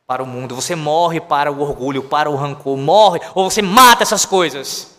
para 0.07 0.23
o 0.23 0.27
mundo, 0.27 0.57
você 0.57 0.75
morre 0.75 1.21
para 1.21 1.53
o 1.53 1.61
orgulho, 1.61 2.03
para 2.03 2.29
o 2.29 2.35
rancor, 2.35 2.77
morre, 2.77 3.21
ou 3.35 3.49
você 3.49 3.63
mata 3.63 4.03
essas 4.03 4.27
coisas. 4.27 4.99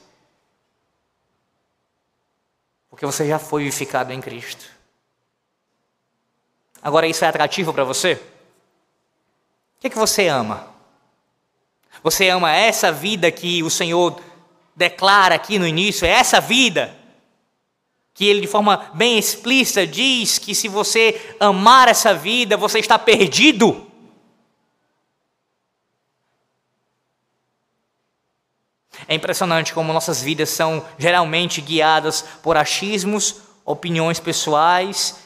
Porque 2.90 3.06
você 3.06 3.28
já 3.28 3.38
foi 3.38 3.64
vivificado 3.64 4.14
em 4.14 4.22
Cristo. 4.22 4.66
Agora, 6.82 7.08
isso 7.08 7.24
é 7.26 7.28
atrativo 7.28 7.74
para 7.74 7.84
você? 7.84 8.14
O 8.14 9.82
que, 9.82 9.88
é 9.88 9.90
que 9.90 9.98
você 9.98 10.28
ama? 10.28 10.71
Você 12.04 12.30
ama 12.30 12.52
essa 12.52 12.92
vida 12.92 13.32
que 13.32 13.62
o 13.64 13.70
Senhor 13.70 14.20
declara 14.76 15.36
aqui 15.36 15.60
no 15.60 15.68
início? 15.68 16.06
É 16.06 16.10
essa 16.10 16.42
vida 16.42 16.96
que 18.14 18.26
ele 18.26 18.42
de 18.42 18.48
forma 18.48 18.92
bem 18.94 19.18
explícita 19.18 19.88
diz 19.88 20.38
que 20.38 20.54
se 20.54 20.68
você 20.68 21.36
amar 21.40 21.88
essa 21.88 22.14
vida, 22.14 22.58
você 22.58 22.80
está 22.80 23.00
perdido. 23.00 23.88
É 29.08 29.16
impressionante 29.16 29.74
como 29.74 29.94
nossas 29.94 30.22
vidas 30.22 30.50
são 30.50 30.86
geralmente 30.98 31.62
guiadas 31.62 32.24
por 32.44 32.58
achismos, 32.58 33.38
opiniões 33.66 34.20
pessoais 34.20 35.20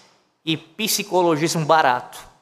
e 0.45 0.55
psicologismo 0.55 1.65
barato. 1.65 2.34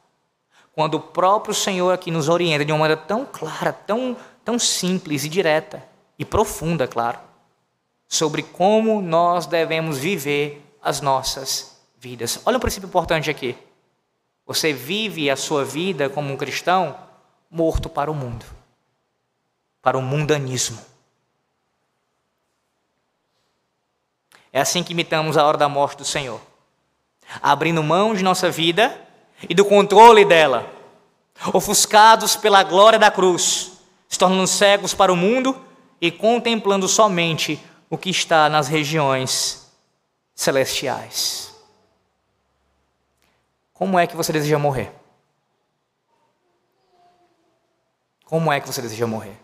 Quando 0.74 0.96
o 0.96 1.00
próprio 1.00 1.54
Senhor 1.54 1.92
aqui 1.92 2.10
nos 2.10 2.28
orienta 2.28 2.66
de 2.66 2.72
uma 2.72 2.80
maneira 2.80 3.02
tão 3.02 3.26
clara, 3.26 3.72
tão, 3.72 4.18
tão 4.44 4.58
simples 4.58 5.24
e 5.24 5.30
direta 5.30 5.84
e 6.18 6.26
profunda, 6.26 6.88
claro, 6.88 7.20
sobre 8.08 8.42
como 8.44 9.02
nós 9.02 9.46
devemos 9.46 9.98
viver 9.98 10.66
as 10.82 11.00
nossas 11.00 11.80
vidas. 11.98 12.42
Olha 12.46 12.58
um 12.58 12.60
princípio 12.60 12.88
importante 12.88 13.30
aqui. 13.30 13.56
Você 14.46 14.74
vive 14.74 15.30
a 15.30 15.36
sua 15.36 15.64
vida 15.64 16.10
como 16.10 16.34
um 16.34 16.38
cristão 16.38 16.98
morto 17.50 17.88
para 17.88 18.12
o 18.12 18.16
mundo, 18.16 18.46
para 19.82 19.98
o 19.98 20.02
mundanismo. 20.02 20.80
É 24.52 24.60
assim 24.60 24.84
que 24.84 24.92
imitamos 24.92 25.38
a 25.38 25.46
hora 25.46 25.58
da 25.58 25.70
morte 25.70 26.00
do 26.00 26.06
Senhor 26.06 26.42
abrindo 27.42 27.82
mão 27.84 28.14
de 28.14 28.24
nossa 28.24 28.50
vida 28.50 29.00
e 29.50 29.54
do 29.54 29.66
controle 29.66 30.26
dela, 30.26 30.72
ofuscados 31.54 32.36
pela 32.36 32.64
glória 32.64 33.00
da 33.00 33.12
cruz, 33.12 33.74
se 34.08 34.18
tornando 34.18 34.48
cegos 34.48 34.94
para 34.94 35.12
o 35.12 35.16
mundo 35.16 35.60
e 36.00 36.12
contemplando 36.12 36.88
somente 36.88 37.60
o 37.90 37.98
que 37.98 38.10
está 38.10 38.50
nas 38.50 38.68
regiões 38.68 39.72
celestiais. 40.36 41.54
Como 43.74 43.98
é 43.98 44.08
que 44.08 44.16
você 44.16 44.32
deseja 44.32 44.58
morrer? 44.58 44.92
Como 48.26 48.52
é 48.52 48.60
que 48.60 48.68
você 48.68 48.82
deseja 48.82 49.06
morrer? 49.06 49.38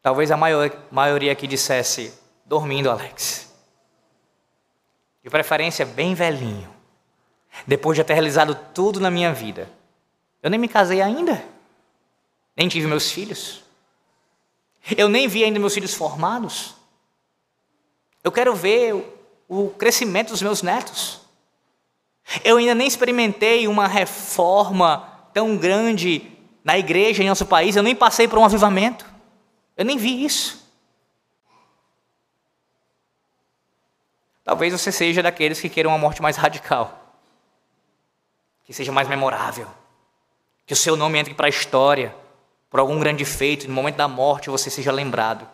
Talvez 0.00 0.30
a 0.30 0.36
maior, 0.36 0.70
maioria 0.90 1.32
aqui 1.32 1.46
dissesse: 1.46 2.12
dormindo, 2.44 2.90
Alex. 2.90 3.52
De 5.22 5.30
preferência, 5.30 5.86
bem 5.86 6.14
velhinho. 6.14 6.71
Depois 7.66 7.96
de 7.96 8.04
ter 8.04 8.14
realizado 8.14 8.54
tudo 8.74 9.00
na 9.00 9.10
minha 9.10 9.32
vida. 9.32 9.70
Eu 10.42 10.50
nem 10.50 10.58
me 10.58 10.68
casei 10.68 11.00
ainda. 11.00 11.44
Nem 12.56 12.68
tive 12.68 12.86
meus 12.86 13.10
filhos. 13.10 13.62
Eu 14.96 15.08
nem 15.08 15.28
vi 15.28 15.44
ainda 15.44 15.58
meus 15.58 15.74
filhos 15.74 15.94
formados. 15.94 16.74
Eu 18.24 18.32
quero 18.32 18.54
ver 18.54 18.94
o, 19.48 19.70
crescimento 19.70 20.30
dos 20.30 20.42
meus 20.42 20.62
netos. 20.62 21.20
Eu 22.44 22.56
ainda 22.56 22.74
nem 22.74 22.86
experimentei 22.86 23.66
uma 23.68 23.86
reforma 23.86 25.08
tão 25.32 25.56
grande 25.56 26.30
na 26.64 26.78
igreja 26.78 27.22
em 27.22 27.28
nosso 27.28 27.46
país. 27.46 27.76
Eu 27.76 27.82
nem 27.82 27.94
passei 27.94 28.26
por 28.26 28.38
um 28.38 28.44
avivamento. 28.44 29.04
Eu 29.76 29.84
nem 29.84 29.96
vi 29.96 30.24
isso. 30.24 30.62
Talvez 34.44 34.72
você 34.72 34.90
seja 34.90 35.22
daqueles 35.22 35.60
que 35.60 35.68
queiram 35.68 35.90
uma 35.90 35.98
morte 35.98 36.20
mais 36.20 36.36
radical, 36.36 37.01
que 38.64 38.72
seja 38.72 38.92
mais 38.92 39.08
memorável, 39.08 39.68
que 40.66 40.72
o 40.72 40.76
seu 40.76 40.96
nome 40.96 41.18
entre 41.18 41.34
para 41.34 41.46
a 41.46 41.50
história, 41.50 42.14
por 42.70 42.80
algum 42.80 42.98
grande 42.98 43.24
feito, 43.24 43.68
no 43.68 43.74
momento 43.74 43.96
da 43.96 44.08
morte 44.08 44.50
você 44.50 44.70
seja 44.70 44.92
lembrado. 44.92 45.48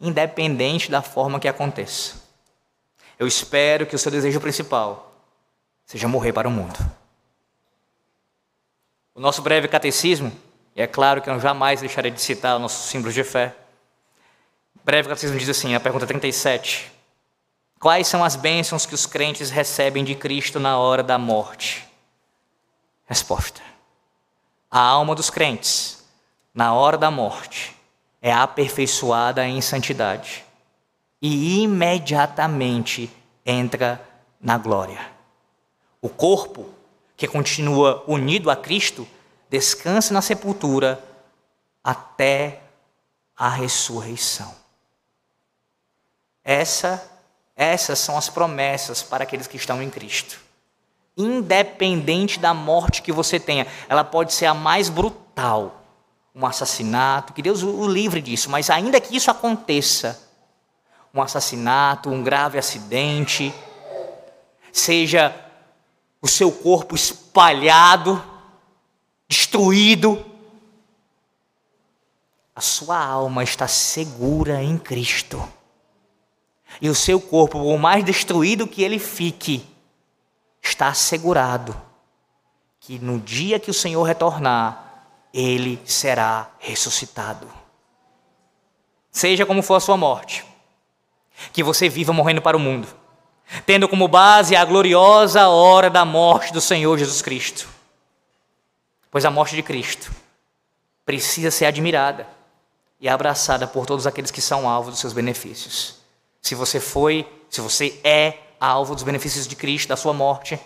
Independente 0.00 0.90
da 0.90 1.02
forma 1.02 1.40
que 1.40 1.48
aconteça. 1.48 2.22
Eu 3.18 3.26
espero 3.26 3.86
que 3.86 3.96
o 3.96 3.98
seu 3.98 4.12
desejo 4.12 4.40
principal 4.40 5.12
seja 5.84 6.06
morrer 6.06 6.32
para 6.32 6.46
o 6.46 6.50
mundo. 6.50 6.78
O 9.14 9.20
nosso 9.20 9.42
breve 9.42 9.66
catecismo, 9.66 10.30
e 10.76 10.80
é 10.80 10.86
claro 10.86 11.20
que 11.20 11.28
eu 11.28 11.40
jamais 11.40 11.80
deixarei 11.80 12.12
de 12.12 12.20
citar 12.20 12.54
os 12.54 12.62
nossos 12.62 12.88
símbolos 12.88 13.14
de 13.14 13.24
fé, 13.24 13.56
breve 14.84 15.08
catecismo 15.08 15.36
diz 15.36 15.48
assim, 15.48 15.74
a 15.74 15.80
pergunta 15.80 16.06
37. 16.06 16.97
Quais 17.78 18.08
são 18.08 18.24
as 18.24 18.34
bênçãos 18.34 18.84
que 18.84 18.94
os 18.94 19.06
crentes 19.06 19.50
recebem 19.50 20.02
de 20.02 20.14
Cristo 20.14 20.58
na 20.58 20.78
hora 20.78 21.02
da 21.02 21.16
morte? 21.16 21.86
Resposta. 23.06 23.60
A 24.70 24.80
alma 24.80 25.14
dos 25.14 25.30
crentes, 25.30 26.04
na 26.52 26.74
hora 26.74 26.98
da 26.98 27.10
morte, 27.10 27.76
é 28.20 28.32
aperfeiçoada 28.32 29.46
em 29.46 29.60
santidade 29.60 30.44
e 31.22 31.62
imediatamente 31.62 33.10
entra 33.46 34.04
na 34.40 34.58
glória. 34.58 35.10
O 36.02 36.08
corpo, 36.08 36.68
que 37.16 37.26
continua 37.26 38.04
unido 38.06 38.50
a 38.50 38.56
Cristo, 38.56 39.06
descansa 39.48 40.12
na 40.12 40.20
sepultura 40.20 41.02
até 41.82 42.60
a 43.36 43.48
ressurreição. 43.48 44.54
Essa, 46.44 47.17
essas 47.58 47.98
são 47.98 48.16
as 48.16 48.28
promessas 48.28 49.02
para 49.02 49.24
aqueles 49.24 49.48
que 49.48 49.56
estão 49.56 49.82
em 49.82 49.90
Cristo. 49.90 50.38
Independente 51.16 52.38
da 52.38 52.54
morte 52.54 53.02
que 53.02 53.10
você 53.10 53.40
tenha, 53.40 53.66
ela 53.88 54.04
pode 54.04 54.32
ser 54.32 54.46
a 54.46 54.54
mais 54.54 54.88
brutal, 54.88 55.82
um 56.32 56.46
assassinato, 56.46 57.32
que 57.32 57.42
Deus 57.42 57.64
o 57.64 57.88
livre 57.88 58.22
disso, 58.22 58.48
mas 58.48 58.70
ainda 58.70 59.00
que 59.00 59.16
isso 59.16 59.28
aconteça, 59.28 60.30
um 61.12 61.20
assassinato, 61.20 62.08
um 62.08 62.22
grave 62.22 62.58
acidente, 62.58 63.52
seja 64.72 65.34
o 66.22 66.28
seu 66.28 66.52
corpo 66.52 66.94
espalhado, 66.94 68.22
destruído, 69.26 70.24
a 72.54 72.60
sua 72.60 73.04
alma 73.04 73.42
está 73.42 73.66
segura 73.66 74.62
em 74.62 74.78
Cristo. 74.78 75.57
E 76.80 76.88
o 76.88 76.94
seu 76.94 77.20
corpo, 77.20 77.58
por 77.58 77.78
mais 77.78 78.04
destruído 78.04 78.66
que 78.66 78.82
ele 78.82 78.98
fique, 78.98 79.66
está 80.62 80.88
assegurado 80.88 81.88
que 82.80 82.98
no 82.98 83.18
dia 83.18 83.58
que 83.58 83.70
o 83.70 83.74
Senhor 83.74 84.02
retornar, 84.02 85.04
ele 85.32 85.80
será 85.84 86.50
ressuscitado. 86.58 87.46
Seja 89.10 89.44
como 89.44 89.62
for 89.62 89.74
a 89.74 89.80
sua 89.80 89.96
morte, 89.96 90.44
que 91.52 91.62
você 91.62 91.88
viva 91.88 92.12
morrendo 92.12 92.40
para 92.40 92.56
o 92.56 92.60
mundo, 92.60 92.88
tendo 93.66 93.88
como 93.88 94.08
base 94.08 94.56
a 94.56 94.64
gloriosa 94.64 95.48
hora 95.48 95.90
da 95.90 96.04
morte 96.04 96.52
do 96.52 96.60
Senhor 96.60 96.96
Jesus 96.96 97.20
Cristo. 97.20 97.68
Pois 99.10 99.24
a 99.24 99.30
morte 99.30 99.56
de 99.56 99.62
Cristo 99.62 100.10
precisa 101.04 101.50
ser 101.50 101.66
admirada 101.66 102.26
e 103.00 103.08
abraçada 103.08 103.66
por 103.66 103.86
todos 103.86 104.06
aqueles 104.06 104.30
que 104.30 104.40
são 104.40 104.68
alvo 104.68 104.90
dos 104.90 105.00
seus 105.00 105.12
benefícios. 105.12 105.97
Se 106.40 106.54
você 106.54 106.80
foi, 106.80 107.26
se 107.50 107.60
você 107.60 108.00
é 108.04 108.38
alvo 108.60 108.94
dos 108.94 109.04
benefícios 109.04 109.46
de 109.46 109.56
Cristo, 109.56 109.88
da 109.88 109.96
sua 109.96 110.12
morte, 110.12 110.58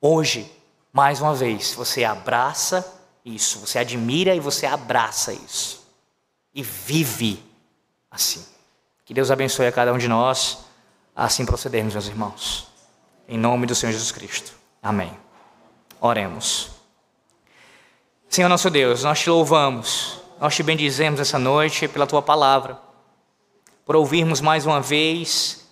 hoje, 0.00 0.50
mais 0.92 1.20
uma 1.20 1.34
vez, 1.34 1.72
você 1.74 2.04
abraça 2.04 2.84
isso, 3.24 3.58
você 3.58 3.78
admira 3.78 4.34
e 4.34 4.40
você 4.40 4.66
abraça 4.66 5.32
isso. 5.32 5.84
E 6.54 6.62
vive 6.62 7.42
assim. 8.10 8.44
Que 9.04 9.12
Deus 9.12 9.30
abençoe 9.30 9.66
a 9.66 9.72
cada 9.72 9.92
um 9.92 9.98
de 9.98 10.08
nós, 10.08 10.58
assim 11.14 11.44
procedermos, 11.44 11.94
meus 11.94 12.06
irmãos. 12.06 12.68
Em 13.28 13.38
nome 13.38 13.66
do 13.66 13.74
Senhor 13.74 13.92
Jesus 13.92 14.12
Cristo. 14.12 14.52
Amém. 14.82 15.12
Oremos. 16.00 16.70
Senhor 18.28 18.48
nosso 18.48 18.68
Deus, 18.68 19.04
nós 19.04 19.20
te 19.20 19.30
louvamos, 19.30 20.20
nós 20.40 20.54
te 20.54 20.62
bendizemos 20.62 21.20
essa 21.20 21.38
noite 21.38 21.86
pela 21.86 22.06
tua 22.06 22.20
palavra, 22.20 22.78
por 23.84 23.96
ouvirmos 23.96 24.40
mais 24.40 24.66
uma 24.66 24.80
vez 24.80 25.66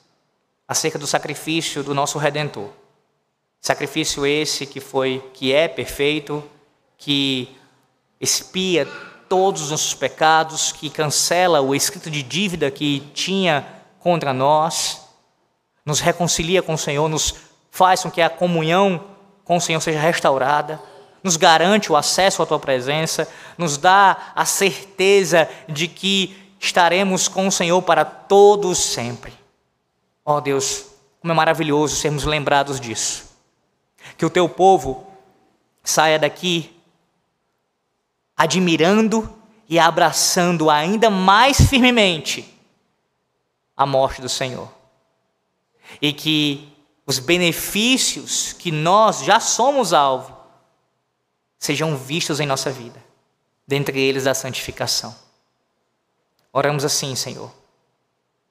acerca 0.69 0.99
do 0.99 1.07
sacrifício 1.07 1.83
do 1.83 1.95
nosso 1.95 2.19
redentor. 2.19 2.69
Sacrifício 3.61 4.27
esse 4.27 4.67
que 4.67 4.81
foi, 4.81 5.23
que 5.33 5.53
é 5.53 5.69
perfeito, 5.69 6.43
que 6.99 7.57
expia 8.21 8.87
todos 9.29 9.63
os 9.63 9.71
nossos 9.71 9.95
pecados, 9.95 10.73
que 10.73 10.91
cancela 10.91 11.61
o 11.61 11.75
escrito 11.75 12.11
de 12.11 12.23
dívida 12.23 12.71
que 12.71 13.01
tinha 13.15 13.67
contra 14.01 14.33
nós, 14.33 15.01
nos 15.85 16.01
reconcilia 16.01 16.63
com 16.63 16.75
o 16.75 16.79
Senhor, 16.79 17.09
nos 17.09 17.35
faz 17.71 18.03
com 18.03 18.11
que 18.11 18.21
a 18.21 18.29
comunhão 18.29 19.05
com 19.45 19.57
o 19.57 19.61
Senhor 19.61 19.81
seja 19.81 20.01
restaurada 20.01 20.81
nos 21.23 21.37
garante 21.37 21.93
o 21.93 21.97
acesso 21.97 22.43
à 22.43 22.47
tua 22.47 22.59
presença, 22.59 23.29
nos 23.57 23.79
dá 23.79 24.33
a 24.35 24.45
certeza 24.45 25.49
de 25.69 25.87
que 25.87 26.37
estaremos 26.63 27.27
com 27.27 27.49
o 27.49 27.53
Senhor 27.53 27.83
para 27.83 28.05
todos 28.05 28.79
sempre. 28.79 29.35
Ó 30.25 30.37
oh 30.37 30.41
Deus, 30.41 30.87
como 31.21 31.33
é 31.33 31.35
maravilhoso 31.35 31.97
sermos 31.97 32.23
lembrados 32.23 32.81
disso. 32.81 33.25
Que 34.17 34.25
o 34.25 34.31
teu 34.31 34.49
povo 34.49 35.05
saia 35.83 36.21
daqui 36.21 36.75
admirando 38.37 39.37
e 39.69 39.77
abraçando 39.77 40.71
ainda 40.71 41.11
mais 41.11 41.61
firmemente 41.69 42.49
a 43.77 43.85
morte 43.85 44.23
do 44.23 44.29
Senhor. 44.29 44.73
E 46.01 46.13
que 46.13 46.73
os 47.05 47.19
benefícios 47.19 48.53
que 48.53 48.71
nós 48.71 49.25
já 49.25 49.41
somos 49.41 49.93
alvo 49.93 50.37
sejam 51.59 51.97
vistos 51.97 52.39
em 52.39 52.47
nossa 52.47 52.71
vida, 52.71 53.03
dentre 53.67 54.01
eles 54.01 54.29
a 54.29 54.35
santificação. 54.35 55.22
Oramos 56.53 56.85
assim, 56.85 57.15
Senhor, 57.15 57.51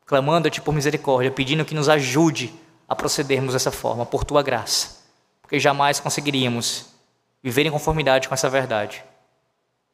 clamando-te 0.06 0.60
por 0.62 0.74
misericórdia, 0.74 1.32
pedindo 1.32 1.64
que 1.64 1.76
nos 1.76 1.88
ajude 1.88 2.54
a 2.88 2.96
procedermos 2.96 3.54
dessa 3.54 3.72
forma, 3.72 4.06
por 4.06 4.24
tua 4.24 4.42
graça, 4.42 5.02
porque 5.42 5.60
jamais 5.60 6.00
conseguiríamos 6.00 6.88
viver 7.42 7.66
em 7.66 7.72
conformidade 7.72 8.28
com 8.28 8.34
essa 8.34 8.50
verdade 8.50 9.04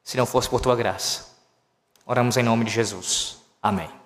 se 0.02 0.16
não 0.16 0.24
fosse 0.24 0.48
por 0.48 0.60
tua 0.60 0.74
graça. 0.74 1.28
Oramos 2.06 2.36
em 2.36 2.42
nome 2.42 2.64
de 2.64 2.70
Jesus. 2.70 3.36
Amém. 3.62 3.97